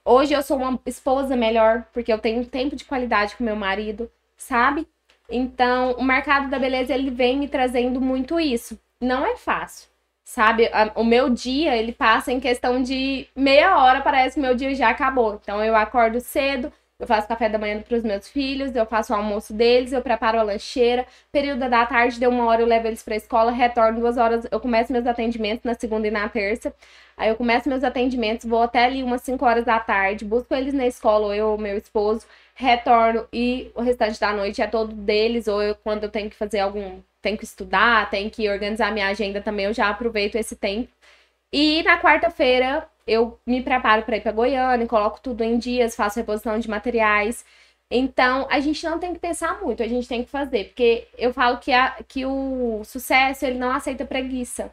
Hoje 0.05 0.35
eu 0.35 0.43
sou 0.43 0.59
uma 0.59 0.79
esposa 0.85 1.35
melhor, 1.35 1.87
porque 1.91 2.13
eu 2.13 2.19
tenho 2.19 2.45
tempo 2.45 2.77
de 2.77 2.85
qualidade 2.85 3.35
com 3.35 3.43
meu 3.43 3.57
marido, 3.57 4.11
sabe? 4.37 4.87
Então, 5.27 5.93
o 5.93 6.05
mercado 6.05 6.51
da 6.51 6.59
beleza, 6.59 6.93
ele 6.93 7.09
vem 7.09 7.39
me 7.39 7.49
trazendo 7.49 7.99
muito 7.99 8.39
isso. 8.39 8.79
Não 9.01 9.25
é 9.25 9.37
fácil, 9.39 9.89
sabe? 10.23 10.71
O 10.97 11.03
meu 11.03 11.31
dia, 11.31 11.75
ele 11.75 11.93
passa 11.93 12.31
em 12.31 12.41
questão 12.41 12.83
de 12.83 13.27
meia 13.35 13.79
hora, 13.79 14.03
parece 14.03 14.35
que 14.35 14.41
meu 14.43 14.55
dia 14.55 14.75
já 14.75 14.91
acabou. 14.91 15.41
Então, 15.43 15.65
eu 15.65 15.75
acordo 15.75 16.21
cedo, 16.21 16.71
eu 16.99 17.07
faço 17.07 17.29
café 17.29 17.49
da 17.49 17.59
manhã 17.59 17.81
para 17.81 17.97
os 17.97 18.03
meus 18.03 18.29
filhos, 18.29 18.75
eu 18.75 18.85
faço 18.85 19.13
o 19.13 19.17
almoço 19.17 19.53
deles, 19.55 19.93
eu 19.93 20.03
preparo 20.03 20.39
a 20.39 20.43
lancheira. 20.43 21.07
Período 21.31 21.69
da 21.69 21.87
tarde, 21.87 22.19
deu 22.19 22.31
uma 22.31 22.45
hora, 22.47 22.63
eu 22.63 22.67
levo 22.67 22.89
eles 22.89 23.03
para 23.05 23.15
a 23.15 23.17
escola, 23.17 23.53
retorno 23.53 24.01
duas 24.01 24.17
horas, 24.17 24.47
eu 24.51 24.59
começo 24.59 24.93
meus 24.93 25.07
atendimentos 25.07 25.65
na 25.65 25.75
segunda 25.75 26.09
e 26.09 26.11
na 26.11 26.29
terça. 26.29 26.75
Aí 27.17 27.29
eu 27.29 27.37
começo 27.37 27.69
meus 27.69 27.85
atendimentos, 27.85 28.47
vou 28.49 28.63
até 28.63 28.85
ali 28.85 29.03
umas 29.03 29.23
5 29.23 29.45
horas 29.45 29.65
da 29.65 29.79
tarde, 29.79 30.25
busco 30.25 30.55
eles 30.55 30.75
na 30.75 30.87
escola, 30.87 31.27
ou 31.27 31.35
eu 31.35 31.49
ou 31.51 31.59
meu 31.59 31.77
esposo, 31.77 32.27
retorno 32.55 33.27
e 33.33 33.71
o 33.75 33.81
restante 33.83 34.19
da 34.19 34.33
noite 34.33 34.61
é 34.61 34.67
todo 34.67 34.93
deles, 34.93 35.47
ou 35.49 35.63
eu, 35.63 35.75
quando 35.77 36.05
eu 36.05 36.11
tenho 36.11 36.29
que 36.31 36.37
fazer 36.37 36.61
algum, 36.61 37.01
tenho 37.23 37.39
que 37.39 37.45
estudar, 37.45 38.11
tenho 38.11 38.31
que 38.31 38.49
organizar 38.49 38.93
minha 38.93 39.09
agenda 39.09 39.41
também, 39.41 39.67
eu 39.67 39.73
já 39.75 39.89
aproveito 39.89 40.35
esse 40.37 40.57
tempo. 40.57 40.89
E 41.53 41.83
na 41.85 42.01
quarta-feira 42.01 42.89
eu 43.09 43.39
me 43.47 43.63
preparo 43.63 44.03
para 44.03 44.17
ir 44.19 44.21
para 44.21 44.33
Goiânia, 44.33 44.87
coloco 44.87 45.21
tudo 45.21 45.43
em 45.43 45.59
dias, 45.59 45.97
faço 45.97 46.19
reposição 46.21 46.59
de 46.59 46.69
materiais. 46.69 47.45
Então, 47.91 48.47
a 48.51 48.61
gente 48.61 48.85
não 48.85 48.99
tem 48.99 49.15
que 49.15 49.19
pensar 49.21 49.61
muito, 49.63 49.83
a 49.83 49.89
gente 49.89 50.07
tem 50.07 50.23
que 50.23 50.31
fazer, 50.31 50.67
porque 50.67 51.09
eu 51.17 51.33
falo 51.33 51.59
que, 51.59 51.73
a, 51.73 51.97
que 52.07 52.27
o 52.27 52.83
sucesso, 52.85 53.47
ele 53.47 53.59
não 53.59 53.71
aceita 53.71 54.05
preguiça. 54.05 54.71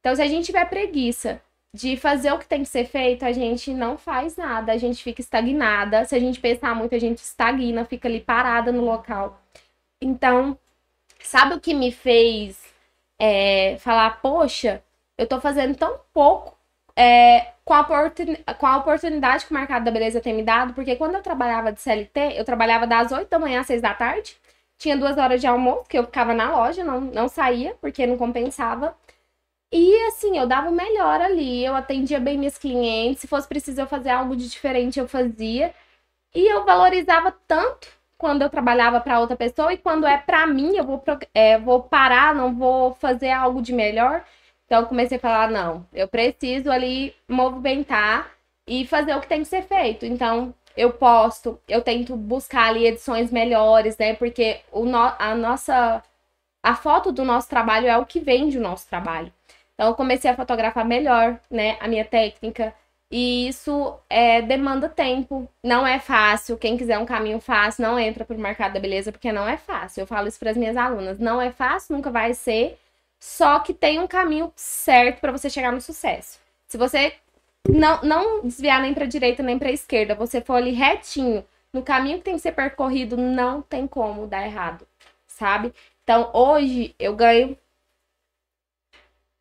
Então, 0.00 0.14
se 0.14 0.22
a 0.22 0.28
gente 0.28 0.46
tiver 0.46 0.64
preguiça 0.68 1.40
de 1.74 1.96
fazer 1.96 2.32
o 2.32 2.38
que 2.38 2.46
tem 2.46 2.62
que 2.62 2.68
ser 2.68 2.84
feito, 2.86 3.24
a 3.24 3.32
gente 3.32 3.74
não 3.74 3.98
faz 3.98 4.36
nada, 4.36 4.72
a 4.72 4.76
gente 4.78 5.02
fica 5.02 5.20
estagnada. 5.20 6.04
Se 6.04 6.14
a 6.14 6.20
gente 6.20 6.40
pensar 6.40 6.74
muito, 6.76 6.94
a 6.94 6.98
gente 6.98 7.18
estagna, 7.18 7.84
fica 7.84 8.06
ali 8.06 8.20
parada 8.20 8.70
no 8.70 8.84
local. 8.84 9.40
Então, 10.00 10.56
sabe 11.20 11.54
o 11.54 11.60
que 11.60 11.74
me 11.74 11.90
fez 11.90 12.62
é, 13.18 13.76
falar, 13.78 14.20
poxa, 14.20 14.82
eu 15.18 15.26
tô 15.26 15.40
fazendo 15.40 15.74
tão 15.76 15.98
pouco 16.12 16.56
é, 16.96 17.53
com, 17.64 17.74
a 17.74 17.84
com 17.84 18.66
a 18.66 18.76
oportunidade 18.76 19.46
que 19.46 19.52
o 19.52 19.56
mercado 19.56 19.84
da 19.84 19.90
beleza 19.90 20.20
tem 20.20 20.34
me 20.34 20.42
dado, 20.42 20.74
porque 20.74 20.96
quando 20.96 21.14
eu 21.14 21.22
trabalhava 21.22 21.72
de 21.72 21.80
CLT, 21.80 22.34
eu 22.36 22.44
trabalhava 22.44 22.86
das 22.86 23.12
8 23.12 23.28
da 23.28 23.38
manhã 23.38 23.60
às 23.60 23.66
6 23.66 23.80
da 23.82 23.94
tarde, 23.94 24.36
tinha 24.78 24.96
duas 24.96 25.16
horas 25.18 25.40
de 25.40 25.46
almoço, 25.46 25.88
que 25.88 25.98
eu 25.98 26.04
ficava 26.04 26.34
na 26.34 26.50
loja, 26.56 26.84
não, 26.84 27.00
não 27.00 27.28
saía, 27.28 27.74
porque 27.80 28.06
não 28.06 28.16
compensava. 28.18 28.96
E 29.72 29.94
assim, 30.08 30.38
eu 30.38 30.46
dava 30.46 30.68
o 30.70 30.72
melhor 30.72 31.20
ali, 31.20 31.64
eu 31.64 31.74
atendia 31.74 32.20
bem 32.20 32.38
minhas 32.38 32.58
clientes, 32.58 33.22
se 33.22 33.26
fosse 33.28 33.48
preciso 33.48 33.80
eu 33.80 33.86
fazer 33.86 34.10
algo 34.10 34.36
de 34.36 34.48
diferente, 34.48 35.00
eu 35.00 35.08
fazia. 35.08 35.74
E 36.34 36.46
eu 36.52 36.64
valorizava 36.64 37.32
tanto 37.46 37.88
quando 38.18 38.42
eu 38.42 38.50
trabalhava 38.50 39.00
para 39.00 39.20
outra 39.20 39.36
pessoa 39.36 39.72
e 39.72 39.78
quando 39.78 40.06
é 40.06 40.18
para 40.18 40.46
mim, 40.46 40.76
eu 40.76 40.84
vou, 40.84 41.02
é, 41.34 41.58
vou 41.58 41.82
parar, 41.82 42.34
não 42.34 42.54
vou 42.54 42.94
fazer 42.94 43.30
algo 43.30 43.60
de 43.62 43.72
melhor. 43.72 44.24
Então 44.66 44.84
comecei 44.86 45.18
a 45.18 45.20
falar, 45.20 45.50
não, 45.50 45.86
eu 45.92 46.08
preciso 46.08 46.70
ali 46.70 47.14
movimentar 47.28 48.30
e 48.66 48.86
fazer 48.86 49.14
o 49.14 49.20
que 49.20 49.28
tem 49.28 49.40
que 49.40 49.48
ser 49.48 49.62
feito. 49.62 50.06
Então, 50.06 50.54
eu 50.76 50.92
posto, 50.92 51.60
eu 51.68 51.82
tento 51.82 52.16
buscar 52.16 52.68
ali 52.68 52.86
edições 52.86 53.30
melhores, 53.30 53.96
né? 53.98 54.14
Porque 54.14 54.60
o 54.72 54.84
no, 54.84 55.12
a 55.18 55.34
nossa 55.34 56.02
a 56.62 56.74
foto 56.74 57.12
do 57.12 57.24
nosso 57.24 57.48
trabalho 57.48 57.86
é 57.88 57.98
o 57.98 58.06
que 58.06 58.20
vende 58.20 58.58
o 58.58 58.60
nosso 58.60 58.88
trabalho. 58.88 59.32
Então 59.74 59.88
eu 59.88 59.94
comecei 59.94 60.30
a 60.30 60.36
fotografar 60.36 60.84
melhor, 60.84 61.38
né, 61.50 61.76
a 61.80 61.88
minha 61.88 62.04
técnica. 62.04 62.74
E 63.10 63.46
isso 63.48 63.94
é, 64.08 64.42
demanda 64.42 64.88
tempo, 64.88 65.48
não 65.62 65.86
é 65.86 66.00
fácil. 66.00 66.56
Quem 66.56 66.76
quiser 66.76 66.98
um 66.98 67.06
caminho 67.06 67.38
fácil, 67.40 67.82
não 67.82 67.98
entra 67.98 68.24
para 68.24 68.36
o 68.36 68.40
mercado 68.40 68.72
da 68.72 68.80
beleza, 68.80 69.12
porque 69.12 69.30
não 69.30 69.46
é 69.46 69.56
fácil. 69.56 70.00
Eu 70.00 70.06
falo 70.06 70.26
isso 70.26 70.38
para 70.38 70.50
as 70.50 70.56
minhas 70.56 70.76
alunas. 70.76 71.18
Não 71.18 71.40
é 71.40 71.52
fácil, 71.52 71.94
nunca 71.94 72.10
vai 72.10 72.34
ser. 72.34 72.78
Só 73.20 73.60
que 73.60 73.72
tem 73.72 73.98
um 73.98 74.06
caminho 74.06 74.52
certo 74.54 75.20
para 75.20 75.32
você 75.32 75.48
chegar 75.48 75.72
no 75.72 75.80
sucesso. 75.80 76.38
Se 76.66 76.76
você 76.76 77.14
não, 77.68 78.02
não 78.02 78.42
desviar 78.42 78.80
nem 78.82 78.92
para 78.94 79.06
direita 79.06 79.42
nem 79.42 79.58
para 79.58 79.72
esquerda, 79.72 80.14
você 80.14 80.40
for 80.40 80.54
ali 80.54 80.72
retinho 80.72 81.44
no 81.72 81.82
caminho 81.82 82.18
que 82.18 82.24
tem 82.24 82.34
que 82.34 82.40
ser 82.40 82.52
percorrido, 82.52 83.16
não 83.16 83.60
tem 83.60 83.86
como 83.86 84.26
dar 84.26 84.46
errado, 84.46 84.86
sabe? 85.26 85.74
Então, 86.04 86.30
hoje 86.32 86.94
eu 86.98 87.16
ganho 87.16 87.58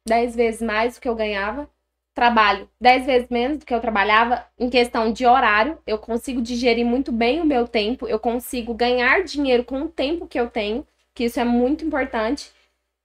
10 0.08 0.36
vezes 0.36 0.62
mais 0.62 0.96
do 0.96 1.02
que 1.02 1.08
eu 1.08 1.16
ganhava, 1.16 1.70
trabalho 2.14 2.70
10 2.80 3.06
vezes 3.06 3.30
menos 3.30 3.60
do 3.60 3.66
que 3.66 3.74
eu 3.74 3.80
trabalhava 3.80 4.46
em 4.58 4.70
questão 4.70 5.12
de 5.12 5.26
horário, 5.26 5.78
eu 5.86 5.98
consigo 5.98 6.42
digerir 6.42 6.86
muito 6.86 7.12
bem 7.12 7.42
o 7.42 7.46
meu 7.46 7.68
tempo, 7.68 8.08
eu 8.08 8.20
consigo 8.20 8.74
ganhar 8.74 9.24
dinheiro 9.24 9.64
com 9.64 9.84
o 9.84 9.90
tempo 9.90 10.28
que 10.28 10.40
eu 10.40 10.50
tenho, 10.50 10.86
que 11.14 11.26
isso 11.26 11.40
é 11.40 11.44
muito 11.44 11.86
importante. 11.86 12.52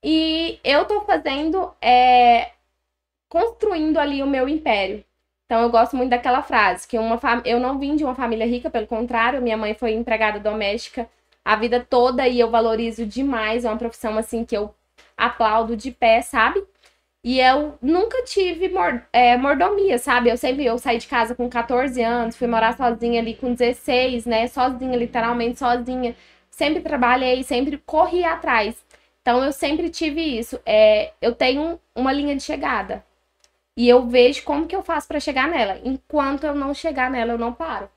E 0.02 0.60
eu 0.64 0.84
tô 0.84 1.00
fazendo, 1.02 1.72
é, 1.80 2.52
construindo 3.28 3.98
ali 3.98 4.22
o 4.22 4.26
meu 4.26 4.48
império. 4.48 5.04
Então 5.46 5.62
eu 5.62 5.70
gosto 5.70 5.96
muito 5.96 6.10
daquela 6.10 6.42
frase, 6.42 6.86
que 6.86 6.98
uma 6.98 7.18
fam... 7.18 7.42
eu 7.44 7.58
não 7.58 7.78
vim 7.78 7.96
de 7.96 8.04
uma 8.04 8.14
família 8.14 8.46
rica, 8.46 8.70
pelo 8.70 8.86
contrário, 8.86 9.42
minha 9.42 9.56
mãe 9.56 9.74
foi 9.74 9.92
empregada 9.92 10.38
doméstica 10.38 11.08
a 11.48 11.56
vida 11.56 11.80
toda 11.80 12.28
e 12.28 12.38
eu 12.38 12.50
valorizo 12.50 13.06
demais, 13.06 13.64
é 13.64 13.70
uma 13.70 13.78
profissão 13.78 14.18
assim 14.18 14.44
que 14.44 14.54
eu 14.54 14.74
aplaudo 15.16 15.74
de 15.74 15.90
pé, 15.90 16.20
sabe? 16.20 16.62
E 17.24 17.40
eu 17.40 17.78
nunca 17.80 18.22
tive 18.24 18.68
mor 18.68 19.02
é, 19.12 19.34
mordomia, 19.36 19.98
sabe? 19.98 20.28
Eu 20.30 20.36
sempre 20.36 20.66
eu 20.66 20.76
saí 20.78 20.98
de 20.98 21.06
casa 21.06 21.34
com 21.34 21.48
14 21.48 22.02
anos, 22.02 22.36
fui 22.36 22.46
morar 22.46 22.76
sozinha 22.76 23.20
ali 23.20 23.34
com 23.34 23.54
16, 23.54 24.26
né? 24.26 24.46
Sozinha, 24.46 24.96
literalmente 24.96 25.58
sozinha. 25.58 26.14
Sempre 26.50 26.82
trabalhei, 26.82 27.42
sempre 27.42 27.78
corri 27.78 28.24
atrás. 28.24 28.76
Então 29.28 29.44
eu 29.44 29.52
sempre 29.52 29.90
tive 29.90 30.22
isso. 30.22 30.58
É, 30.64 31.12
eu 31.20 31.34
tenho 31.34 31.78
uma 31.94 32.10
linha 32.10 32.34
de 32.34 32.42
chegada. 32.42 33.04
E 33.76 33.86
eu 33.86 34.06
vejo 34.06 34.42
como 34.42 34.66
que 34.66 34.74
eu 34.74 34.82
faço 34.82 35.06
para 35.06 35.20
chegar 35.20 35.46
nela. 35.46 35.78
Enquanto 35.84 36.44
eu 36.44 36.54
não 36.54 36.72
chegar 36.72 37.10
nela, 37.10 37.34
eu 37.34 37.38
não 37.38 37.52
paro. 37.52 37.90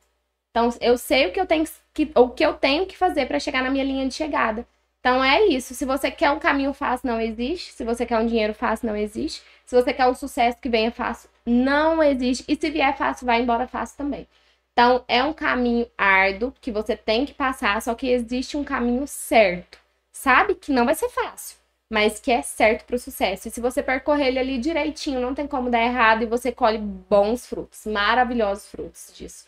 Então 0.50 0.70
eu 0.82 0.98
sei 0.98 1.28
o 1.28 1.32
que 1.32 1.40
eu 1.40 1.46
tenho 1.46 1.64
que, 1.94 2.12
o 2.16 2.28
que 2.28 2.46
eu 2.46 2.56
tenho 2.56 2.86
que 2.86 2.98
fazer 2.98 3.28
para 3.28 3.40
chegar 3.40 3.64
na 3.64 3.70
minha 3.70 3.86
linha 3.86 4.06
de 4.10 4.14
chegada. 4.14 4.68
Então 5.00 5.24
é 5.24 5.46
isso. 5.46 5.74
Se 5.74 5.86
você 5.86 6.12
quer 6.12 6.32
um 6.32 6.40
caminho 6.40 6.74
fácil, 6.74 7.08
não 7.08 7.22
existe. 7.22 7.72
Se 7.72 7.86
você 7.86 8.06
quer 8.06 8.20
um 8.20 8.28
dinheiro 8.28 8.54
fácil, 8.54 8.88
não 8.88 8.98
existe. 8.98 9.42
Se 9.66 9.74
você 9.74 9.94
quer 9.94 10.08
um 10.08 10.14
sucesso 10.14 10.58
que 10.60 10.68
venha 10.68 10.92
fácil, 10.92 11.30
não 11.46 12.04
existe. 12.04 12.44
E 12.46 12.58
se 12.58 12.70
vier 12.70 12.98
fácil, 12.98 13.26
vai 13.26 13.42
embora 13.42 13.68
fácil 13.68 13.96
também. 13.96 14.28
Então, 14.74 15.06
é 15.08 15.24
um 15.24 15.32
caminho 15.32 15.88
árduo 15.98 16.54
que 16.60 16.74
você 16.74 16.98
tem 16.98 17.26
que 17.26 17.34
passar, 17.34 17.82
só 17.82 17.96
que 17.96 18.10
existe 18.10 18.58
um 18.58 18.66
caminho 18.66 19.08
certo. 19.08 19.81
Sabe 20.12 20.56
que 20.56 20.72
não 20.72 20.86
vai 20.86 20.96
ser 20.96 21.10
fácil, 21.10 21.58
mas 21.90 22.20
que 22.20 22.32
é 22.32 22.42
certo 22.42 22.86
para 22.86 22.96
o 22.96 23.00
sucesso. 23.00 23.48
E 23.48 23.52
se 23.52 23.62
você 23.62 23.82
percorrer 23.82 24.28
ele 24.28 24.40
ali 24.40 24.58
direitinho, 24.58 25.22
não 25.22 25.34
tem 25.34 25.48
como 25.48 25.70
dar 25.70 25.82
errado 25.82 26.24
e 26.24 26.28
você 26.28 26.52
colhe 26.52 26.78
bons 26.78 27.46
frutos, 27.46 27.86
maravilhosos 27.86 28.68
frutos 28.68 29.12
disso. 29.14 29.46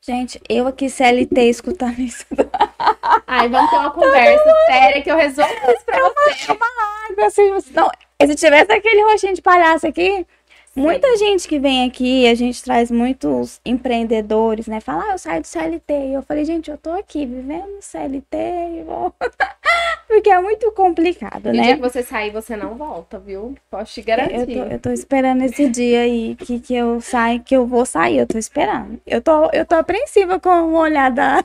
Gente, 0.00 0.40
eu 0.48 0.68
aqui 0.68 0.88
CLT 0.88 1.40
escutando 1.48 1.98
isso. 1.98 2.24
Ai, 3.26 3.48
vamos 3.48 3.70
ter 3.70 3.76
uma 3.76 3.90
conversa 3.90 4.54
séria 4.66 5.02
que 5.02 5.10
eu 5.10 5.16
resolvo 5.16 5.52
isso 5.52 5.84
pra 5.84 5.98
eu 5.98 6.14
você. 6.14 6.52
Uma 6.52 6.66
água, 7.10 7.26
assim, 7.26 7.50
não, 7.50 7.90
se 8.24 8.34
tivesse 8.36 8.72
aquele 8.72 9.02
roxinho 9.02 9.34
de 9.34 9.42
palhaço 9.42 9.86
aqui, 9.86 10.26
Muita 10.76 11.16
gente 11.16 11.48
que 11.48 11.58
vem 11.58 11.86
aqui, 11.86 12.28
a 12.28 12.34
gente 12.34 12.62
traz 12.62 12.90
muitos 12.90 13.62
empreendedores, 13.64 14.66
né? 14.66 14.78
Fala, 14.78 15.04
ah, 15.04 15.12
eu 15.12 15.18
saio 15.18 15.40
do 15.40 15.46
CLT. 15.46 15.92
E 16.08 16.12
eu 16.12 16.22
falei, 16.22 16.44
gente, 16.44 16.70
eu 16.70 16.76
tô 16.76 16.90
aqui 16.90 17.24
vivendo 17.24 17.80
CLT 17.80 18.36
e 18.80 18.84
vou... 18.84 19.14
Porque 20.06 20.30
é 20.30 20.40
muito 20.40 20.70
complicado, 20.72 21.48
e 21.48 21.56
né? 21.56 21.62
dia 21.62 21.74
que 21.76 21.82
você 21.82 22.02
sair, 22.02 22.30
você 22.30 22.56
não 22.56 22.76
volta, 22.76 23.18
viu? 23.18 23.56
Posso 23.68 23.94
te 23.94 24.02
garantir. 24.02 24.56
Eu 24.56 24.64
tô, 24.64 24.72
eu 24.72 24.78
tô 24.78 24.90
esperando 24.90 25.42
esse 25.42 25.68
dia 25.68 26.02
aí 26.02 26.36
que, 26.36 26.60
que 26.60 26.74
eu 26.74 27.00
saio, 27.00 27.42
que 27.42 27.56
eu 27.56 27.66
vou 27.66 27.84
sair. 27.84 28.18
Eu 28.18 28.26
tô 28.26 28.38
esperando. 28.38 29.00
Eu 29.04 29.20
tô, 29.20 29.50
eu 29.52 29.66
tô 29.66 29.74
apreensiva 29.74 30.38
com 30.38 30.48
o 30.48 30.76
olhar 30.76 31.10
da... 31.10 31.44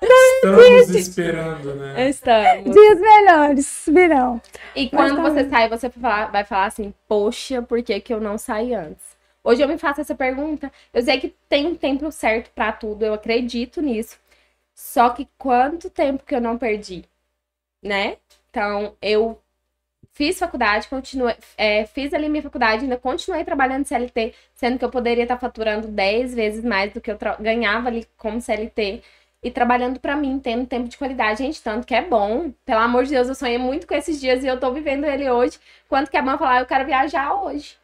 Estamos 0.00 0.94
esperando, 0.94 1.74
né? 1.74 2.08
Estamos. 2.08 2.72
Dias 2.72 3.00
melhores 3.00 3.84
virão. 3.88 4.40
E 4.76 4.88
quando 4.88 5.16
tá 5.16 5.22
você 5.22 5.48
sai, 5.48 5.68
você 5.68 5.88
vai 5.88 6.44
falar 6.44 6.66
assim, 6.66 6.94
poxa, 7.08 7.60
por 7.62 7.82
que 7.82 8.00
que 8.00 8.14
eu 8.14 8.20
não 8.20 8.38
saí 8.38 8.74
antes? 8.74 9.18
Hoje 9.42 9.62
eu 9.62 9.68
me 9.68 9.78
faço 9.78 10.00
essa 10.00 10.14
pergunta. 10.14 10.70
Eu 10.92 11.02
sei 11.02 11.18
que 11.18 11.34
tem 11.48 11.66
um 11.66 11.74
tempo 11.74 12.12
certo 12.12 12.50
para 12.54 12.70
tudo, 12.70 13.04
eu 13.04 13.14
acredito 13.14 13.82
nisso. 13.82 14.18
Só 14.74 15.10
que 15.10 15.26
quanto 15.36 15.90
tempo 15.90 16.22
que 16.24 16.34
eu 16.34 16.40
não 16.40 16.56
perdi? 16.56 17.04
Né? 17.82 18.16
Então, 18.50 18.96
eu 19.02 19.40
fiz 20.12 20.38
faculdade, 20.38 20.88
continuei, 20.88 21.36
é, 21.56 21.86
fiz 21.86 22.12
ali 22.12 22.28
minha 22.28 22.42
faculdade, 22.42 22.82
ainda 22.82 22.98
continuei 22.98 23.44
trabalhando 23.44 23.86
CLT, 23.86 24.34
sendo 24.54 24.78
que 24.78 24.84
eu 24.84 24.90
poderia 24.90 25.22
estar 25.24 25.38
faturando 25.38 25.88
10 25.88 26.34
vezes 26.34 26.64
mais 26.64 26.92
do 26.92 27.00
que 27.00 27.10
eu 27.10 27.18
ganhava 27.40 27.88
ali 27.88 28.06
como 28.16 28.40
CLT. 28.40 29.02
E 29.42 29.50
trabalhando 29.52 30.00
para 30.00 30.16
mim, 30.16 30.40
tendo 30.40 30.66
tempo 30.66 30.88
de 30.88 30.98
qualidade, 30.98 31.44
gente, 31.44 31.62
tanto 31.62 31.86
que 31.86 31.94
é 31.94 32.02
bom. 32.02 32.52
Pelo 32.64 32.80
amor 32.80 33.04
de 33.04 33.10
Deus, 33.12 33.28
eu 33.28 33.34
sonhei 33.36 33.58
muito 33.58 33.86
com 33.86 33.94
esses 33.94 34.20
dias 34.20 34.42
e 34.42 34.48
eu 34.48 34.58
tô 34.58 34.72
vivendo 34.72 35.04
ele 35.04 35.30
hoje. 35.30 35.60
Quanto 35.88 36.10
que 36.10 36.16
é 36.16 36.22
bom 36.22 36.36
falar, 36.38 36.60
eu 36.60 36.66
quero 36.66 36.84
viajar 36.84 37.34
hoje. 37.34 37.76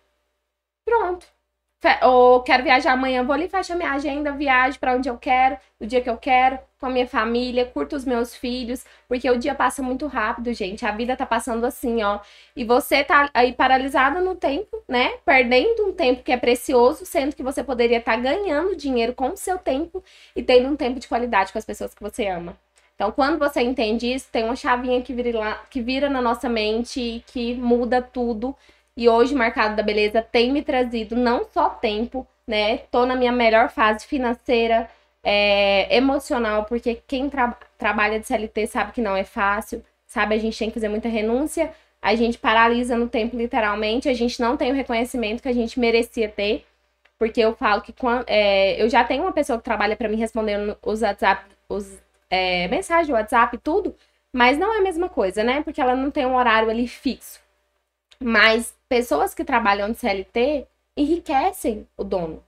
Pronto 0.84 1.34
ou 2.02 2.42
quero 2.42 2.62
viajar 2.62 2.92
amanhã, 2.92 3.22
vou 3.24 3.34
ali, 3.34 3.48
fecho 3.48 3.72
a 3.72 3.76
minha 3.76 3.92
agenda, 3.92 4.32
viajo 4.32 4.78
para 4.78 4.94
onde 4.94 5.08
eu 5.08 5.18
quero, 5.18 5.58
o 5.78 5.86
dia 5.86 6.00
que 6.00 6.08
eu 6.08 6.16
quero, 6.16 6.58
com 6.84 6.88
a 6.88 6.90
minha 6.90 7.06
família, 7.06 7.64
curto 7.64 7.96
os 7.96 8.04
meus 8.04 8.36
filhos, 8.36 8.84
porque 9.08 9.30
o 9.30 9.38
dia 9.38 9.54
passa 9.54 9.82
muito 9.82 10.06
rápido, 10.06 10.52
gente. 10.52 10.84
A 10.84 10.92
vida 10.92 11.16
tá 11.16 11.24
passando 11.24 11.64
assim, 11.64 12.02
ó. 12.02 12.20
E 12.54 12.62
você 12.62 13.02
tá 13.02 13.30
aí 13.32 13.54
paralisada 13.54 14.20
no 14.20 14.34
tempo, 14.34 14.82
né? 14.86 15.14
Perdendo 15.24 15.86
um 15.86 15.92
tempo 15.94 16.22
que 16.22 16.30
é 16.30 16.36
precioso, 16.36 17.06
sendo 17.06 17.34
que 17.34 17.42
você 17.42 17.64
poderia 17.64 17.98
estar 17.98 18.16
tá 18.16 18.20
ganhando 18.20 18.76
dinheiro 18.76 19.14
com 19.14 19.30
o 19.30 19.36
seu 19.36 19.56
tempo 19.56 20.04
e 20.36 20.42
tendo 20.42 20.68
um 20.68 20.76
tempo 20.76 21.00
de 21.00 21.08
qualidade 21.08 21.52
com 21.52 21.58
as 21.58 21.64
pessoas 21.64 21.94
que 21.94 22.02
você 22.02 22.26
ama. 22.26 22.54
Então, 22.94 23.10
quando 23.10 23.38
você 23.38 23.62
entende 23.62 24.12
isso, 24.12 24.28
tem 24.30 24.44
uma 24.44 24.54
chavinha 24.54 25.00
que 25.00 25.14
vira, 25.14 25.38
lá, 25.38 25.54
que 25.70 25.80
vira 25.80 26.10
na 26.10 26.20
nossa 26.20 26.50
mente 26.50 27.00
e 27.00 27.20
que 27.26 27.54
muda 27.54 28.02
tudo 28.02 28.54
e 28.96 29.08
hoje 29.08 29.34
o 29.34 29.38
mercado 29.38 29.74
da 29.74 29.82
beleza 29.82 30.22
tem 30.22 30.52
me 30.52 30.62
trazido 30.62 31.16
não 31.16 31.44
só 31.52 31.70
tempo, 31.70 32.26
né? 32.46 32.78
Tô 32.90 33.04
na 33.06 33.16
minha 33.16 33.32
melhor 33.32 33.70
fase 33.70 34.06
financeira, 34.06 34.88
é, 35.24 35.96
emocional, 35.96 36.64
porque 36.64 37.02
quem 37.06 37.30
tra 37.30 37.56
trabalha 37.78 38.20
de 38.20 38.26
CLT 38.26 38.66
sabe 38.66 38.92
que 38.92 39.00
não 39.00 39.16
é 39.16 39.24
fácil, 39.24 39.82
sabe? 40.06 40.34
A 40.34 40.38
gente 40.38 40.58
tem 40.58 40.68
que 40.68 40.74
fazer 40.74 40.88
muita 40.88 41.08
renúncia, 41.08 41.72
a 42.00 42.14
gente 42.14 42.38
paralisa 42.38 42.96
no 42.96 43.08
tempo 43.08 43.36
literalmente, 43.36 44.08
a 44.08 44.14
gente 44.14 44.40
não 44.40 44.56
tem 44.56 44.70
o 44.70 44.74
reconhecimento 44.74 45.42
que 45.42 45.48
a 45.48 45.54
gente 45.54 45.80
merecia 45.80 46.28
ter, 46.28 46.66
porque 47.18 47.40
eu 47.40 47.54
falo 47.54 47.80
que 47.80 47.92
quando, 47.92 48.24
é, 48.28 48.80
eu 48.80 48.88
já 48.88 49.02
tenho 49.02 49.22
uma 49.22 49.32
pessoa 49.32 49.58
que 49.58 49.64
trabalha 49.64 49.96
para 49.96 50.08
mim 50.08 50.16
respondendo 50.16 50.76
os 50.82 51.00
WhatsApp, 51.00 51.46
os 51.68 51.98
é, 52.28 52.68
mensagens, 52.68 53.08
WhatsApp, 53.08 53.56
tudo, 53.58 53.94
mas 54.32 54.58
não 54.58 54.74
é 54.74 54.78
a 54.78 54.82
mesma 54.82 55.08
coisa, 55.08 55.42
né? 55.42 55.62
Porque 55.62 55.80
ela 55.80 55.96
não 55.96 56.10
tem 56.10 56.26
um 56.26 56.36
horário 56.36 56.68
ali 56.68 56.88
fixo. 56.88 57.40
Mas 58.20 58.74
pessoas 58.88 59.34
que 59.34 59.44
trabalham 59.44 59.90
de 59.90 59.98
CLT 59.98 60.66
enriquecem 60.96 61.86
o 61.96 62.04
dono 62.04 62.42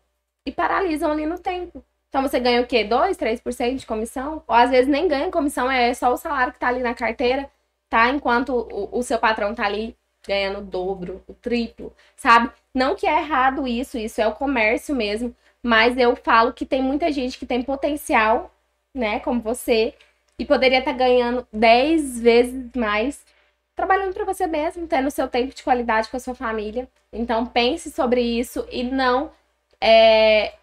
e 0.45 0.53
paralisam 0.53 1.13
ali 1.13 1.27
no 1.27 1.39
tempo. 1.39 1.85
Então 2.17 2.27
você 2.27 2.41
ganha 2.41 2.63
o 2.63 2.67
quê? 2.67 2.83
2, 2.83 3.15
3% 3.19 3.77
de 3.77 3.85
comissão? 3.85 4.43
Ou 4.49 4.55
às 4.55 4.71
vezes 4.71 4.89
nem 4.89 5.07
ganha 5.07 5.31
comissão, 5.31 5.71
é 5.71 5.93
só 5.93 6.11
o 6.11 6.17
salário 6.17 6.51
que 6.51 6.59
tá 6.59 6.69
ali 6.69 6.81
na 6.81 6.95
carteira, 6.95 7.51
tá? 7.91 8.09
Enquanto 8.09 8.55
o, 8.73 9.01
o 9.01 9.03
seu 9.03 9.19
patrão 9.19 9.55
tá 9.55 9.67
ali 9.67 9.95
ganhando 10.27 10.61
o 10.61 10.63
dobro, 10.63 11.23
o 11.29 11.35
triplo, 11.35 11.93
sabe? 12.17 12.51
Não 12.75 12.97
que 12.97 13.07
é 13.07 13.19
errado 13.19 13.69
isso, 13.69 13.99
isso 13.99 14.19
é 14.19 14.27
o 14.27 14.33
comércio 14.33 14.97
mesmo, 14.97 15.37
mas 15.63 15.99
eu 15.99 16.17
falo 16.17 16.55
que 16.55 16.65
tem 16.65 16.83
muita 16.83 17.13
gente 17.13 17.39
que 17.39 17.45
tem 17.45 17.63
potencial, 17.63 18.51
né, 18.95 19.21
como 19.21 19.43
você, 19.43 19.93
e 20.39 20.47
poderia 20.47 20.79
estar 20.79 20.93
tá 20.93 20.97
ganhando 20.97 21.47
10 21.53 22.19
vezes 22.19 22.71
mais 22.75 23.27
trabalhando 23.75 24.15
para 24.15 24.25
você 24.25 24.47
mesmo, 24.47 24.87
tendo 24.87 25.11
seu 25.11 25.29
tempo 25.29 25.55
de 25.55 25.63
qualidade 25.63 26.09
com 26.09 26.17
a 26.17 26.21
sua 26.21 26.35
família. 26.35 26.89
Então 27.13 27.45
pense 27.45 27.91
sobre 27.91 28.23
isso 28.23 28.67
e 28.73 28.83
não 28.85 29.31
é, 29.79 30.55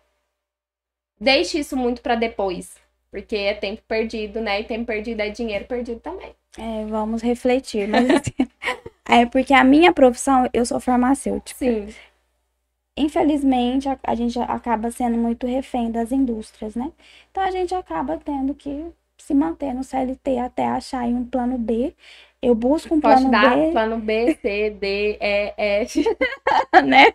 deixe 1.24 1.60
isso 1.60 1.76
muito 1.76 2.02
para 2.02 2.16
depois, 2.16 2.76
porque 3.10 3.36
é 3.36 3.54
tempo 3.54 3.82
perdido, 3.88 4.42
né? 4.42 4.62
E 4.62 4.64
tempo 4.64 4.86
perdido 4.86 5.22
é 5.22 5.30
dinheiro 5.30 5.66
perdido 5.66 6.00
também. 6.00 6.36
É, 6.58 6.86
vamos 6.86 7.22
refletir, 7.22 7.88
mas 7.88 8.10
assim, 8.10 8.48
é 9.10 9.26
porque 9.26 9.54
a 9.54 9.64
minha 9.64 9.92
profissão, 9.92 10.50
eu 10.54 10.66
sou 10.66 10.80
farmacêutica. 10.80 11.58
Sim. 11.58 11.88
Infelizmente, 12.96 13.90
a, 13.90 13.98
a 14.04 14.14
gente 14.14 14.40
acaba 14.40 14.92
sendo 14.92 15.18
muito 15.18 15.48
refém 15.48 15.90
das 15.92 16.12
indústrias, 16.12 16.76
né? 16.76 16.92
Então 17.32 17.42
a 17.44 17.50
gente 17.50 17.74
acaba 17.74 18.18
tendo 18.18 18.54
que 18.54 18.86
se 19.18 19.34
manter 19.34 19.74
no 19.74 19.84
CLT 19.84 20.38
até 20.38 20.68
achar 20.68 21.04
um 21.06 21.26
plano 21.26 21.58
B 21.58 21.96
eu 22.44 22.54
busco 22.54 22.94
um 22.94 23.00
Pode 23.00 23.22
plano 23.22 23.32
dar 23.32 23.56
B. 23.56 23.72
plano 23.72 23.98
B, 24.00 24.38
C, 24.42 24.70
D, 24.72 25.18
E, 25.22 25.54
F. 25.58 26.04
né? 26.86 27.14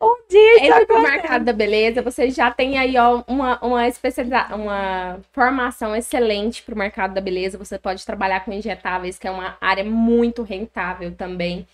Um 0.00 0.26
dia 0.28 0.66
Entra 0.66 0.86
pro 0.86 1.00
mercado 1.00 1.44
da 1.44 1.52
beleza, 1.52 2.02
você 2.02 2.28
já 2.30 2.50
tem 2.50 2.76
aí 2.78 2.96
ó, 2.98 3.22
uma, 3.26 3.58
uma 3.64 3.88
especialização, 3.88 4.62
uma 4.62 5.20
formação 5.32 5.94
excelente 5.96 6.62
pro 6.62 6.76
mercado 6.76 7.14
da 7.14 7.20
beleza. 7.20 7.56
Você 7.58 7.78
pode 7.78 8.04
trabalhar 8.04 8.44
com 8.44 8.52
injetáveis, 8.52 9.18
que 9.18 9.26
é 9.26 9.30
uma 9.30 9.56
área 9.60 9.84
muito 9.84 10.42
rentável 10.42 11.14
também. 11.14 11.66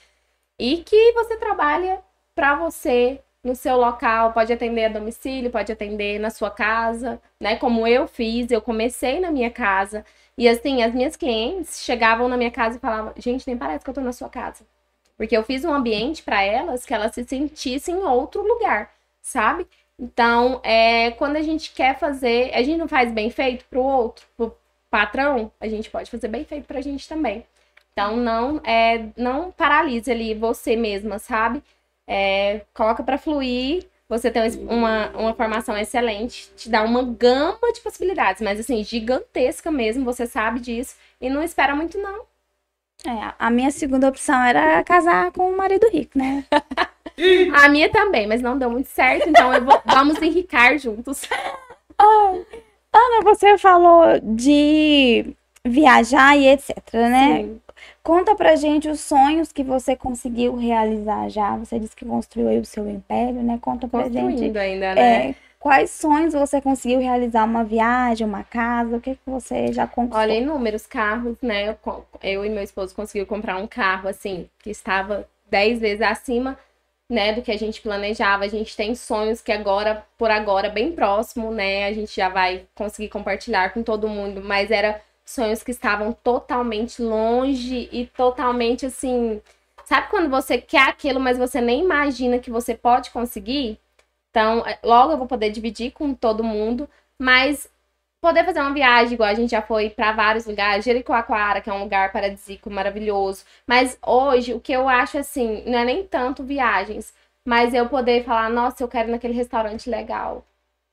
E 0.59 0.79
que 0.79 1.13
você 1.13 1.37
trabalha 1.39 2.03
para 2.35 2.55
você 2.57 3.21
no 3.43 3.55
seu 3.57 3.77
local, 3.77 4.33
pode 4.33 4.53
atender 4.53 4.87
a 4.87 4.89
domicílio, 4.89 5.51
pode 5.51 5.73
atender 5.73 6.19
na 6.19 6.31
sua 6.31 6.51
casa, 6.51 7.21
né? 7.41 7.57
Como 7.57 7.87
eu 7.87 8.07
fiz, 8.07 8.51
eu 8.51 8.61
comecei 8.63 9.21
na 9.21 9.31
minha 9.31 9.51
casa. 9.51 10.05
E 10.37 10.49
assim, 10.49 10.83
as 10.83 10.95
minhas 10.95 11.17
clientes 11.17 11.83
chegavam 11.83 12.29
na 12.29 12.37
minha 12.37 12.51
casa 12.51 12.77
e 12.77 12.81
falavam: 12.81 13.13
gente, 13.19 13.47
nem 13.47 13.57
parece 13.59 13.85
que 13.85 13.91
eu 13.91 13.95
tô 13.95 14.01
na 14.03 14.13
sua 14.13 14.29
casa. 14.29 14.65
Porque 15.21 15.37
eu 15.37 15.45
fiz 15.45 15.67
um 15.67 15.75
ambiente 15.75 16.23
para 16.23 16.43
elas 16.43 16.87
que 16.87 16.95
elas 16.95 17.13
se 17.13 17.23
sentissem 17.25 17.95
em 17.95 18.03
outro 18.03 18.43
lugar, 18.43 18.91
sabe? 19.21 19.67
Então, 19.99 20.63
é, 20.65 21.11
quando 21.11 21.37
a 21.37 21.43
gente 21.43 21.73
quer 21.73 21.99
fazer, 21.99 22.55
a 22.55 22.63
gente 22.63 22.79
não 22.79 22.89
faz 22.89 23.13
bem 23.13 23.29
feito 23.29 23.67
pro 23.67 23.83
outro, 23.83 24.25
pro 24.35 24.57
patrão, 24.91 25.53
a 25.61 25.69
gente 25.69 25.91
pode 25.91 26.11
fazer 26.11 26.27
bem 26.29 26.43
feito 26.47 26.65
pra 26.65 26.81
gente 26.81 27.07
também. 27.07 27.45
Então, 27.93 28.17
não, 28.17 28.63
é, 28.65 29.09
não 29.15 29.53
paralise 29.53 30.11
ali 30.11 30.33
você 30.33 30.75
mesma, 30.75 31.19
sabe? 31.19 31.63
É, 32.07 32.63
coloca 32.73 33.03
para 33.03 33.19
fluir 33.19 33.91
você 34.09 34.31
tem 34.31 34.43
uma, 34.69 35.11
uma 35.11 35.35
formação 35.35 35.77
excelente, 35.77 36.51
te 36.57 36.71
dá 36.71 36.83
uma 36.83 37.05
gama 37.05 37.73
de 37.73 37.81
possibilidades, 37.81 38.41
mas 38.43 38.59
assim, 38.59 38.83
gigantesca 38.83 39.71
mesmo, 39.71 40.03
você 40.03 40.27
sabe 40.27 40.61
disso, 40.61 40.97
e 41.21 41.29
não 41.29 41.43
espera 41.43 41.77
muito, 41.77 41.99
não. 41.99 42.25
É, 43.07 43.33
a 43.39 43.51
minha 43.51 43.71
segunda 43.71 44.09
opção 44.09 44.43
era 44.43 44.83
casar 44.85 45.33
com 45.33 45.51
um 45.51 45.57
marido 45.57 45.89
rico, 45.91 46.19
né? 46.19 46.45
a 47.55 47.69
minha 47.69 47.89
também, 47.91 48.27
mas 48.27 48.43
não 48.43 48.59
deu 48.59 48.71
muito 48.71 48.89
certo, 48.89 49.29
então 49.29 49.53
vou, 49.65 49.81
vamos 49.87 50.21
enricar 50.21 50.79
juntos. 50.79 51.23
Ana, 52.93 53.23
você 53.23 53.57
falou 53.57 54.19
de 54.23 55.35
viajar 55.65 56.37
e 56.37 56.49
etc, 56.49 56.77
né? 56.95 57.43
Sim. 57.43 57.61
Conta 58.03 58.35
pra 58.35 58.57
gente 58.57 58.89
os 58.89 59.01
sonhos 59.01 59.53
que 59.53 59.63
você 59.63 59.95
conseguiu 59.95 60.57
realizar 60.57 61.29
já. 61.29 61.57
Você 61.57 61.79
disse 61.79 61.95
que 61.95 62.05
construiu 62.05 62.49
aí 62.49 62.59
o 62.59 62.65
seu 62.65 62.89
império, 62.89 63.43
né? 63.43 63.59
Conta 63.61 63.87
pra 63.87 64.09
gente. 64.09 64.57
ainda, 64.59 64.95
né? 64.95 65.29
É, 65.29 65.35
quais 65.61 65.91
sonhos 65.91 66.35
você 66.35 66.61
conseguiu 66.61 66.99
realizar? 66.99 67.45
Uma 67.45 67.63
viagem, 67.63 68.27
uma 68.27 68.43
casa? 68.43 68.97
O 68.97 69.01
que, 69.01 69.15
que 69.15 69.31
você 69.31 69.73
já 69.73 69.87
conquistou? 69.87 70.21
Olha, 70.21 70.33
inúmeros 70.33 70.87
carros, 70.87 71.37
né? 71.41 71.69
Eu, 71.69 72.07
eu 72.23 72.45
e 72.45 72.49
meu 72.49 72.65
esposo 72.65 72.95
conseguimos 72.95 73.29
comprar 73.29 73.59
um 73.59 73.67
carro, 73.69 74.09
assim, 74.09 74.49
que 74.59 74.71
estava 74.71 75.29
dez 75.49 75.79
vezes 75.79 76.03
acima 76.03 76.59
né, 77.11 77.33
do 77.33 77.43
que 77.43 77.51
a 77.51 77.59
gente 77.59 77.83
planejava. 77.83 78.45
A 78.45 78.49
gente 78.49 78.77
tem 78.77 78.95
sonhos 78.95 79.43
que 79.43 79.53
agora, 79.53 80.07
por 80.17 80.31
agora, 80.31 80.71
bem 80.71 80.93
próximo, 80.93 81.51
né, 81.51 81.87
a 81.87 81.93
gente 81.93 82.15
já 82.15 82.29
vai 82.29 82.65
conseguir 82.75 83.09
compartilhar 83.09 83.75
com 83.75 83.83
todo 83.83 84.09
mundo, 84.09 84.41
mas 84.43 84.71
era 84.71 85.03
sonhos 85.25 85.63
que 85.63 85.73
estavam 85.73 86.13
totalmente 86.13 87.03
longe 87.03 87.89
e 87.93 88.07
totalmente 88.07 88.87
assim, 88.87 89.41
sabe 89.85 90.09
quando 90.09 90.31
você 90.31 90.59
quer 90.59 90.89
aquilo, 90.89 91.21
mas 91.21 91.37
você 91.37 91.61
nem 91.61 91.81
imagina 91.85 92.39
que 92.39 92.51
você 92.51 92.75
pode 92.75 93.11
conseguir? 93.11 93.79
Então, 94.31 94.67
é, 94.67 94.79
logo 94.85 95.13
eu 95.13 95.19
vou 95.19 95.27
poder 95.27 95.51
dividir 95.51 95.93
com 95.93 96.15
todo 96.15 96.45
mundo, 96.45 96.89
mas 97.19 97.69
poder 98.21 98.45
fazer 98.45 98.61
uma 98.61 98.75
viagem, 98.75 99.15
igual 99.15 99.29
a 99.31 99.35
gente 99.35 99.51
já 99.51 99.63
foi 99.63 99.91
para 99.91 100.13
vários 100.13 100.47
lugares, 100.47 100.85
Jericoacoara, 100.85 101.61
que 101.61 101.71
é 101.71 101.73
um 101.73 101.83
lugar 101.85 102.13
paradisíaco 102.13 102.71
maravilhoso. 102.71 103.45
Mas 103.67 103.99
hoje, 104.07 104.55
o 104.55 104.61
que 104.61 104.73
eu 104.73 104.89
acho 104.89 105.19
assim, 105.19 105.63
não 105.67 105.79
é 105.79 105.85
nem 105.85 106.07
tanto 106.07 106.45
viagens, 106.45 107.15
mas 107.47 107.75
eu 107.75 107.89
poder 107.89 108.25
falar, 108.25 108.51
nossa, 108.51 108.83
eu 108.83 108.89
quero 108.89 109.09
ir 109.09 109.13
naquele 109.13 109.35
restaurante 109.35 109.89
legal, 109.91 110.45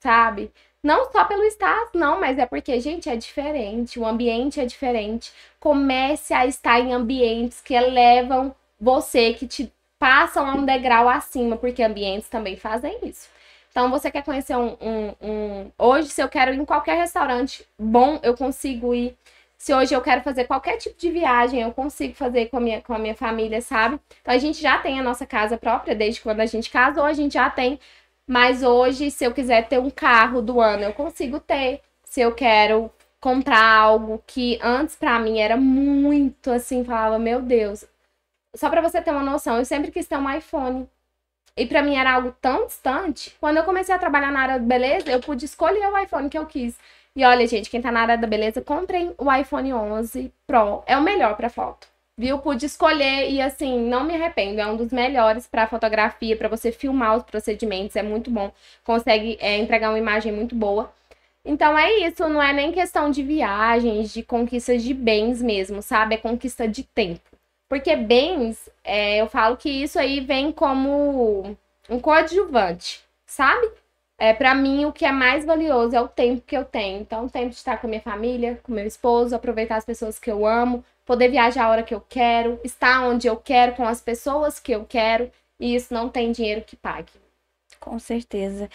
sabe? 0.01 0.51
Não 0.83 1.11
só 1.11 1.25
pelo 1.25 1.43
status, 1.45 1.99
não, 1.99 2.19
mas 2.19 2.37
é 2.39 2.45
porque, 2.45 2.79
gente, 2.79 3.09
é 3.09 3.15
diferente, 3.15 3.99
o 3.99 4.05
ambiente 4.07 4.59
é 4.59 4.65
diferente. 4.65 5.33
Comece 5.59 6.33
a 6.33 6.45
estar 6.45 6.79
em 6.79 6.93
ambientes 6.93 7.61
que 7.61 7.73
elevam 7.73 8.55
você, 8.79 9.33
que 9.33 9.47
te 9.47 9.73
passam 9.99 10.45
a 10.49 10.53
um 10.53 10.65
degrau 10.65 11.09
acima, 11.09 11.57
porque 11.57 11.83
ambientes 11.83 12.29
também 12.29 12.55
fazem 12.55 12.97
isso. 13.03 13.29
Então, 13.71 13.91
você 13.91 14.09
quer 14.09 14.23
conhecer 14.23 14.55
um, 14.55 14.75
um, 14.81 15.15
um, 15.21 15.71
Hoje, 15.77 16.09
se 16.09 16.21
eu 16.21 16.29
quero 16.29 16.53
ir 16.53 16.59
em 16.59 16.65
qualquer 16.65 16.97
restaurante 16.97 17.63
bom, 17.77 18.19
eu 18.23 18.35
consigo 18.35 18.93
ir. 18.93 19.15
Se 19.57 19.73
hoje 19.73 19.93
eu 19.93 20.01
quero 20.01 20.21
fazer 20.21 20.45
qualquer 20.45 20.77
tipo 20.77 20.99
de 20.99 21.11
viagem, 21.11 21.61
eu 21.61 21.71
consigo 21.71 22.15
fazer 22.15 22.47
com 22.47 22.57
a 22.57 22.59
minha, 22.59 22.81
com 22.81 22.93
a 22.93 22.99
minha 22.99 23.15
família, 23.15 23.61
sabe? 23.61 23.99
Então, 24.21 24.33
a 24.33 24.37
gente 24.37 24.61
já 24.61 24.77
tem 24.79 24.99
a 24.99 25.03
nossa 25.03 25.25
casa 25.25 25.57
própria, 25.57 25.95
desde 25.95 26.21
quando 26.21 26.39
a 26.41 26.45
gente 26.45 26.69
casou, 26.71 27.03
a 27.03 27.13
gente 27.13 27.33
já 27.33 27.49
tem. 27.49 27.79
Mas 28.27 28.63
hoje, 28.63 29.11
se 29.11 29.23
eu 29.23 29.33
quiser 29.33 29.67
ter 29.67 29.79
um 29.79 29.89
carro 29.89 30.41
do 30.41 30.59
ano, 30.61 30.83
eu 30.83 30.93
consigo 30.93 31.39
ter. 31.39 31.81
Se 32.03 32.21
eu 32.21 32.33
quero 32.33 32.91
comprar 33.19 33.63
algo 33.63 34.23
que 34.27 34.59
antes 34.61 34.95
para 34.95 35.19
mim 35.19 35.39
era 35.39 35.57
muito 35.57 36.51
assim, 36.51 36.83
falava, 36.83 37.19
meu 37.19 37.41
Deus. 37.41 37.85
Só 38.57 38.69
para 38.69 38.81
você 38.81 39.01
ter 39.01 39.11
uma 39.11 39.23
noção, 39.23 39.57
eu 39.57 39.65
sempre 39.65 39.91
quis 39.91 40.07
ter 40.07 40.17
um 40.17 40.29
iPhone. 40.29 40.87
E 41.55 41.65
para 41.65 41.81
mim 41.81 41.95
era 41.95 42.13
algo 42.13 42.35
tão 42.41 42.65
distante. 42.65 43.35
Quando 43.39 43.57
eu 43.57 43.63
comecei 43.63 43.93
a 43.93 43.99
trabalhar 43.99 44.31
na 44.31 44.41
área 44.41 44.59
da 44.59 44.65
beleza, 44.65 45.11
eu 45.11 45.19
pude 45.19 45.45
escolher 45.45 45.87
o 45.87 45.97
iPhone 45.97 46.29
que 46.29 46.37
eu 46.37 46.45
quis. 46.45 46.75
E 47.15 47.23
olha, 47.25 47.47
gente, 47.47 47.69
quem 47.69 47.81
tá 47.81 47.91
na 47.91 48.01
área 48.01 48.17
da 48.17 48.27
beleza, 48.27 48.61
comprem 48.61 49.13
o 49.17 49.33
iPhone 49.33 49.73
11 49.73 50.31
Pro. 50.45 50.83
É 50.85 50.97
o 50.97 51.01
melhor 51.01 51.35
para 51.35 51.49
foto. 51.49 51.87
Viu? 52.17 52.39
Pude 52.39 52.65
escolher 52.65 53.29
e 53.29 53.41
assim, 53.41 53.79
não 53.79 54.03
me 54.03 54.15
arrependo. 54.15 54.59
É 54.59 54.67
um 54.67 54.75
dos 54.75 54.91
melhores 54.91 55.47
para 55.47 55.67
fotografia, 55.67 56.35
para 56.35 56.47
você 56.47 56.71
filmar 56.71 57.17
os 57.17 57.23
procedimentos, 57.23 57.95
é 57.95 58.03
muito 58.03 58.31
bom. 58.31 58.51
Consegue 58.83 59.37
é, 59.39 59.57
entregar 59.57 59.89
uma 59.89 59.99
imagem 59.99 60.31
muito 60.31 60.55
boa. 60.55 60.91
Então 61.45 61.77
é 61.77 61.91
isso, 62.07 62.27
não 62.27 62.41
é 62.41 62.53
nem 62.53 62.71
questão 62.71 63.09
de 63.09 63.23
viagens, 63.23 64.13
de 64.13 64.23
conquistas 64.23 64.83
de 64.83 64.93
bens 64.93 65.41
mesmo, 65.41 65.81
sabe? 65.81 66.15
É 66.15 66.17
conquista 66.17 66.67
de 66.67 66.83
tempo. 66.83 67.36
Porque 67.69 67.95
bens, 67.95 68.69
é, 68.83 69.17
eu 69.17 69.27
falo 69.27 69.57
que 69.57 69.69
isso 69.69 69.99
aí 69.99 70.19
vem 70.21 70.51
como 70.51 71.57
um 71.89 71.99
coadjuvante, 71.99 73.03
sabe? 73.25 73.69
É, 74.17 74.33
para 74.33 74.55
mim, 74.55 74.85
o 74.85 74.91
que 74.91 75.05
é 75.05 75.11
mais 75.11 75.45
valioso 75.45 75.95
é 75.95 76.01
o 76.01 76.07
tempo 76.07 76.41
que 76.45 76.57
eu 76.57 76.65
tenho. 76.65 77.01
Então, 77.01 77.25
o 77.25 77.29
tempo 77.29 77.49
de 77.49 77.55
estar 77.55 77.77
com 77.79 77.87
a 77.87 77.89
minha 77.89 78.01
família, 78.01 78.59
com 78.63 78.71
meu 78.71 78.85
esposo, 78.85 79.35
aproveitar 79.35 79.75
as 79.77 79.85
pessoas 79.85 80.17
que 80.17 80.31
eu 80.31 80.45
amo, 80.45 80.83
poder 81.05 81.29
viajar 81.29 81.65
a 81.65 81.69
hora 81.69 81.83
que 81.83 81.93
eu 81.93 82.01
quero, 82.01 82.59
estar 82.63 83.01
onde 83.03 83.27
eu 83.27 83.37
quero, 83.37 83.75
com 83.75 83.85
as 83.87 84.01
pessoas 84.01 84.59
que 84.59 84.71
eu 84.71 84.85
quero. 84.85 85.31
E 85.59 85.75
isso 85.75 85.93
não 85.93 86.09
tem 86.09 86.31
dinheiro 86.31 86.63
que 86.63 86.75
pague. 86.75 87.11
Com 87.79 87.99
certeza. 87.99 88.69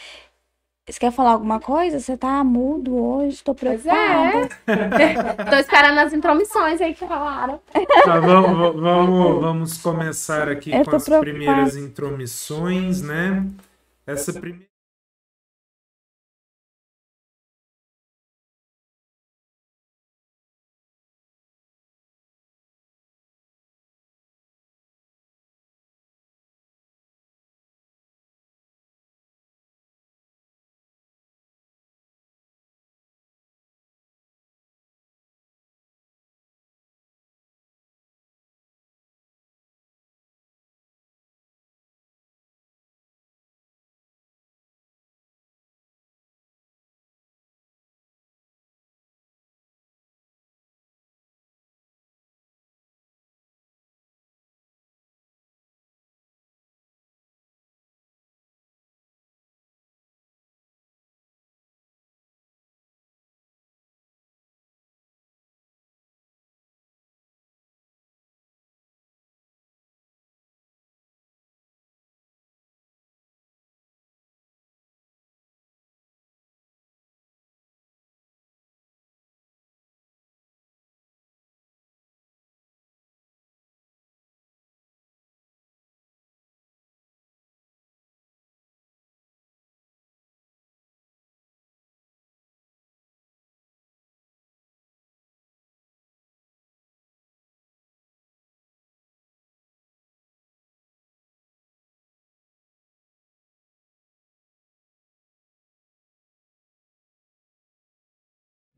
Você 0.89 0.99
quer 0.99 1.13
falar 1.13 1.33
alguma 1.33 1.61
coisa? 1.61 2.01
Você 2.01 2.17
tá 2.17 2.43
mudo 2.43 2.97
hoje, 2.97 3.43
tô 3.45 3.55
preocupada. 3.55 4.49
É. 4.67 5.45
tô 5.49 5.57
esperando 5.57 5.99
as 5.99 6.13
intromissões 6.13 6.81
aí 6.81 6.93
que 6.93 7.07
falaram. 7.07 7.61
Tá, 8.05 8.19
vamos, 8.19 8.81
vamos, 8.81 9.41
vamos 9.41 9.79
começar 9.79 10.49
aqui 10.49 10.73
Eu 10.73 10.85
com 10.85 10.97
as 10.97 11.05
preocupada. 11.05 11.21
primeiras 11.39 11.77
intromissões, 11.77 13.01
né? 13.01 13.47
Essa 14.05 14.33
primeira. 14.33 14.72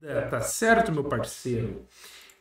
É, 0.06 0.20
tá 0.20 0.38
certo, 0.38 0.92
meu 0.92 1.04
parceiro. 1.04 1.82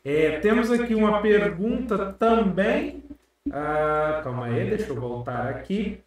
É, 0.04 0.38
temos 0.42 0.70
aqui 0.70 0.94
uma 0.94 1.22
pergunta 1.22 2.14
também. 2.20 3.02
Ah, 3.50 4.20
calma 4.22 4.48
aí, 4.48 4.70
deixa 4.70 4.92
eu 4.92 5.00
voltar 5.00 5.48
aqui. 5.48 6.02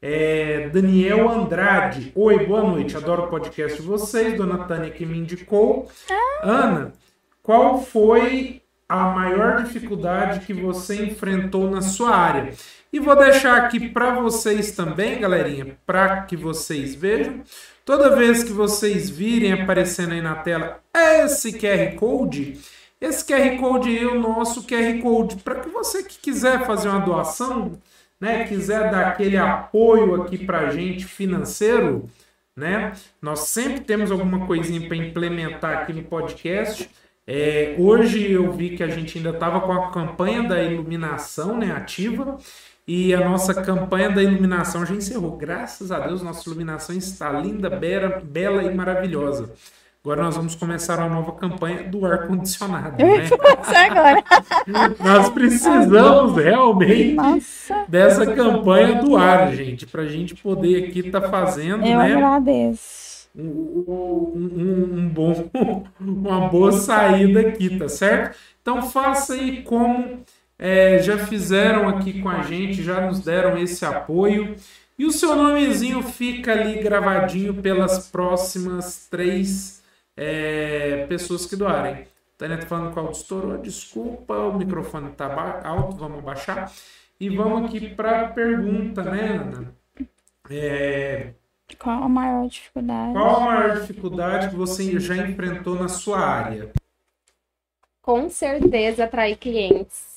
É, 0.00 0.70
Daniel 0.70 1.28
Andrade. 1.28 2.10
Oi, 2.14 2.46
boa 2.46 2.62
noite. 2.62 2.96
Adoro 2.96 3.24
o 3.24 3.28
podcast 3.28 3.82
de 3.82 3.86
vocês. 3.86 4.34
Dona 4.34 4.64
Tânia 4.64 4.90
que 4.90 5.04
me 5.04 5.18
indicou. 5.18 5.90
Ana, 6.42 6.92
qual 7.42 7.82
foi 7.82 8.62
a 8.88 9.10
maior 9.10 9.62
dificuldade 9.62 10.46
que 10.46 10.54
você 10.54 11.04
enfrentou 11.04 11.70
na 11.70 11.82
sua 11.82 12.16
área? 12.16 12.54
E 12.90 12.98
vou 12.98 13.14
deixar 13.14 13.58
aqui 13.58 13.90
para 13.90 14.14
vocês 14.14 14.72
também, 14.72 15.20
galerinha, 15.20 15.76
para 15.84 16.22
que 16.22 16.36
vocês 16.36 16.94
vejam. 16.94 17.42
Toda 17.84 18.16
vez 18.16 18.42
que 18.42 18.52
vocês 18.52 19.10
virem 19.10 19.52
aparecendo 19.52 20.12
aí 20.12 20.22
na 20.22 20.36
tela 20.36 20.80
esse 20.94 21.52
QR 21.52 21.94
Code, 21.96 22.58
esse 22.98 23.22
QR 23.24 23.58
Code 23.58 23.98
é 23.98 24.06
o 24.06 24.18
nosso 24.18 24.66
QR 24.66 25.02
Code. 25.02 25.36
Para 25.36 25.60
que 25.60 25.68
você 25.68 26.02
que 26.02 26.18
quiser 26.18 26.64
fazer 26.66 26.88
uma 26.88 27.00
doação, 27.00 27.78
né, 28.18 28.44
quiser 28.44 28.90
dar 28.90 29.08
aquele 29.08 29.36
apoio 29.36 30.22
aqui 30.22 30.38
para 30.38 30.60
a 30.60 30.70
gente 30.70 31.04
financeiro, 31.04 32.08
né? 32.56 32.92
Nós 33.20 33.40
sempre 33.40 33.80
temos 33.80 34.10
alguma 34.10 34.46
coisinha 34.46 34.88
para 34.88 34.96
implementar 34.96 35.78
aqui 35.78 35.92
no 35.92 36.04
podcast. 36.04 36.88
É, 37.26 37.74
hoje 37.78 38.32
eu 38.32 38.52
vi 38.52 38.76
que 38.76 38.82
a 38.82 38.88
gente 38.88 39.18
ainda 39.18 39.30
estava 39.30 39.60
com 39.60 39.72
a 39.72 39.90
campanha 39.90 40.42
da 40.42 40.62
iluminação 40.62 41.58
né, 41.58 41.72
ativa. 41.72 42.38
E 42.86 43.14
a 43.14 43.26
nossa 43.26 43.54
campanha 43.54 44.10
da 44.10 44.22
iluminação 44.22 44.84
já 44.84 44.94
encerrou. 44.94 45.36
Graças 45.36 45.90
a 45.90 46.00
Deus, 46.00 46.22
nossa 46.22 46.46
iluminação 46.48 46.94
está 46.94 47.32
linda, 47.32 47.70
bela, 47.70 48.20
bela 48.22 48.62
e 48.62 48.74
maravilhosa. 48.74 49.54
Agora 50.04 50.22
nós 50.22 50.36
vamos 50.36 50.54
começar 50.54 50.98
uma 50.98 51.08
nova 51.08 51.32
campanha 51.32 51.84
do 51.84 52.04
ar-condicionado. 52.04 53.02
Né? 53.02 53.24
agora. 53.90 54.22
nós 55.02 55.30
precisamos 55.30 56.36
realmente 56.36 57.14
Nossa. 57.14 57.86
dessa 57.88 58.26
campanha 58.26 59.02
do 59.02 59.16
ar, 59.16 59.54
gente, 59.54 59.86
para 59.86 60.02
a 60.02 60.06
gente 60.06 60.34
poder 60.34 60.84
aqui 60.84 60.98
estar 60.98 61.22
tá 61.22 61.30
fazendo. 61.30 61.86
Eu 61.86 61.98
né, 61.98 62.12
agradeço. 62.16 63.28
Um, 63.34 63.48
um, 64.36 64.98
um, 64.98 65.08
bom, 65.08 65.50
uma 65.98 66.48
boa 66.48 66.72
saída 66.72 67.40
aqui, 67.40 67.78
tá 67.78 67.88
certo? 67.88 68.36
Então 68.60 68.82
faça 68.82 69.32
aí 69.32 69.62
como 69.62 70.22
é, 70.64 70.98
já 71.02 71.18
fizeram 71.18 71.86
aqui 71.86 72.22
com 72.22 72.30
a 72.30 72.40
gente, 72.40 72.82
já 72.82 72.98
nos 73.02 73.20
deram 73.20 73.58
esse 73.58 73.84
apoio. 73.84 74.56
E 74.98 75.04
o 75.04 75.12
seu 75.12 75.36
nomezinho 75.36 76.02
fica 76.02 76.52
ali 76.52 76.82
gravadinho 76.82 77.52
pelas 77.52 78.08
próximas 78.08 79.06
três 79.10 79.82
é, 80.16 81.04
pessoas 81.06 81.44
que 81.44 81.54
doarem. 81.54 82.06
Tânia 82.38 82.56
tá 82.56 82.66
falando 82.66 82.94
que 82.94 82.98
o 82.98 83.02
áudio 83.02 83.20
estourou, 83.20 83.58
desculpa, 83.58 84.34
o 84.38 84.56
microfone 84.56 85.10
tá 85.10 85.60
alto, 85.62 85.96
vamos 85.96 86.24
baixar. 86.24 86.72
E 87.20 87.28
vamos 87.28 87.66
aqui 87.68 87.94
para 87.94 88.22
a 88.22 88.28
pergunta, 88.28 89.02
né, 89.02 89.36
Ana? 89.36 89.74
É, 90.48 91.34
qual 91.78 92.04
a 92.04 92.08
maior 92.08 92.48
dificuldade? 92.48 93.12
Qual 93.12 93.36
a 93.36 93.40
maior 93.40 93.80
dificuldade 93.80 94.48
que 94.48 94.56
você 94.56 94.98
já 94.98 95.14
enfrentou 95.14 95.74
na 95.74 95.88
sua 95.88 96.20
área? 96.20 96.70
Com 98.00 98.30
certeza 98.30 99.04
atrair 99.04 99.36
clientes. 99.36 100.13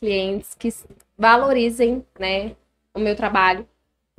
Clientes 0.00 0.54
que 0.58 0.72
valorizem, 1.16 2.04
né, 2.18 2.52
o 2.94 2.98
meu 2.98 3.14
trabalho, 3.14 3.68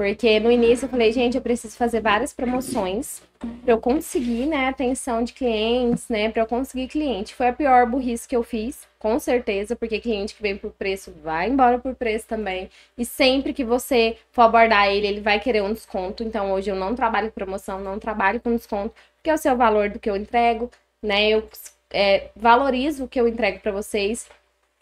porque 0.01 0.39
no 0.39 0.51
início 0.51 0.85
eu 0.85 0.89
falei, 0.89 1.11
gente, 1.11 1.35
eu 1.35 1.41
preciso 1.41 1.77
fazer 1.77 2.01
várias 2.01 2.33
promoções 2.33 3.21
para 3.37 3.73
eu 3.73 3.79
conseguir, 3.79 4.47
né, 4.47 4.67
atenção 4.67 5.23
de 5.23 5.31
clientes, 5.31 6.09
né, 6.09 6.29
para 6.31 6.41
eu 6.41 6.47
conseguir 6.47 6.87
cliente. 6.87 7.35
Foi 7.35 7.49
a 7.49 7.53
pior 7.53 7.85
burrice 7.85 8.27
que 8.27 8.35
eu 8.35 8.41
fiz, 8.41 8.87
com 8.97 9.19
certeza, 9.19 9.75
porque 9.75 9.99
cliente 9.99 10.33
que 10.33 10.41
vem 10.41 10.57
por 10.57 10.71
preço 10.71 11.13
vai 11.23 11.49
embora 11.49 11.77
por 11.77 11.93
preço 11.93 12.27
também. 12.27 12.67
E 12.97 13.05
sempre 13.05 13.53
que 13.53 13.63
você 13.63 14.17
for 14.31 14.41
abordar 14.41 14.87
ele, 14.87 15.05
ele 15.05 15.21
vai 15.21 15.39
querer 15.39 15.61
um 15.61 15.71
desconto. 15.71 16.23
Então 16.23 16.51
hoje 16.51 16.71
eu 16.71 16.75
não 16.75 16.95
trabalho 16.95 17.27
com 17.27 17.35
promoção, 17.35 17.79
não 17.79 17.99
trabalho 17.99 18.39
com 18.39 18.55
desconto, 18.55 18.95
porque 19.17 19.29
é 19.29 19.33
o 19.35 19.37
seu 19.37 19.55
valor 19.55 19.89
do 19.89 19.99
que 19.99 20.09
eu 20.09 20.15
entrego, 20.15 20.71
né? 21.03 21.29
Eu 21.29 21.47
é, 21.91 22.29
valorizo 22.35 23.03
o 23.03 23.07
que 23.07 23.19
eu 23.19 23.27
entrego 23.27 23.59
para 23.59 23.71
vocês. 23.71 24.27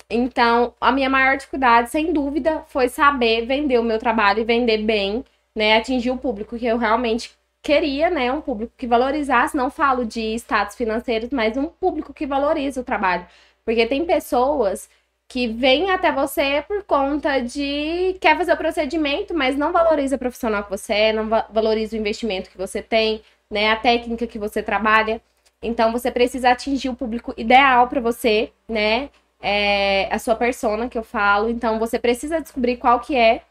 Então, 0.09 0.73
a 0.81 0.91
minha 0.91 1.09
maior 1.09 1.37
dificuldade, 1.37 1.91
sem 1.91 2.11
dúvida, 2.11 2.63
foi 2.67 2.89
saber 2.89 3.45
vender 3.45 3.79
o 3.79 3.83
meu 3.83 3.99
trabalho 3.99 4.39
e 4.41 4.43
vender 4.43 4.79
bem, 4.79 5.23
né? 5.55 5.77
Atingir 5.77 6.11
o 6.11 6.17
público 6.17 6.57
que 6.57 6.65
eu 6.65 6.77
realmente 6.77 7.31
queria, 7.61 8.09
né? 8.09 8.31
Um 8.31 8.41
público 8.41 8.73
que 8.77 8.87
valorizasse, 8.87 9.55
não 9.55 9.69
falo 9.69 10.05
de 10.05 10.33
status 10.35 10.75
financeiros, 10.75 11.29
mas 11.29 11.55
um 11.57 11.67
público 11.67 12.13
que 12.13 12.25
valoriza 12.25 12.81
o 12.81 12.83
trabalho. 12.83 13.25
Porque 13.63 13.85
tem 13.85 14.05
pessoas 14.05 14.89
que 15.27 15.47
vêm 15.47 15.91
até 15.91 16.11
você 16.11 16.63
por 16.67 16.83
conta 16.83 17.39
de 17.39 18.17
quer 18.19 18.35
fazer 18.35 18.53
o 18.53 18.57
procedimento, 18.57 19.33
mas 19.35 19.55
não 19.55 19.71
valoriza 19.71 20.15
o 20.15 20.19
profissional 20.19 20.63
que 20.63 20.71
você 20.71 20.93
é, 20.93 21.13
não 21.13 21.29
valoriza 21.51 21.95
o 21.95 21.99
investimento 21.99 22.49
que 22.49 22.57
você 22.57 22.81
tem, 22.81 23.21
né? 23.49 23.71
A 23.71 23.75
técnica 23.75 24.25
que 24.25 24.39
você 24.39 24.63
trabalha. 24.63 25.21
Então 25.61 25.91
você 25.91 26.09
precisa 26.11 26.49
atingir 26.51 26.89
o 26.89 26.95
público 26.95 27.33
ideal 27.37 27.87
para 27.87 28.01
você, 28.01 28.51
né? 28.67 29.09
É, 29.41 30.07
a 30.11 30.19
sua 30.19 30.35
persona 30.35 30.89
que 30.89 30.97
eu 30.97 31.03
falo. 31.03 31.49
Então 31.49 31.79
você 31.79 31.97
precisa 31.99 32.41
descobrir 32.41 32.77
qual 32.77 32.99
que 32.99 33.15
é. 33.15 33.41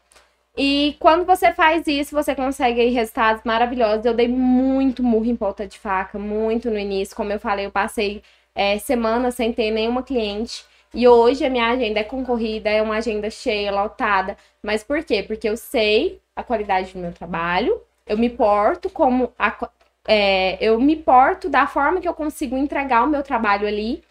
E 0.57 0.97
quando 0.99 1.25
você 1.25 1.53
faz 1.53 1.87
isso, 1.87 2.15
você 2.15 2.35
consegue 2.35 2.89
resultados 2.89 3.43
maravilhosos. 3.45 4.05
Eu 4.05 4.13
dei 4.13 4.27
muito 4.27 5.03
murro 5.03 5.25
em 5.25 5.35
ponta 5.35 5.65
de 5.65 5.79
faca, 5.79 6.19
muito 6.19 6.69
no 6.69 6.77
início. 6.77 7.15
Como 7.15 7.31
eu 7.31 7.39
falei, 7.39 7.65
eu 7.65 7.71
passei 7.71 8.21
é, 8.53 8.77
semanas 8.77 9.35
sem 9.35 9.53
ter 9.53 9.71
nenhuma 9.71 10.03
cliente. 10.03 10.65
E 10.93 11.07
hoje 11.07 11.45
a 11.45 11.49
minha 11.49 11.69
agenda 11.69 11.99
é 11.99 12.03
concorrida, 12.03 12.69
é 12.69 12.81
uma 12.81 12.97
agenda 12.97 13.29
cheia, 13.29 13.71
lotada. 13.71 14.35
Mas 14.61 14.83
por 14.83 15.03
quê? 15.03 15.23
Porque 15.23 15.47
eu 15.47 15.55
sei 15.55 16.19
a 16.35 16.43
qualidade 16.43 16.93
do 16.93 16.99
meu 16.99 17.13
trabalho, 17.13 17.81
eu 18.07 18.17
me 18.17 18.29
porto 18.29 18.89
como 18.89 19.31
a, 19.37 19.69
é, 20.07 20.57
eu 20.59 20.79
me 20.79 20.95
porto 20.95 21.47
da 21.49 21.67
forma 21.67 22.01
que 22.01 22.07
eu 22.07 22.13
consigo 22.13 22.57
entregar 22.57 23.03
o 23.03 23.07
meu 23.07 23.21
trabalho 23.21 23.67
ali 23.67 24.03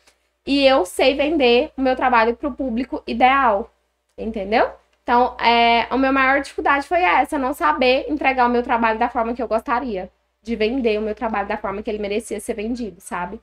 e 0.49 0.66
eu 0.66 0.86
sei 0.86 1.14
vender 1.14 1.70
o 1.76 1.82
meu 1.82 1.94
trabalho 1.94 2.34
para 2.34 2.49
o 2.49 2.55
público 2.55 3.03
ideal, 3.07 3.70
entendeu? 4.16 4.70
Então, 5.03 5.36
é, 5.38 5.86
a 5.90 5.96
minha 5.99 6.11
maior 6.11 6.40
dificuldade 6.40 6.86
foi 6.86 7.03
essa, 7.03 7.38
não 7.38 7.53
saber 7.53 8.07
entregar 8.09 8.46
o 8.46 8.51
meu 8.51 8.62
trabalho 8.62 8.99
da 8.99 9.11
forma 9.11 9.34
que 9.34 9.42
eu 9.42 9.46
gostaria, 9.46 10.11
de 10.42 10.57
vender 10.57 10.99
o 10.99 11.03
meu 11.03 11.14
trabalho 11.14 11.46
da 11.46 11.59
forma 11.59 11.82
que 11.82 11.90
ele 11.90 11.99
merecia 11.99 12.40
ser 12.40 12.55
vendido, 12.55 12.99
sabe? 12.99 13.38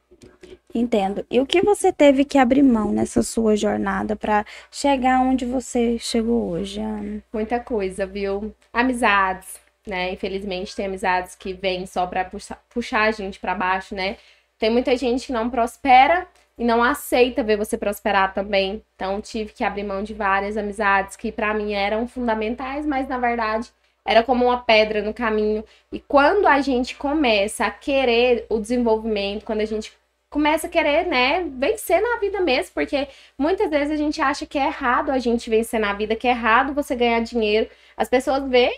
Entendo. 0.74 1.24
E 1.30 1.39
o 1.39 1.45
que 1.45 1.62
você 1.62 1.93
teve 1.93 2.26
que 2.26 2.39
abrir 2.39 2.64
mão 2.64 2.91
nessa 2.91 3.22
sua 3.22 3.56
jornada 3.56 4.16
para 4.16 4.43
chegar 4.72 5.20
onde 5.20 5.45
você 5.45 5.99
chegou 5.99 6.49
hoje, 6.49 6.82
Ana? 6.82 7.22
Muita 7.32 7.60
coisa, 7.60 8.08
viu? 8.08 8.51
Amizades, 8.74 9.60
né? 9.86 10.12
Infelizmente 10.12 10.76
tem 10.76 10.88
amizades 10.88 11.36
que 11.36 11.53
vêm 11.53 11.86
só 11.86 12.08
para 12.08 12.26
puxar, 12.26 12.60
puxar 12.68 13.03
a 13.03 13.12
gente 13.12 13.39
para 13.39 13.53
baixo, 13.53 13.93
né? 13.93 14.18
Tem 14.58 14.72
muita 14.72 14.97
gente 14.97 15.28
que 15.28 15.34
não 15.34 15.51
prospera 15.51 16.28
e 16.58 16.64
não 16.64 16.84
aceita 16.84 17.43
ver 17.43 17.58
você 17.58 17.78
prosperar 17.78 18.34
também. 18.34 18.84
Então 18.95 19.22
tive 19.22 19.53
que 19.53 19.64
abrir 19.64 19.84
mão 19.84 20.03
de 20.03 20.14
várias 20.14 20.58
amizades 20.58 21.16
que 21.16 21.32
para 21.32 21.53
mim 21.53 21.74
eram 21.74 22.08
fundamentais, 22.08 22.86
mas 22.86 23.08
na 23.08 23.18
verdade 23.18 23.72
era 24.06 24.24
como 24.24 24.45
uma 24.45 24.62
pedra 24.62 25.01
no 25.01 25.14
caminho. 25.14 25.64
E 25.91 25.99
quando 25.99 26.47
a 26.47 26.62
gente 26.62 26.95
começa 26.95 27.66
a 27.66 27.72
querer 27.72 28.45
o 28.49 28.60
desenvolvimento, 28.60 29.45
quando 29.45 29.62
a 29.62 29.66
gente 29.66 29.91
começa 30.30 30.68
a 30.68 30.70
querer, 30.70 31.08
né, 31.08 31.45
vencer 31.58 32.01
na 32.01 32.18
vida 32.20 32.41
mesmo, 32.41 32.74
porque 32.74 33.08
muitas 33.38 33.70
vezes 33.70 33.91
a 33.91 33.95
gente 33.95 34.22
acha 34.22 34.45
que 34.45 34.58
é 34.60 34.66
errado 34.66 35.10
a 35.10 35.18
gente 35.18 35.49
vencer 35.49 35.80
na 35.80 35.93
vida, 35.93 36.16
que 36.16 36.28
é 36.28 36.32
errado 36.32 36.74
você 36.74 36.95
ganhar 36.95 37.22
dinheiro. 37.22 37.70
As 37.97 38.10
pessoas 38.10 38.43
veem 38.47 38.78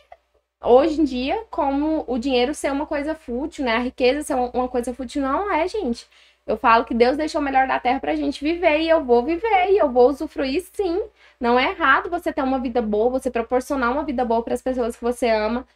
hoje 0.61 1.01
em 1.01 1.03
dia 1.03 1.43
como 1.49 2.03
o 2.07 2.17
dinheiro 2.17 2.53
ser 2.53 2.71
uma 2.71 2.86
coisa 2.86 3.15
fútil, 3.15 3.65
né? 3.65 3.75
A 3.75 3.80
riqueza 3.80 4.21
ser 4.21 4.36
uma 4.36 4.67
coisa 4.67 4.93
fútil 4.93 5.21
não 5.21 5.51
é, 5.51 5.67
gente. 5.67 6.07
Eu 6.47 6.57
falo 6.57 6.85
que 6.85 6.93
Deus 6.93 7.17
deixou 7.17 7.41
o 7.41 7.43
melhor 7.43 7.67
da 7.67 7.79
terra 7.79 7.99
pra 7.99 8.15
gente 8.15 8.43
viver 8.43 8.79
e 8.79 8.89
eu 8.89 9.03
vou 9.03 9.23
viver 9.23 9.71
e 9.71 9.77
eu 9.77 9.91
vou 9.91 10.09
usufruir 10.09 10.63
sim. 10.73 11.03
Não 11.39 11.59
é 11.59 11.71
errado 11.71 12.09
você 12.09 12.31
ter 12.31 12.41
uma 12.41 12.59
vida 12.59 12.81
boa, 12.81 13.09
você 13.09 13.29
proporcionar 13.29 13.91
uma 13.91 14.03
vida 14.03 14.23
boa 14.23 14.41
para 14.41 14.53
as 14.53 14.61
pessoas 14.61 14.95
que 14.95 15.03
você 15.03 15.29
ama. 15.29 15.67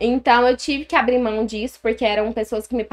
Então 0.00 0.46
eu 0.46 0.56
tive 0.56 0.84
que 0.84 0.94
abrir 0.96 1.18
mão 1.18 1.44
disso, 1.44 1.78
porque 1.82 2.04
eram 2.04 2.32
pessoas 2.32 2.66
que 2.66 2.76
me 2.76 2.86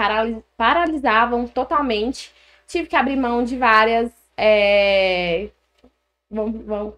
paralisavam 0.57 1.47
totalmente. 1.47 2.33
Tive 2.67 2.87
que 2.87 2.95
abrir 2.95 3.15
mão 3.17 3.43
de 3.43 3.57
várias. 3.57 4.11
É... 4.37 5.49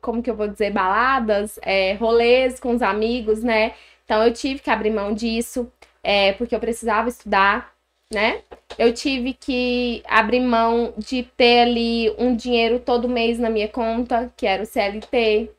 Como 0.02 0.24
que 0.24 0.30
eu 0.30 0.36
vou 0.36 0.48
dizer? 0.48 0.72
Baladas, 0.72 1.60
é, 1.62 1.94
rolês 1.96 2.60
com 2.60 2.72
os 2.74 2.82
amigos, 2.82 3.44
né? 3.44 3.74
Então 4.06 4.24
eu 4.24 4.34
tive 4.34 4.62
que 4.62 4.70
abrir 4.70 4.92
mão 4.92 5.14
disso, 5.14 5.72
é, 6.04 6.34
porque 6.34 6.56
eu 6.56 6.60
precisava 6.60 7.10
estudar 7.10 7.75
né? 8.14 8.42
Eu 8.78 8.94
tive 8.94 9.34
que 9.34 10.04
abrir 10.08 10.40
mão 10.42 10.94
de 10.98 11.24
ter 11.24 11.62
ali 11.62 12.14
um 12.18 12.36
dinheiro 12.36 12.80
todo 12.80 13.10
mês 13.10 13.40
na 13.40 13.50
minha 13.50 13.68
conta, 13.68 14.32
que 14.38 14.46
era 14.46 14.64
o 14.64 14.66
CLT. 14.66 15.52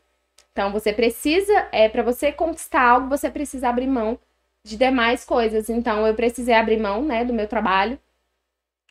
Então 0.53 0.73
você 0.73 0.93
precisa, 0.93 1.69
é 1.73 1.89
para 1.89 2.03
você 2.03 2.33
conquistar 2.33 2.83
algo, 2.83 3.09
você 3.09 3.31
precisa 3.31 3.69
abrir 3.69 3.87
mão 3.87 4.19
de 4.65 4.77
demais 4.77 5.25
coisas. 5.25 5.69
Então 5.69 6.07
eu 6.07 6.15
precisei 6.15 6.55
abrir 6.55 6.79
mão, 6.79 7.03
né, 7.05 7.25
do 7.25 7.33
meu 7.33 7.47
trabalho, 7.49 7.99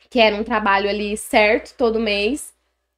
que 0.10 0.20
era 0.20 0.36
um 0.36 0.44
trabalho 0.44 0.90
ali 0.90 1.18
certo 1.18 1.76
todo 1.78 2.00
mês. 2.00 2.54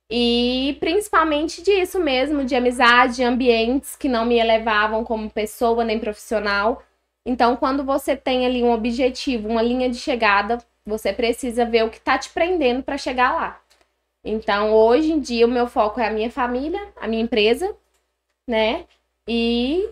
E 0.10 0.78
principalmente 0.80 1.62
disso 1.62 2.00
mesmo, 2.00 2.46
de 2.46 2.56
amizade, 2.56 3.18
de 3.18 3.24
ambientes 3.24 3.96
que 3.96 4.08
não 4.08 4.26
me 4.26 4.38
elevavam 4.38 5.04
como 5.04 5.30
pessoa 5.30 5.84
nem 5.84 6.00
profissional. 6.00 6.82
Então, 7.28 7.58
quando 7.58 7.84
você 7.84 8.16
tem 8.16 8.46
ali 8.46 8.64
um 8.64 8.72
objetivo, 8.72 9.50
uma 9.50 9.62
linha 9.62 9.90
de 9.90 9.98
chegada, 9.98 10.60
você 10.86 11.12
precisa 11.12 11.66
ver 11.66 11.84
o 11.84 11.90
que 11.90 11.98
está 11.98 12.18
te 12.18 12.30
prendendo 12.30 12.82
para 12.82 12.98
chegar 12.98 13.36
lá. 13.36 13.62
Então, 14.24 14.74
hoje 14.74 15.12
em 15.12 15.20
dia, 15.20 15.46
o 15.46 15.50
meu 15.50 15.68
foco 15.68 16.00
é 16.00 16.08
a 16.08 16.12
minha 16.12 16.32
família, 16.32 16.80
a 16.96 17.06
minha 17.06 17.22
empresa, 17.22 17.76
né? 18.50 18.86
E 19.28 19.90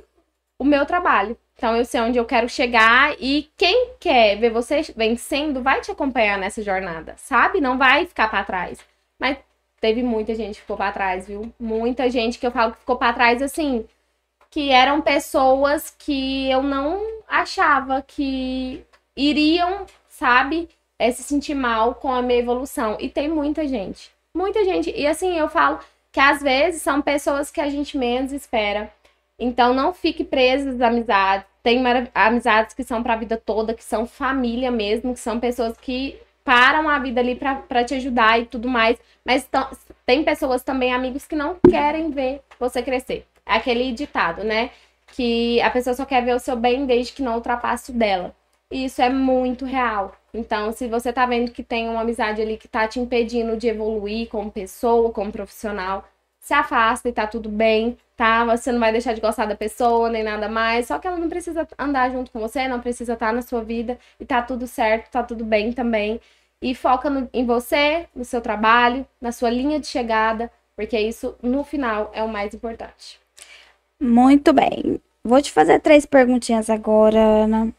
o 0.58 0.64
meu 0.64 0.86
trabalho. 0.86 1.38
Então, 1.58 1.76
eu 1.76 1.84
sei 1.84 2.00
onde 2.00 2.18
eu 2.18 2.24
quero 2.24 2.48
chegar 2.48 3.14
e 3.20 3.50
quem 3.58 3.96
quer 4.00 4.38
ver 4.38 4.50
você 4.50 4.82
vencendo 4.96 5.62
vai 5.62 5.82
te 5.82 5.92
acompanhar 5.92 6.38
nessa 6.38 6.64
jornada, 6.64 7.16
sabe? 7.18 7.60
Não 7.60 7.78
vai 7.78 8.06
ficar 8.06 8.30
para 8.30 8.46
trás. 8.46 8.80
Mas 9.20 9.38
teve 9.82 10.02
muita 10.02 10.34
gente 10.34 10.56
que 10.56 10.62
ficou 10.62 10.78
para 10.78 10.94
trás, 10.94 11.28
viu? 11.28 11.54
Muita 11.60 12.10
gente 12.10 12.40
que 12.40 12.48
eu 12.48 12.52
falo 12.52 12.72
que 12.72 12.80
ficou 12.80 12.96
para 12.98 13.12
trás 13.12 13.42
assim, 13.42 13.86
que 14.56 14.72
eram 14.72 15.02
pessoas 15.02 15.94
que 16.00 16.50
eu 16.50 16.64
não 16.64 17.06
achava 17.28 18.02
que 18.02 18.82
iriam, 19.14 19.86
sabe, 20.08 20.70
é, 20.98 21.12
se 21.12 21.24
sentir 21.24 21.54
mal 21.54 21.96
com 21.96 22.10
a 22.10 22.22
minha 22.22 22.40
evolução. 22.40 22.96
E 22.98 23.10
tem 23.10 23.28
muita 23.28 23.68
gente. 23.68 24.12
Muita 24.34 24.64
gente. 24.64 24.90
E 24.96 25.06
assim, 25.06 25.38
eu 25.38 25.50
falo 25.50 25.80
que 26.10 26.22
às 26.22 26.42
vezes 26.42 26.82
são 26.82 27.02
pessoas 27.02 27.52
que 27.52 27.60
a 27.60 27.70
gente 27.70 27.98
menos 27.98 28.32
espera. 28.32 28.90
Então 29.38 29.74
não 29.74 29.94
fique 29.94 30.24
preso 30.24 30.70
às 30.70 30.80
amizades. 30.80 31.46
Tem 31.62 31.84
amizades 32.14 32.74
que 32.74 32.86
são 32.86 33.04
para 33.04 33.16
a 33.16 33.18
vida 33.18 33.36
toda, 33.36 33.74
que 33.74 33.84
são 33.84 34.08
família 34.08 34.72
mesmo, 34.72 35.14
que 35.14 35.20
são 35.20 35.38
pessoas 35.38 35.76
que 35.78 36.18
param 36.46 36.88
a 36.88 36.98
vida 36.98 37.20
ali 37.20 37.36
para 37.36 37.84
te 37.84 37.96
ajudar 37.96 38.40
e 38.40 38.46
tudo 38.46 38.70
mais. 38.70 38.98
Mas 39.26 39.50
tem 40.06 40.24
pessoas 40.24 40.64
também, 40.64 40.94
amigos, 40.94 41.28
que 41.28 41.36
não 41.36 41.58
querem 41.70 42.10
ver 42.10 42.40
você 42.58 42.82
crescer. 42.82 43.28
É 43.46 43.54
aquele 43.56 43.92
ditado, 43.94 44.44
né? 44.44 44.72
Que 45.08 45.62
a 45.62 45.70
pessoa 45.70 45.94
só 45.94 46.06
quer 46.06 46.24
ver 46.24 46.36
o 46.36 46.40
seu 46.40 46.56
bem 46.56 46.86
desde 46.86 47.14
que 47.14 47.22
não 47.22 47.36
ultrapasse 47.36 47.92
o 47.92 47.94
dela. 47.94 48.36
E 48.72 48.86
isso 48.86 49.02
é 49.02 49.10
muito 49.10 49.66
real. 49.66 50.16
Então, 50.34 50.72
se 50.72 50.88
você 50.88 51.14
tá 51.14 51.26
vendo 51.26 51.52
que 51.52 51.64
tem 51.64 51.88
uma 51.88 52.02
amizade 52.02 52.42
ali 52.42 52.58
que 52.58 52.68
tá 52.68 52.88
te 52.88 53.00
impedindo 53.00 53.56
de 53.58 53.68
evoluir 53.68 54.28
como 54.28 54.52
pessoa, 54.52 55.12
como 55.12 55.32
profissional, 55.32 56.06
se 56.40 56.54
afasta 56.54 57.10
e 57.10 57.14
tá 57.14 57.26
tudo 57.28 57.50
bem, 57.50 57.98
tá? 58.16 58.46
Você 58.46 58.72
não 58.72 58.80
vai 58.80 58.92
deixar 58.92 59.14
de 59.14 59.22
gostar 59.22 59.46
da 59.46 59.56
pessoa, 59.56 60.10
nem 60.10 60.24
nada 60.24 60.50
mais. 60.50 60.88
Só 60.88 61.00
que 61.00 61.08
ela 61.08 61.18
não 61.18 61.30
precisa 61.30 61.68
andar 61.78 62.12
junto 62.12 62.32
com 62.32 62.40
você, 62.40 62.68
não 62.68 62.82
precisa 62.82 63.14
estar 63.14 63.34
na 63.34 63.42
sua 63.42 63.64
vida 63.64 63.98
e 64.20 64.26
tá 64.26 64.42
tudo 64.42 64.68
certo, 64.68 65.10
tá 65.12 65.24
tudo 65.24 65.46
bem 65.46 65.72
também. 65.74 66.20
E 66.62 66.76
foca 66.76 67.10
no, 67.10 67.30
em 67.34 67.46
você, 67.46 68.08
no 68.16 68.26
seu 68.26 68.42
trabalho, 68.42 69.08
na 69.22 69.32
sua 69.32 69.50
linha 69.50 69.80
de 69.80 69.88
chegada, 69.88 70.52
porque 70.76 71.00
isso, 71.00 71.36
no 71.42 71.64
final, 71.64 72.12
é 72.14 72.24
o 72.24 72.30
mais 72.30 72.54
importante. 72.54 73.25
Muito 74.00 74.54
bem. 74.54 75.00
Vou 75.24 75.42
te 75.42 75.52
fazer 75.52 75.80
três 75.80 76.06
perguntinhas 76.06 76.70
agora, 76.70 77.20
Ana. 77.20 77.74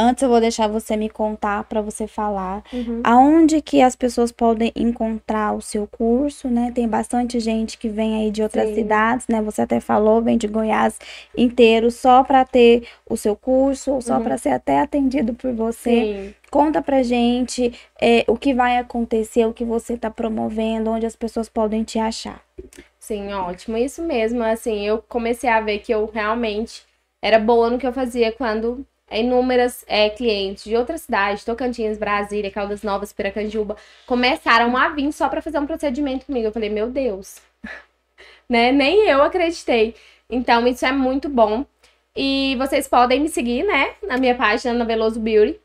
Antes 0.00 0.22
eu 0.22 0.28
vou 0.28 0.40
deixar 0.40 0.68
você 0.68 0.96
me 0.96 1.08
contar 1.08 1.64
para 1.64 1.82
você 1.82 2.06
falar 2.06 2.62
uhum. 2.72 3.00
aonde 3.02 3.60
que 3.60 3.82
as 3.82 3.96
pessoas 3.96 4.30
podem 4.30 4.70
encontrar 4.76 5.56
o 5.56 5.60
seu 5.60 5.88
curso, 5.88 6.46
né? 6.46 6.70
Tem 6.72 6.86
bastante 6.86 7.40
gente 7.40 7.76
que 7.76 7.88
vem 7.88 8.14
aí 8.14 8.30
de 8.30 8.40
outras 8.40 8.68
Sim. 8.68 8.74
cidades, 8.76 9.26
né? 9.26 9.42
Você 9.42 9.62
até 9.62 9.80
falou, 9.80 10.22
vem 10.22 10.38
de 10.38 10.46
Goiás 10.46 11.00
inteiro 11.36 11.90
só 11.90 12.22
para 12.22 12.44
ter 12.44 12.86
o 13.10 13.16
seu 13.16 13.34
curso, 13.34 13.90
ou 13.90 14.00
só 14.00 14.18
uhum. 14.18 14.22
para 14.22 14.38
ser 14.38 14.50
até 14.50 14.78
atendido 14.78 15.34
por 15.34 15.52
você. 15.52 16.30
Sim. 16.30 16.34
Conta 16.48 16.80
pra 16.80 17.02
gente 17.02 17.72
é, 18.00 18.24
o 18.28 18.36
que 18.36 18.54
vai 18.54 18.78
acontecer, 18.78 19.46
o 19.46 19.52
que 19.52 19.64
você 19.64 19.96
tá 19.96 20.10
promovendo, 20.10 20.92
onde 20.92 21.06
as 21.06 21.16
pessoas 21.16 21.48
podem 21.48 21.82
te 21.82 21.98
achar. 21.98 22.40
Sim, 23.08 23.32
ótimo. 23.32 23.78
Isso 23.78 24.02
mesmo, 24.02 24.42
assim, 24.42 24.86
eu 24.86 25.00
comecei 25.00 25.48
a 25.48 25.62
ver 25.62 25.78
que 25.78 25.90
eu 25.94 26.04
realmente 26.12 26.82
era 27.22 27.38
boa 27.38 27.70
no 27.70 27.78
que 27.78 27.86
eu 27.86 27.92
fazia 27.92 28.30
quando 28.32 28.86
inúmeras 29.10 29.82
é, 29.88 30.10
clientes 30.10 30.64
de 30.64 30.76
outras 30.76 31.00
cidades, 31.02 31.42
Tocantins, 31.42 31.96
Brasília, 31.96 32.50
Caldas 32.50 32.82
Novas, 32.82 33.10
Piracanjuba, 33.10 33.78
começaram 34.06 34.76
a 34.76 34.90
vir 34.90 35.10
só 35.12 35.26
para 35.30 35.40
fazer 35.40 35.58
um 35.58 35.66
procedimento 35.66 36.26
comigo. 36.26 36.48
Eu 36.48 36.52
falei, 36.52 36.68
meu 36.68 36.90
Deus, 36.90 37.40
né? 38.48 38.72
Nem 38.72 39.08
eu 39.08 39.22
acreditei. 39.22 39.94
Então, 40.30 40.66
isso 40.66 40.84
é 40.86 40.92
muito 40.92 41.28
bom. 41.28 41.64
E 42.16 42.56
vocês 42.58 42.88
podem 42.88 43.20
me 43.20 43.28
seguir, 43.28 43.64
né? 43.64 43.94
Na 44.02 44.18
minha 44.18 44.34
página, 44.34 44.74
na 44.74 44.84
Veloso 44.84 45.20
Beauty. 45.20 45.58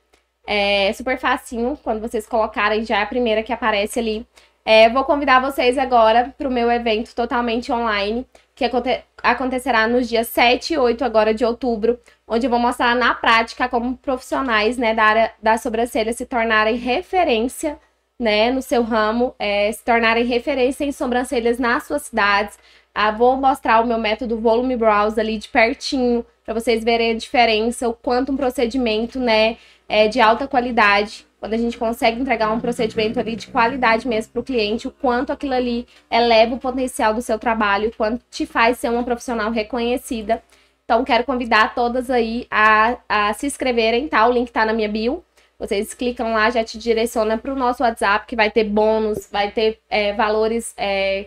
É 0.47 0.93
super 0.93 1.17
facinho. 1.19 1.77
Quando 1.83 2.01
vocês 2.01 2.27
colocarem, 2.27 2.85
já 2.85 2.99
é 2.99 3.03
a 3.03 3.07
primeira 3.07 3.43
que 3.43 3.53
aparece 3.53 3.99
ali. 3.99 4.25
É, 4.65 4.89
vou 4.89 5.03
convidar 5.03 5.41
vocês 5.41 5.77
agora 5.77 6.33
para 6.37 6.47
o 6.47 6.51
meu 6.51 6.71
evento 6.71 7.13
totalmente 7.13 7.71
online, 7.71 8.25
que 8.55 8.63
aconte 8.63 9.03
acontecerá 9.21 9.87
nos 9.87 10.09
dias 10.09 10.27
7 10.27 10.73
e 10.73 10.77
8 10.77 11.03
agora 11.05 11.33
de 11.33 11.45
outubro, 11.45 11.99
onde 12.27 12.45
eu 12.45 12.49
vou 12.49 12.59
mostrar 12.59 12.93
na 12.95 13.13
prática 13.13 13.69
como 13.69 13.95
profissionais 13.97 14.77
né, 14.77 14.93
da 14.93 15.03
área 15.03 15.31
da 15.41 15.57
sobrancelha 15.57 16.11
se 16.11 16.25
tornarem 16.25 16.75
referência 16.75 17.79
né, 18.19 18.51
no 18.51 18.61
seu 18.61 18.83
ramo, 18.83 19.33
é, 19.39 19.71
se 19.71 19.83
tornarem 19.83 20.25
referência 20.25 20.83
em 20.85 20.91
sobrancelhas 20.91 21.57
nas 21.57 21.83
suas 21.83 22.03
cidades. 22.03 22.57
Ah, 22.93 23.11
vou 23.11 23.37
mostrar 23.37 23.81
o 23.81 23.87
meu 23.87 23.97
método 23.97 24.37
Volume 24.37 24.75
Brows 24.75 25.17
ali 25.17 25.37
de 25.37 25.47
pertinho, 25.49 26.25
para 26.43 26.53
vocês 26.53 26.83
verem 26.83 27.11
a 27.11 27.17
diferença, 27.17 27.87
o 27.87 27.93
quanto 27.93 28.31
um 28.31 28.37
procedimento 28.37 29.19
né, 29.19 29.57
é 29.87 30.07
de 30.07 30.19
alta 30.19 30.47
qualidade 30.47 31.25
quando 31.43 31.55
a 31.55 31.57
gente 31.57 31.77
consegue 31.77 32.21
entregar 32.21 32.53
um 32.53 32.59
procedimento 32.61 33.19
ali 33.19 33.35
de 33.35 33.47
qualidade 33.47 34.07
mesmo 34.07 34.31
para 34.31 34.39
o 34.39 34.45
cliente, 34.45 34.87
o 34.87 34.91
quanto 34.91 35.33
aquilo 35.33 35.53
ali 35.53 35.85
eleva 36.09 36.55
o 36.55 36.57
potencial 36.57 37.13
do 37.13 37.21
seu 37.21 37.37
trabalho, 37.37 37.89
o 37.89 37.95
quanto 37.97 38.23
te 38.31 38.45
faz 38.45 38.77
ser 38.77 38.87
uma 38.87 39.03
profissional 39.03 39.51
reconhecida. 39.51 40.41
Então, 40.85 41.03
quero 41.03 41.25
convidar 41.25 41.75
todas 41.75 42.09
aí 42.09 42.47
a, 42.49 42.95
a 43.09 43.33
se 43.33 43.45
inscreverem, 43.45 44.07
tá? 44.07 44.25
O 44.25 44.31
link 44.31 44.53
tá 44.53 44.65
na 44.65 44.71
minha 44.71 44.87
bio. 44.87 45.21
Vocês 45.59 45.93
clicam 45.93 46.31
lá, 46.31 46.49
já 46.49 46.63
te 46.63 46.77
direciona 46.77 47.37
para 47.37 47.51
o 47.51 47.57
nosso 47.57 47.83
WhatsApp, 47.83 48.25
que 48.25 48.37
vai 48.37 48.49
ter 48.49 48.63
bônus, 48.63 49.27
vai 49.29 49.51
ter 49.51 49.81
é, 49.89 50.13
valores 50.13 50.73
é, 50.77 51.25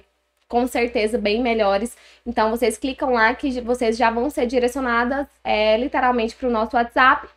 com 0.49 0.67
certeza 0.67 1.19
bem 1.19 1.43
melhores. 1.43 1.95
Então, 2.25 2.49
vocês 2.49 2.79
clicam 2.79 3.13
lá 3.13 3.35
que 3.35 3.61
vocês 3.61 3.99
já 3.99 4.11
vão 4.11 4.31
ser 4.31 4.47
direcionadas 4.47 5.27
é, 5.45 5.77
literalmente 5.77 6.35
para 6.35 6.49
o 6.49 6.51
nosso 6.51 6.75
WhatsApp. 6.75 7.29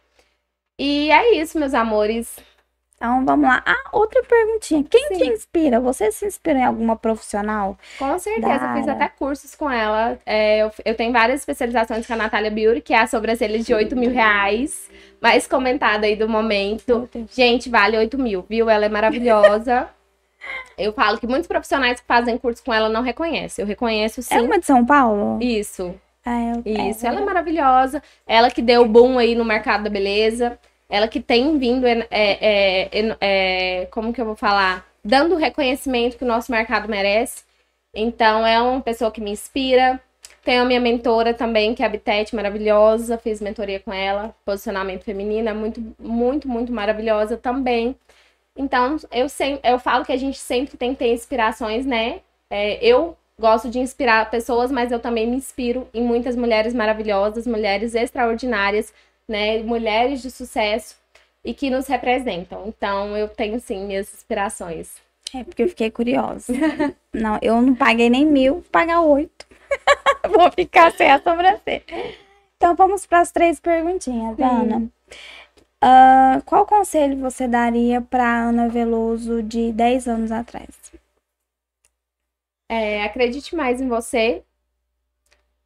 E 0.79 1.11
é 1.11 1.35
isso, 1.35 1.59
meus 1.59 1.73
amores. 1.73 2.37
Então 2.99 3.23
vamos 3.23 3.47
lá. 3.47 3.63
Ah, 3.65 3.89
outra 3.93 4.21
perguntinha. 4.23 4.83
Quem 4.83 5.07
Sim. 5.07 5.17
te 5.17 5.27
inspira? 5.29 5.79
Você 5.79 6.11
se 6.11 6.25
inspira 6.25 6.59
em 6.59 6.65
alguma 6.65 6.97
profissional? 6.97 7.77
Com 7.97 8.19
certeza, 8.19 8.65
eu 8.65 8.73
fiz 8.73 8.87
até 8.89 9.07
cursos 9.07 9.55
com 9.55 9.71
ela. 9.71 10.19
É, 10.25 10.63
eu, 10.63 10.71
eu, 10.83 10.95
tenho 10.95 11.13
várias 11.13 11.39
especializações 11.39 12.05
com 12.05 12.11
a 12.11 12.17
Natália 12.17 12.51
Beauty, 12.51 12.81
que 12.81 12.93
é 12.93 12.99
a 12.99 13.07
sobrancelha 13.07 13.57
de 13.59 13.73
8 13.73 13.95
mil 13.95 14.11
reais. 14.11 14.89
Mais 15.21 15.47
comentada 15.47 16.07
aí 16.07 16.17
do 16.17 16.27
momento. 16.27 17.09
Gente, 17.31 17.69
vale 17.69 17.97
8 17.97 18.17
mil, 18.17 18.45
viu? 18.49 18.69
Ela 18.69 18.87
é 18.87 18.89
maravilhosa. 18.89 19.89
eu 20.77 20.91
falo 20.91 21.17
que 21.17 21.27
muitos 21.27 21.47
profissionais 21.47 22.01
que 22.01 22.05
fazem 22.05 22.37
curso 22.37 22.61
com 22.61 22.73
ela 22.73 22.89
não 22.89 23.01
reconhecem. 23.01 23.63
Eu 23.63 23.67
reconheço 23.67 24.21
sim. 24.21 24.35
É 24.35 24.41
uma 24.41 24.59
de 24.59 24.65
São 24.65 24.85
Paulo? 24.85 25.41
Isso. 25.41 25.95
Ah, 26.25 26.53
eu... 26.53 26.89
Isso, 26.89 27.05
é, 27.05 27.09
ela 27.09 27.21
é 27.21 27.25
maravilhosa. 27.25 28.03
Ela 28.27 28.51
que 28.51 28.61
deu 28.61 28.85
boom 28.85 29.17
aí 29.17 29.35
no 29.35 29.45
mercado 29.45 29.85
da 29.85 29.89
beleza 29.89 30.59
ela 30.89 31.07
que 31.07 31.19
tem 31.19 31.57
vindo, 31.59 31.85
é, 31.85 32.07
é, 32.09 32.89
é, 32.91 33.17
é, 33.21 33.85
como 33.87 34.11
que 34.11 34.19
eu 34.19 34.25
vou 34.25 34.35
falar? 34.35 34.85
Dando 35.03 35.35
o 35.35 35.37
reconhecimento 35.37 36.17
que 36.17 36.23
o 36.23 36.27
nosso 36.27 36.51
mercado 36.51 36.89
merece. 36.89 37.43
Então, 37.93 38.45
é 38.45 38.59
uma 38.59 38.81
pessoa 38.81 39.11
que 39.11 39.21
me 39.21 39.31
inspira. 39.31 40.01
Tenho 40.43 40.63
a 40.63 40.65
minha 40.65 40.79
mentora 40.79 41.33
também, 41.33 41.75
que 41.75 41.83
é 41.83 41.85
a 41.85 41.89
Bitete, 41.89 42.35
maravilhosa. 42.35 43.17
Fiz 43.17 43.39
mentoria 43.39 43.79
com 43.79 43.93
ela. 43.93 44.35
Posicionamento 44.43 45.03
feminino, 45.03 45.47
é 45.47 45.53
muito, 45.53 45.81
muito, 45.99 46.47
muito 46.47 46.73
maravilhosa 46.73 47.37
também. 47.37 47.95
Então, 48.57 48.97
eu, 49.11 49.29
sempre, 49.29 49.61
eu 49.69 49.79
falo 49.79 50.03
que 50.03 50.11
a 50.11 50.17
gente 50.17 50.39
sempre 50.39 50.75
tem 50.75 50.93
que 50.93 50.99
ter 50.99 51.13
inspirações, 51.13 51.85
né? 51.85 52.21
É, 52.49 52.83
eu 52.83 53.15
gosto 53.39 53.69
de 53.69 53.79
inspirar 53.79 54.29
pessoas, 54.29 54.71
mas 54.71 54.91
eu 54.91 54.99
também 54.99 55.27
me 55.27 55.37
inspiro 55.37 55.87
em 55.93 56.03
muitas 56.03 56.35
mulheres 56.35 56.73
maravilhosas, 56.73 57.47
mulheres 57.47 57.95
extraordinárias, 57.95 58.93
né, 59.29 59.61
mulheres 59.61 60.21
de 60.21 60.31
sucesso 60.31 60.97
e 61.45 61.53
que 61.53 61.69
nos 61.69 61.87
representam. 61.87 62.67
Então, 62.67 63.15
eu 63.15 63.27
tenho 63.27 63.59
sim 63.59 63.85
minhas 63.85 64.11
inspirações. 64.13 64.95
É 65.33 65.43
porque 65.43 65.63
eu 65.63 65.69
fiquei 65.69 65.91
curiosa. 65.91 66.51
não, 67.13 67.37
eu 67.41 67.61
não 67.61 67.75
paguei 67.75 68.09
nem 68.09 68.25
mil, 68.25 68.55
vou 68.55 68.63
pagar 68.63 69.01
oito. 69.01 69.45
vou 70.27 70.51
ficar 70.51 70.91
sem 70.91 71.09
a 71.11 71.21
sobrancelha. 71.21 71.83
Então, 72.57 72.75
vamos 72.75 73.05
para 73.05 73.19
as 73.19 73.31
três 73.31 73.59
perguntinhas, 73.59 74.37
hum. 74.37 74.43
Ana. 74.43 74.91
Uh, 75.81 76.43
qual 76.43 76.65
conselho 76.65 77.17
você 77.17 77.47
daria 77.47 78.01
para 78.01 78.49
Ana 78.49 78.67
Veloso 78.67 79.41
de 79.41 79.71
10 79.71 80.07
anos 80.07 80.31
atrás? 80.31 80.67
É, 82.67 83.03
acredite 83.03 83.55
mais 83.55 83.79
em 83.79 83.87
você. 83.87 84.43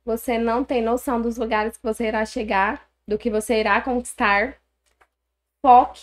Você 0.05 0.38
não 0.38 0.64
tem 0.64 0.82
noção 0.82 1.20
dos 1.20 1.38
lugares 1.38 1.78
que 1.78 1.84
você 1.84 2.07
irá 2.07 2.26
chegar 2.26 2.88
do 3.08 3.18
que 3.18 3.30
você 3.30 3.60
irá 3.60 3.82
conquistar. 3.82 4.56
Foque 5.62 6.01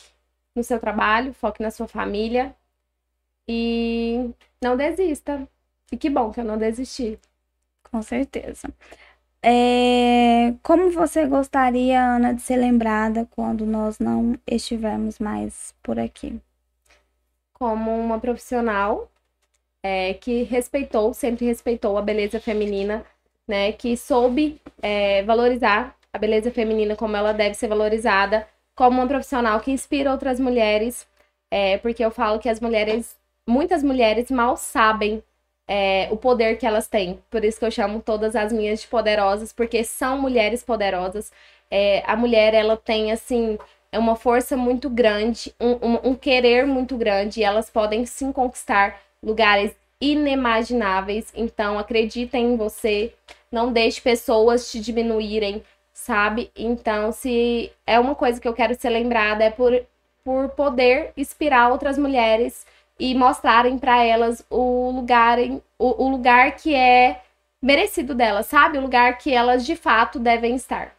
no 0.54 0.62
seu 0.64 0.78
trabalho, 0.80 1.34
foque 1.34 1.62
na 1.62 1.70
sua 1.70 1.86
família 1.86 2.54
e 3.48 4.30
não 4.62 4.76
desista. 4.76 5.46
E 5.92 5.96
que 5.96 6.08
bom 6.08 6.30
que 6.30 6.40
eu 6.40 6.44
não 6.44 6.58
desisti. 6.58 7.18
Com 7.90 8.02
certeza. 8.02 8.68
É... 9.42 10.54
Como 10.62 10.90
você 10.90 11.26
gostaria, 11.26 12.00
Ana, 12.00 12.34
de 12.34 12.42
ser 12.42 12.56
lembrada 12.56 13.26
quando 13.30 13.66
nós 13.66 13.98
não 13.98 14.38
estivermos 14.46 15.18
mais 15.18 15.74
por 15.82 15.98
aqui? 15.98 16.40
Como 17.54 17.90
uma 17.90 18.18
profissional 18.20 19.10
é, 19.82 20.14
que 20.14 20.42
respeitou, 20.44 21.12
sempre 21.14 21.46
respeitou 21.46 21.98
a 21.98 22.02
beleza 22.02 22.40
feminina, 22.40 23.04
né? 23.48 23.72
Que 23.72 23.96
soube 23.96 24.60
é, 24.82 25.22
valorizar 25.24 25.96
a 26.12 26.18
beleza 26.18 26.50
feminina, 26.50 26.96
como 26.96 27.16
ela 27.16 27.32
deve 27.32 27.54
ser 27.54 27.68
valorizada, 27.68 28.46
como 28.74 29.00
uma 29.00 29.06
profissional 29.06 29.60
que 29.60 29.70
inspira 29.70 30.10
outras 30.10 30.40
mulheres, 30.40 31.06
é, 31.50 31.78
porque 31.78 32.04
eu 32.04 32.10
falo 32.10 32.38
que 32.38 32.48
as 32.48 32.60
mulheres, 32.60 33.16
muitas 33.46 33.82
mulheres 33.82 34.30
mal 34.30 34.56
sabem 34.56 35.22
é, 35.68 36.08
o 36.10 36.16
poder 36.16 36.56
que 36.58 36.66
elas 36.66 36.88
têm. 36.88 37.20
Por 37.30 37.44
isso 37.44 37.58
que 37.58 37.64
eu 37.64 37.70
chamo 37.70 38.00
todas 38.00 38.34
as 38.34 38.52
minhas 38.52 38.80
de 38.80 38.88
poderosas, 38.88 39.52
porque 39.52 39.84
são 39.84 40.20
mulheres 40.20 40.62
poderosas. 40.62 41.30
É, 41.70 42.02
a 42.06 42.16
mulher, 42.16 42.54
ela 42.54 42.76
tem, 42.76 43.12
assim, 43.12 43.58
é 43.92 43.98
uma 43.98 44.16
força 44.16 44.56
muito 44.56 44.90
grande, 44.90 45.54
um, 45.60 45.72
um, 45.72 46.10
um 46.10 46.14
querer 46.14 46.66
muito 46.66 46.96
grande, 46.96 47.40
e 47.40 47.44
elas 47.44 47.70
podem 47.70 48.04
sim 48.04 48.32
conquistar 48.32 49.00
lugares 49.22 49.72
inimagináveis. 50.00 51.32
Então, 51.36 51.78
acreditem 51.78 52.54
em 52.54 52.56
você, 52.56 53.12
não 53.52 53.72
deixe 53.72 54.00
pessoas 54.00 54.70
te 54.70 54.80
diminuírem, 54.80 55.62
sabe? 56.00 56.50
Então, 56.56 57.12
se 57.12 57.72
é 57.86 57.98
uma 57.98 58.14
coisa 58.14 58.40
que 58.40 58.48
eu 58.48 58.54
quero 58.54 58.74
ser 58.74 58.90
lembrada, 58.90 59.44
é 59.44 59.50
por 59.50 59.72
por 60.24 60.50
poder 60.50 61.12
inspirar 61.16 61.70
outras 61.70 61.96
mulheres 61.96 62.66
e 62.98 63.14
mostrarem 63.14 63.78
para 63.78 64.04
elas 64.04 64.44
o 64.50 64.90
lugar, 64.90 65.38
o, 65.78 66.04
o 66.04 66.08
lugar 66.10 66.56
que 66.56 66.74
é 66.74 67.22
merecido 67.62 68.14
delas, 68.14 68.46
sabe? 68.46 68.78
O 68.78 68.82
lugar 68.82 69.16
que 69.18 69.32
elas 69.32 69.64
de 69.64 69.74
fato 69.74 70.18
devem 70.18 70.54
estar. 70.54 70.94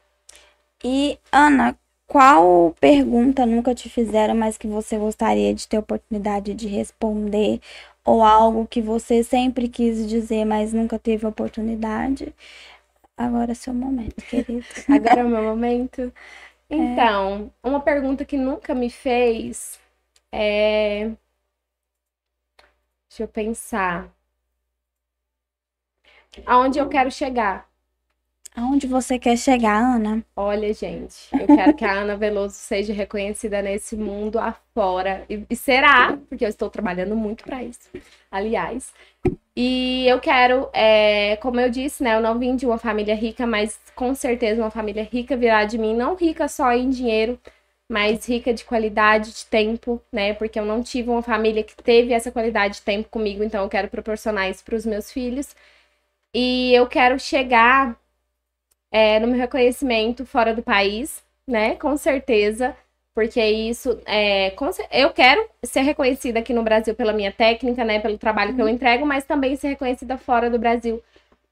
E 0.83 1.19
Ana, 1.31 1.77
qual 2.07 2.75
pergunta 2.79 3.45
nunca 3.45 3.73
te 3.75 3.87
fizeram, 3.89 4.35
mas 4.35 4.57
que 4.57 4.67
você 4.67 4.97
gostaria 4.97 5.53
de 5.53 5.67
ter 5.67 5.77
oportunidade 5.77 6.53
de 6.53 6.67
responder? 6.67 7.61
Ou 8.03 8.23
algo 8.23 8.67
que 8.67 8.81
você 8.81 9.23
sempre 9.23 9.69
quis 9.69 10.07
dizer, 10.09 10.43
mas 10.43 10.73
nunca 10.73 10.97
teve 10.97 11.25
oportunidade? 11.27 12.33
Agora 13.21 13.51
é 13.51 13.55
seu 13.55 13.73
momento, 13.73 14.15
querido. 14.25 14.65
Agora 14.89 15.21
é 15.21 15.23
o 15.23 15.29
meu 15.29 15.43
momento. 15.43 16.01
É. 16.69 16.75
Então, 16.75 17.51
é. 17.63 17.67
uma 17.67 17.79
pergunta 17.81 18.25
que 18.25 18.37
nunca 18.37 18.73
me 18.73 18.89
fez 18.89 19.79
é. 20.31 21.11
Deixa 23.09 23.23
eu 23.23 23.27
pensar. 23.27 24.11
Aonde 26.45 26.79
eu 26.79 26.87
quero 26.89 27.11
chegar? 27.11 27.70
Aonde 28.55 28.85
você 28.85 29.17
quer 29.17 29.37
chegar, 29.37 29.77
Ana? 29.77 30.23
Olha, 30.35 30.73
gente, 30.73 31.29
eu 31.33 31.47
quero 31.47 31.73
que 31.73 31.85
a 31.85 32.01
Ana 32.01 32.17
Veloso 32.17 32.55
seja 32.55 32.93
reconhecida 32.93 33.61
nesse 33.61 33.95
mundo 33.95 34.37
afora. 34.39 35.23
E, 35.29 35.45
e 35.49 35.55
será, 35.55 36.17
porque 36.27 36.43
eu 36.43 36.49
estou 36.49 36.69
trabalhando 36.69 37.15
muito 37.15 37.43
para 37.45 37.63
isso, 37.63 37.89
aliás. 38.29 38.93
E 39.55 40.05
eu 40.07 40.19
quero, 40.19 40.69
é, 40.73 41.37
como 41.37 41.59
eu 41.59 41.69
disse, 41.69 42.03
né? 42.03 42.15
Eu 42.15 42.21
não 42.21 42.37
vim 42.37 42.55
de 42.55 42.65
uma 42.65 42.77
família 42.77 43.15
rica, 43.15 43.47
mas 43.47 43.79
com 43.95 44.13
certeza 44.13 44.61
uma 44.61 44.71
família 44.71 45.03
rica 45.03 45.35
virá 45.37 45.63
de 45.65 45.77
mim. 45.77 45.95
Não 45.95 46.15
rica 46.15 46.47
só 46.47 46.71
em 46.73 46.89
dinheiro, 46.89 47.39
mas 47.89 48.27
rica 48.27 48.53
de 48.53 48.65
qualidade 48.65 49.31
de 49.33 49.45
tempo, 49.45 50.01
né? 50.11 50.33
Porque 50.33 50.59
eu 50.59 50.65
não 50.65 50.81
tive 50.83 51.09
uma 51.09 51.21
família 51.21 51.63
que 51.63 51.75
teve 51.75 52.13
essa 52.13 52.31
qualidade 52.31 52.75
de 52.75 52.81
tempo 52.81 53.09
comigo, 53.09 53.43
então 53.43 53.63
eu 53.63 53.69
quero 53.69 53.89
proporcionar 53.89 54.49
isso 54.49 54.63
para 54.63 54.75
os 54.75 54.85
meus 54.85 55.11
filhos. 55.11 55.55
E 56.33 56.73
eu 56.73 56.87
quero 56.87 57.19
chegar 57.19 57.97
é, 58.91 59.19
no 59.19 59.27
meu 59.27 59.37
reconhecimento 59.37 60.25
fora 60.25 60.53
do 60.53 60.61
país, 60.61 61.23
né? 61.47 61.75
Com 61.75 61.97
certeza. 61.97 62.75
Porque 63.13 63.43
isso 63.43 63.99
é. 64.05 64.53
Eu 64.91 65.11
quero 65.11 65.47
ser 65.63 65.81
reconhecida 65.81 66.39
aqui 66.39 66.53
no 66.53 66.63
Brasil 66.63 66.95
pela 66.95 67.11
minha 67.13 67.31
técnica, 67.31 67.83
né? 67.83 67.99
Pelo 67.99 68.17
trabalho 68.17 68.55
que 68.55 68.61
eu 68.61 68.65
uhum. 68.65 68.71
entrego, 68.71 69.05
mas 69.05 69.25
também 69.25 69.55
ser 69.55 69.69
reconhecida 69.69 70.17
fora 70.17 70.49
do 70.49 70.57
Brasil. 70.59 71.03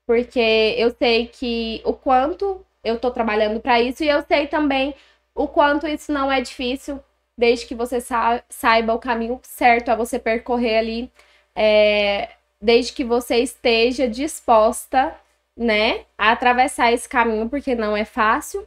Porque 0.06 0.76
eu 0.78 0.92
sei 0.98 1.28
que 1.28 1.82
o 1.86 1.94
quanto 1.94 2.66
eu 2.84 2.98
tô 3.00 3.12
trabalhando 3.12 3.60
para 3.60 3.82
isso, 3.82 4.04
e 4.04 4.10
eu 4.10 4.24
sei 4.28 4.48
também 4.48 4.96
o 5.36 5.48
quanto 5.48 5.88
isso 5.88 6.12
não 6.12 6.32
é 6.32 6.42
difícil, 6.42 7.00
desde 7.38 7.66
que 7.66 7.76
você 7.76 8.02
sa 8.02 8.44
saiba 8.50 8.94
o 8.94 9.00
caminho 9.00 9.40
certo 9.44 9.90
a 9.90 9.96
você 9.96 10.18
percorrer 10.20 10.78
ali. 10.80 11.12
É, 11.56 12.30
desde 12.62 12.94
que 12.94 13.04
você 13.04 13.38
esteja 13.38 14.08
disposta, 14.08 15.16
né, 15.60 16.06
a 16.18 16.32
atravessar 16.32 16.94
esse 16.94 17.08
caminho, 17.08 17.50
porque 17.50 17.76
não 17.76 17.96
é 17.96 18.06
fácil. 18.06 18.66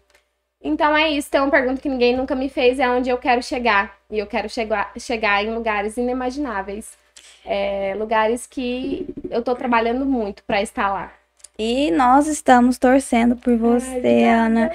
Então 0.62 0.94
é 0.94 1.10
isso. 1.10 1.30
Tem 1.30 1.40
uma 1.40 1.50
pergunta 1.50 1.80
que 1.80 1.88
ninguém 1.88 2.14
nunca 2.14 2.34
me 2.36 2.50
fez: 2.50 2.78
é 2.78 2.88
onde 2.88 3.08
eu 3.08 3.16
quero 3.16 3.42
chegar. 3.42 3.96
E 4.10 4.18
eu 4.18 4.26
quero 4.26 4.48
chegar, 4.48 4.92
chegar 4.98 5.42
em 5.42 5.54
lugares 5.54 5.96
inimagináveis. 5.96 6.96
É, 7.44 7.94
lugares 7.96 8.46
que 8.46 9.06
eu 9.30 9.42
tô 9.42 9.54
trabalhando 9.54 10.04
muito 10.04 10.44
para 10.44 10.62
estar 10.62 10.92
lá. 10.92 11.12
E 11.58 11.90
nós 11.90 12.26
estamos 12.28 12.78
torcendo 12.78 13.36
por 13.36 13.56
você, 13.56 14.24
Ai, 14.24 14.24
Ana. 14.24 14.72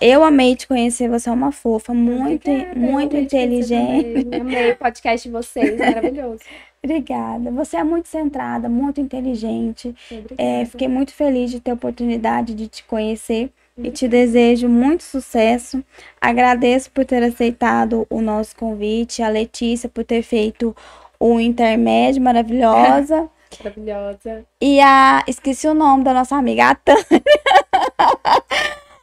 Eu 0.00 0.24
amei 0.24 0.56
te 0.56 0.66
conhecer, 0.66 1.08
você 1.08 1.28
é 1.28 1.32
uma 1.32 1.52
fofa, 1.52 1.92
muito, 1.92 2.50
Obrigada, 2.50 2.78
muito 2.78 3.16
inteligente. 3.16 4.28
Amei 4.40 4.70
o 4.72 4.76
podcast 4.76 5.28
de 5.28 5.32
vocês, 5.32 5.76
maravilhoso. 5.78 6.40
Obrigada. 6.86 7.50
Você 7.50 7.76
é 7.76 7.82
muito 7.82 8.06
centrada, 8.06 8.68
muito 8.68 9.00
inteligente. 9.00 9.92
É, 10.38 10.64
fiquei 10.64 10.86
muito 10.86 11.12
feliz 11.12 11.50
de 11.50 11.58
ter 11.58 11.72
a 11.72 11.74
oportunidade 11.74 12.54
de 12.54 12.68
te 12.68 12.84
conhecer 12.84 13.50
e 13.76 13.90
te 13.90 14.06
desejo 14.06 14.68
muito 14.68 15.02
sucesso. 15.02 15.82
Agradeço 16.20 16.88
por 16.92 17.04
ter 17.04 17.24
aceitado 17.24 18.06
o 18.08 18.22
nosso 18.22 18.54
convite, 18.54 19.20
a 19.20 19.28
Letícia 19.28 19.88
por 19.88 20.04
ter 20.04 20.22
feito 20.22 20.74
o 21.18 21.40
intermédio 21.40 22.22
maravilhosa. 22.22 23.28
Maravilhosa. 23.62 24.44
E 24.60 24.80
a. 24.80 25.24
Esqueci 25.26 25.66
o 25.66 25.74
nome 25.74 26.04
da 26.04 26.12
nossa 26.12 26.36
amiga, 26.36 26.70
a 26.70 26.74
Tânia. 26.74 27.04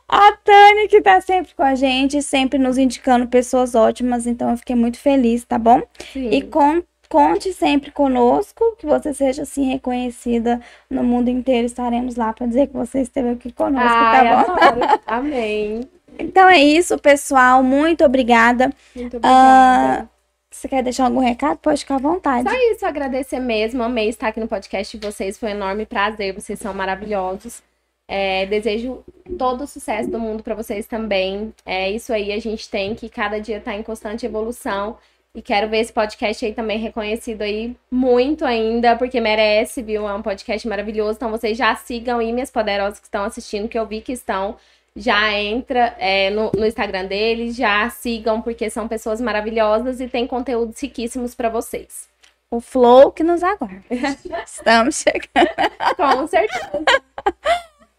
a 0.07 0.31
Tânia, 0.43 0.87
que 0.89 1.01
tá 1.01 1.19
sempre 1.21 1.55
com 1.55 1.63
a 1.63 1.75
gente, 1.75 2.21
sempre 2.21 2.59
nos 2.59 2.77
indicando 2.77 3.27
pessoas 3.27 3.73
ótimas. 3.73 4.27
Então 4.27 4.51
eu 4.51 4.57
fiquei 4.57 4.75
muito 4.75 4.99
feliz, 4.99 5.43
tá 5.43 5.57
bom? 5.57 5.81
Sim. 6.11 6.29
E 6.29 6.41
com 6.41 6.83
Conte 7.13 7.53
sempre 7.53 7.91
conosco, 7.91 8.75
que 8.75 8.87
você 8.87 9.13
seja 9.13 9.43
assim 9.43 9.65
reconhecida 9.65 10.59
no 10.89 11.03
mundo 11.03 11.29
inteiro. 11.29 11.67
Estaremos 11.67 12.15
lá 12.15 12.33
para 12.33 12.47
dizer 12.47 12.65
que 12.65 12.73
você 12.73 13.01
esteve 13.01 13.29
aqui 13.29 13.51
conosco, 13.51 13.87
Ai, 13.87 14.25
tá 14.25 14.43
bom? 14.43 14.99
Amém. 15.05 15.87
Então 16.17 16.49
é 16.49 16.57
isso, 16.57 16.97
pessoal. 16.97 17.61
Muito 17.61 18.03
obrigada. 18.03 18.71
Muito 18.95 19.17
obrigada. 19.17 20.05
Uh, 20.05 20.09
você 20.49 20.67
quer 20.67 20.81
deixar 20.81 21.05
algum 21.05 21.19
recado? 21.19 21.59
Pode 21.59 21.81
ficar 21.81 21.97
à 21.97 21.99
vontade. 21.99 22.49
Só 22.49 22.55
isso, 22.71 22.83
agradecer 22.83 23.39
mesmo. 23.39 23.83
Amei 23.83 24.09
estar 24.09 24.29
aqui 24.29 24.39
no 24.39 24.47
podcast 24.47 24.97
de 24.97 25.05
vocês. 25.05 25.37
Foi 25.37 25.49
um 25.49 25.51
enorme 25.55 25.85
prazer. 25.85 26.33
Vocês 26.33 26.57
são 26.57 26.73
maravilhosos. 26.73 27.61
É, 28.07 28.47
desejo 28.47 29.03
todo 29.37 29.65
o 29.65 29.67
sucesso 29.67 30.09
do 30.09 30.19
mundo 30.19 30.41
para 30.41 30.55
vocês 30.55 30.87
também. 30.87 31.53
É 31.63 31.91
isso 31.91 32.11
aí, 32.11 32.31
a 32.31 32.39
gente 32.39 32.67
tem 32.69 32.95
que 32.95 33.07
cada 33.07 33.39
dia 33.39 33.57
estar 33.59 33.71
tá 33.71 33.77
em 33.77 33.83
constante 33.83 34.25
evolução. 34.25 34.97
E 35.35 35.41
quero 35.41 35.67
ver 35.67 35.79
esse 35.79 35.91
podcast 35.91 36.45
aí 36.45 36.53
também 36.53 36.77
reconhecido 36.77 37.41
aí 37.41 37.75
muito 37.89 38.45
ainda, 38.45 38.95
porque 38.95 39.19
merece, 39.19 39.81
viu? 39.81 40.07
É 40.07 40.13
um 40.13 40.21
podcast 40.21 40.67
maravilhoso. 40.67 41.15
Então 41.15 41.31
vocês 41.31 41.57
já 41.57 41.75
sigam 41.75 42.19
aí, 42.19 42.31
minhas 42.31 42.51
poderosas 42.51 42.99
que 42.99 43.05
estão 43.05 43.23
assistindo, 43.23 43.67
que 43.67 43.77
eu 43.77 43.87
vi 43.87 43.99
que 43.99 44.11
estão. 44.11 44.57
Já 44.95 45.33
entra 45.33 45.95
é, 45.97 46.29
no, 46.29 46.51
no 46.55 46.67
Instagram 46.67 47.05
deles, 47.05 47.55
já 47.55 47.89
sigam, 47.89 48.43
porque 48.43 48.69
são 48.69 48.87
pessoas 48.87 49.19
maravilhosas 49.19 49.99
e 49.99 50.07
tem 50.07 50.27
conteúdos 50.27 50.79
riquíssimos 50.79 51.33
para 51.33 51.49
vocês. 51.49 52.07
O 52.51 52.61
flow 52.61 53.11
que 53.11 53.23
nos 53.23 53.41
aguarda. 53.41 53.83
Estamos 54.45 54.97
chegando. 54.97 55.49
Com 55.97 56.27
certeza. 56.27 56.85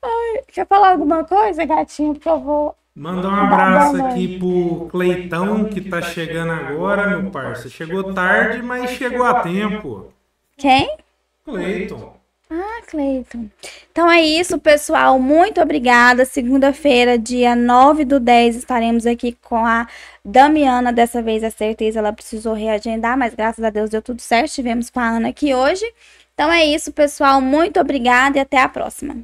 Ai, 0.00 0.42
quer 0.52 0.68
falar 0.68 0.92
alguma 0.92 1.24
coisa, 1.24 1.64
gatinho? 1.64 2.14
Por 2.14 2.22
favor. 2.22 2.76
Manda 2.96 3.28
um 3.28 3.34
abraço 3.34 3.96
aqui 4.04 4.38
pro 4.38 4.86
Cleitão 4.88 5.64
que 5.64 5.80
tá 5.80 6.00
chegando 6.00 6.52
agora, 6.52 7.08
meu 7.08 7.28
parça. 7.28 7.68
Chegou 7.68 8.14
tarde, 8.14 8.62
mas 8.62 8.92
chegou 8.92 9.26
a 9.26 9.40
tempo. 9.40 10.12
Quem? 10.56 10.96
Cleiton. 11.44 12.14
Ah, 12.48 12.82
Cleiton. 12.86 13.50
Então 13.90 14.08
é 14.08 14.22
isso, 14.22 14.60
pessoal. 14.60 15.18
Muito 15.18 15.60
obrigada. 15.60 16.24
Segunda-feira, 16.24 17.18
dia 17.18 17.56
9 17.56 18.04
do 18.04 18.20
10, 18.20 18.56
estaremos 18.56 19.06
aqui 19.06 19.36
com 19.42 19.66
a 19.66 19.88
Damiana. 20.24 20.92
Dessa 20.92 21.20
vez, 21.20 21.42
a 21.42 21.50
certeza, 21.50 21.98
ela 21.98 22.12
precisou 22.12 22.54
reagendar, 22.54 23.18
mas 23.18 23.34
graças 23.34 23.64
a 23.64 23.70
Deus 23.70 23.90
deu 23.90 24.02
tudo 24.02 24.20
certo. 24.20 24.46
Estivemos 24.46 24.88
com 24.88 25.00
a 25.00 25.08
Ana 25.08 25.30
aqui 25.30 25.52
hoje. 25.52 25.84
Então 26.32 26.52
é 26.52 26.64
isso, 26.64 26.92
pessoal. 26.92 27.40
Muito 27.40 27.80
obrigada 27.80 28.38
e 28.38 28.40
até 28.40 28.60
a 28.60 28.68
próxima. 28.68 29.16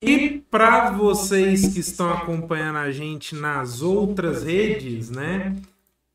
E 0.00 0.44
para 0.48 0.90
vocês 0.90 1.74
que 1.74 1.80
estão 1.80 2.12
acompanhando 2.12 2.76
a 2.78 2.90
gente 2.92 3.34
nas 3.34 3.82
outras 3.82 4.44
redes, 4.44 5.10
né? 5.10 5.56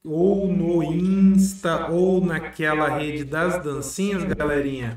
Ou 0.04 0.48
no 0.48 0.82
Insta, 0.84 1.88
ou 1.92 2.24
naquela 2.24 2.98
rede 2.98 3.26
das 3.26 3.62
dancinhas, 3.62 4.24
galerinha. 4.24 4.96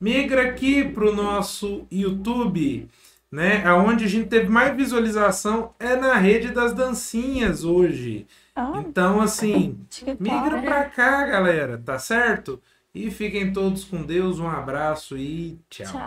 Migra 0.00 0.42
aqui 0.42 0.84
para 0.84 1.08
o 1.08 1.14
nosso 1.14 1.86
YouTube, 1.90 2.88
né? 3.30 3.64
Aonde 3.64 4.04
a 4.04 4.08
gente 4.08 4.28
teve 4.28 4.48
mais 4.48 4.76
visualização 4.76 5.72
é 5.78 5.94
na 5.94 6.14
rede 6.14 6.50
das 6.50 6.72
dancinhas 6.72 7.64
hoje. 7.64 8.26
Então, 8.78 9.20
assim, 9.20 9.78
migra 10.18 10.60
para 10.60 10.84
cá, 10.84 11.24
galera, 11.24 11.78
tá 11.78 11.98
certo? 11.98 12.60
E 12.92 13.10
fiquem 13.10 13.52
todos 13.52 13.84
com 13.84 14.02
Deus. 14.02 14.40
Um 14.40 14.48
abraço 14.48 15.16
e 15.16 15.58
tchau. 15.68 16.06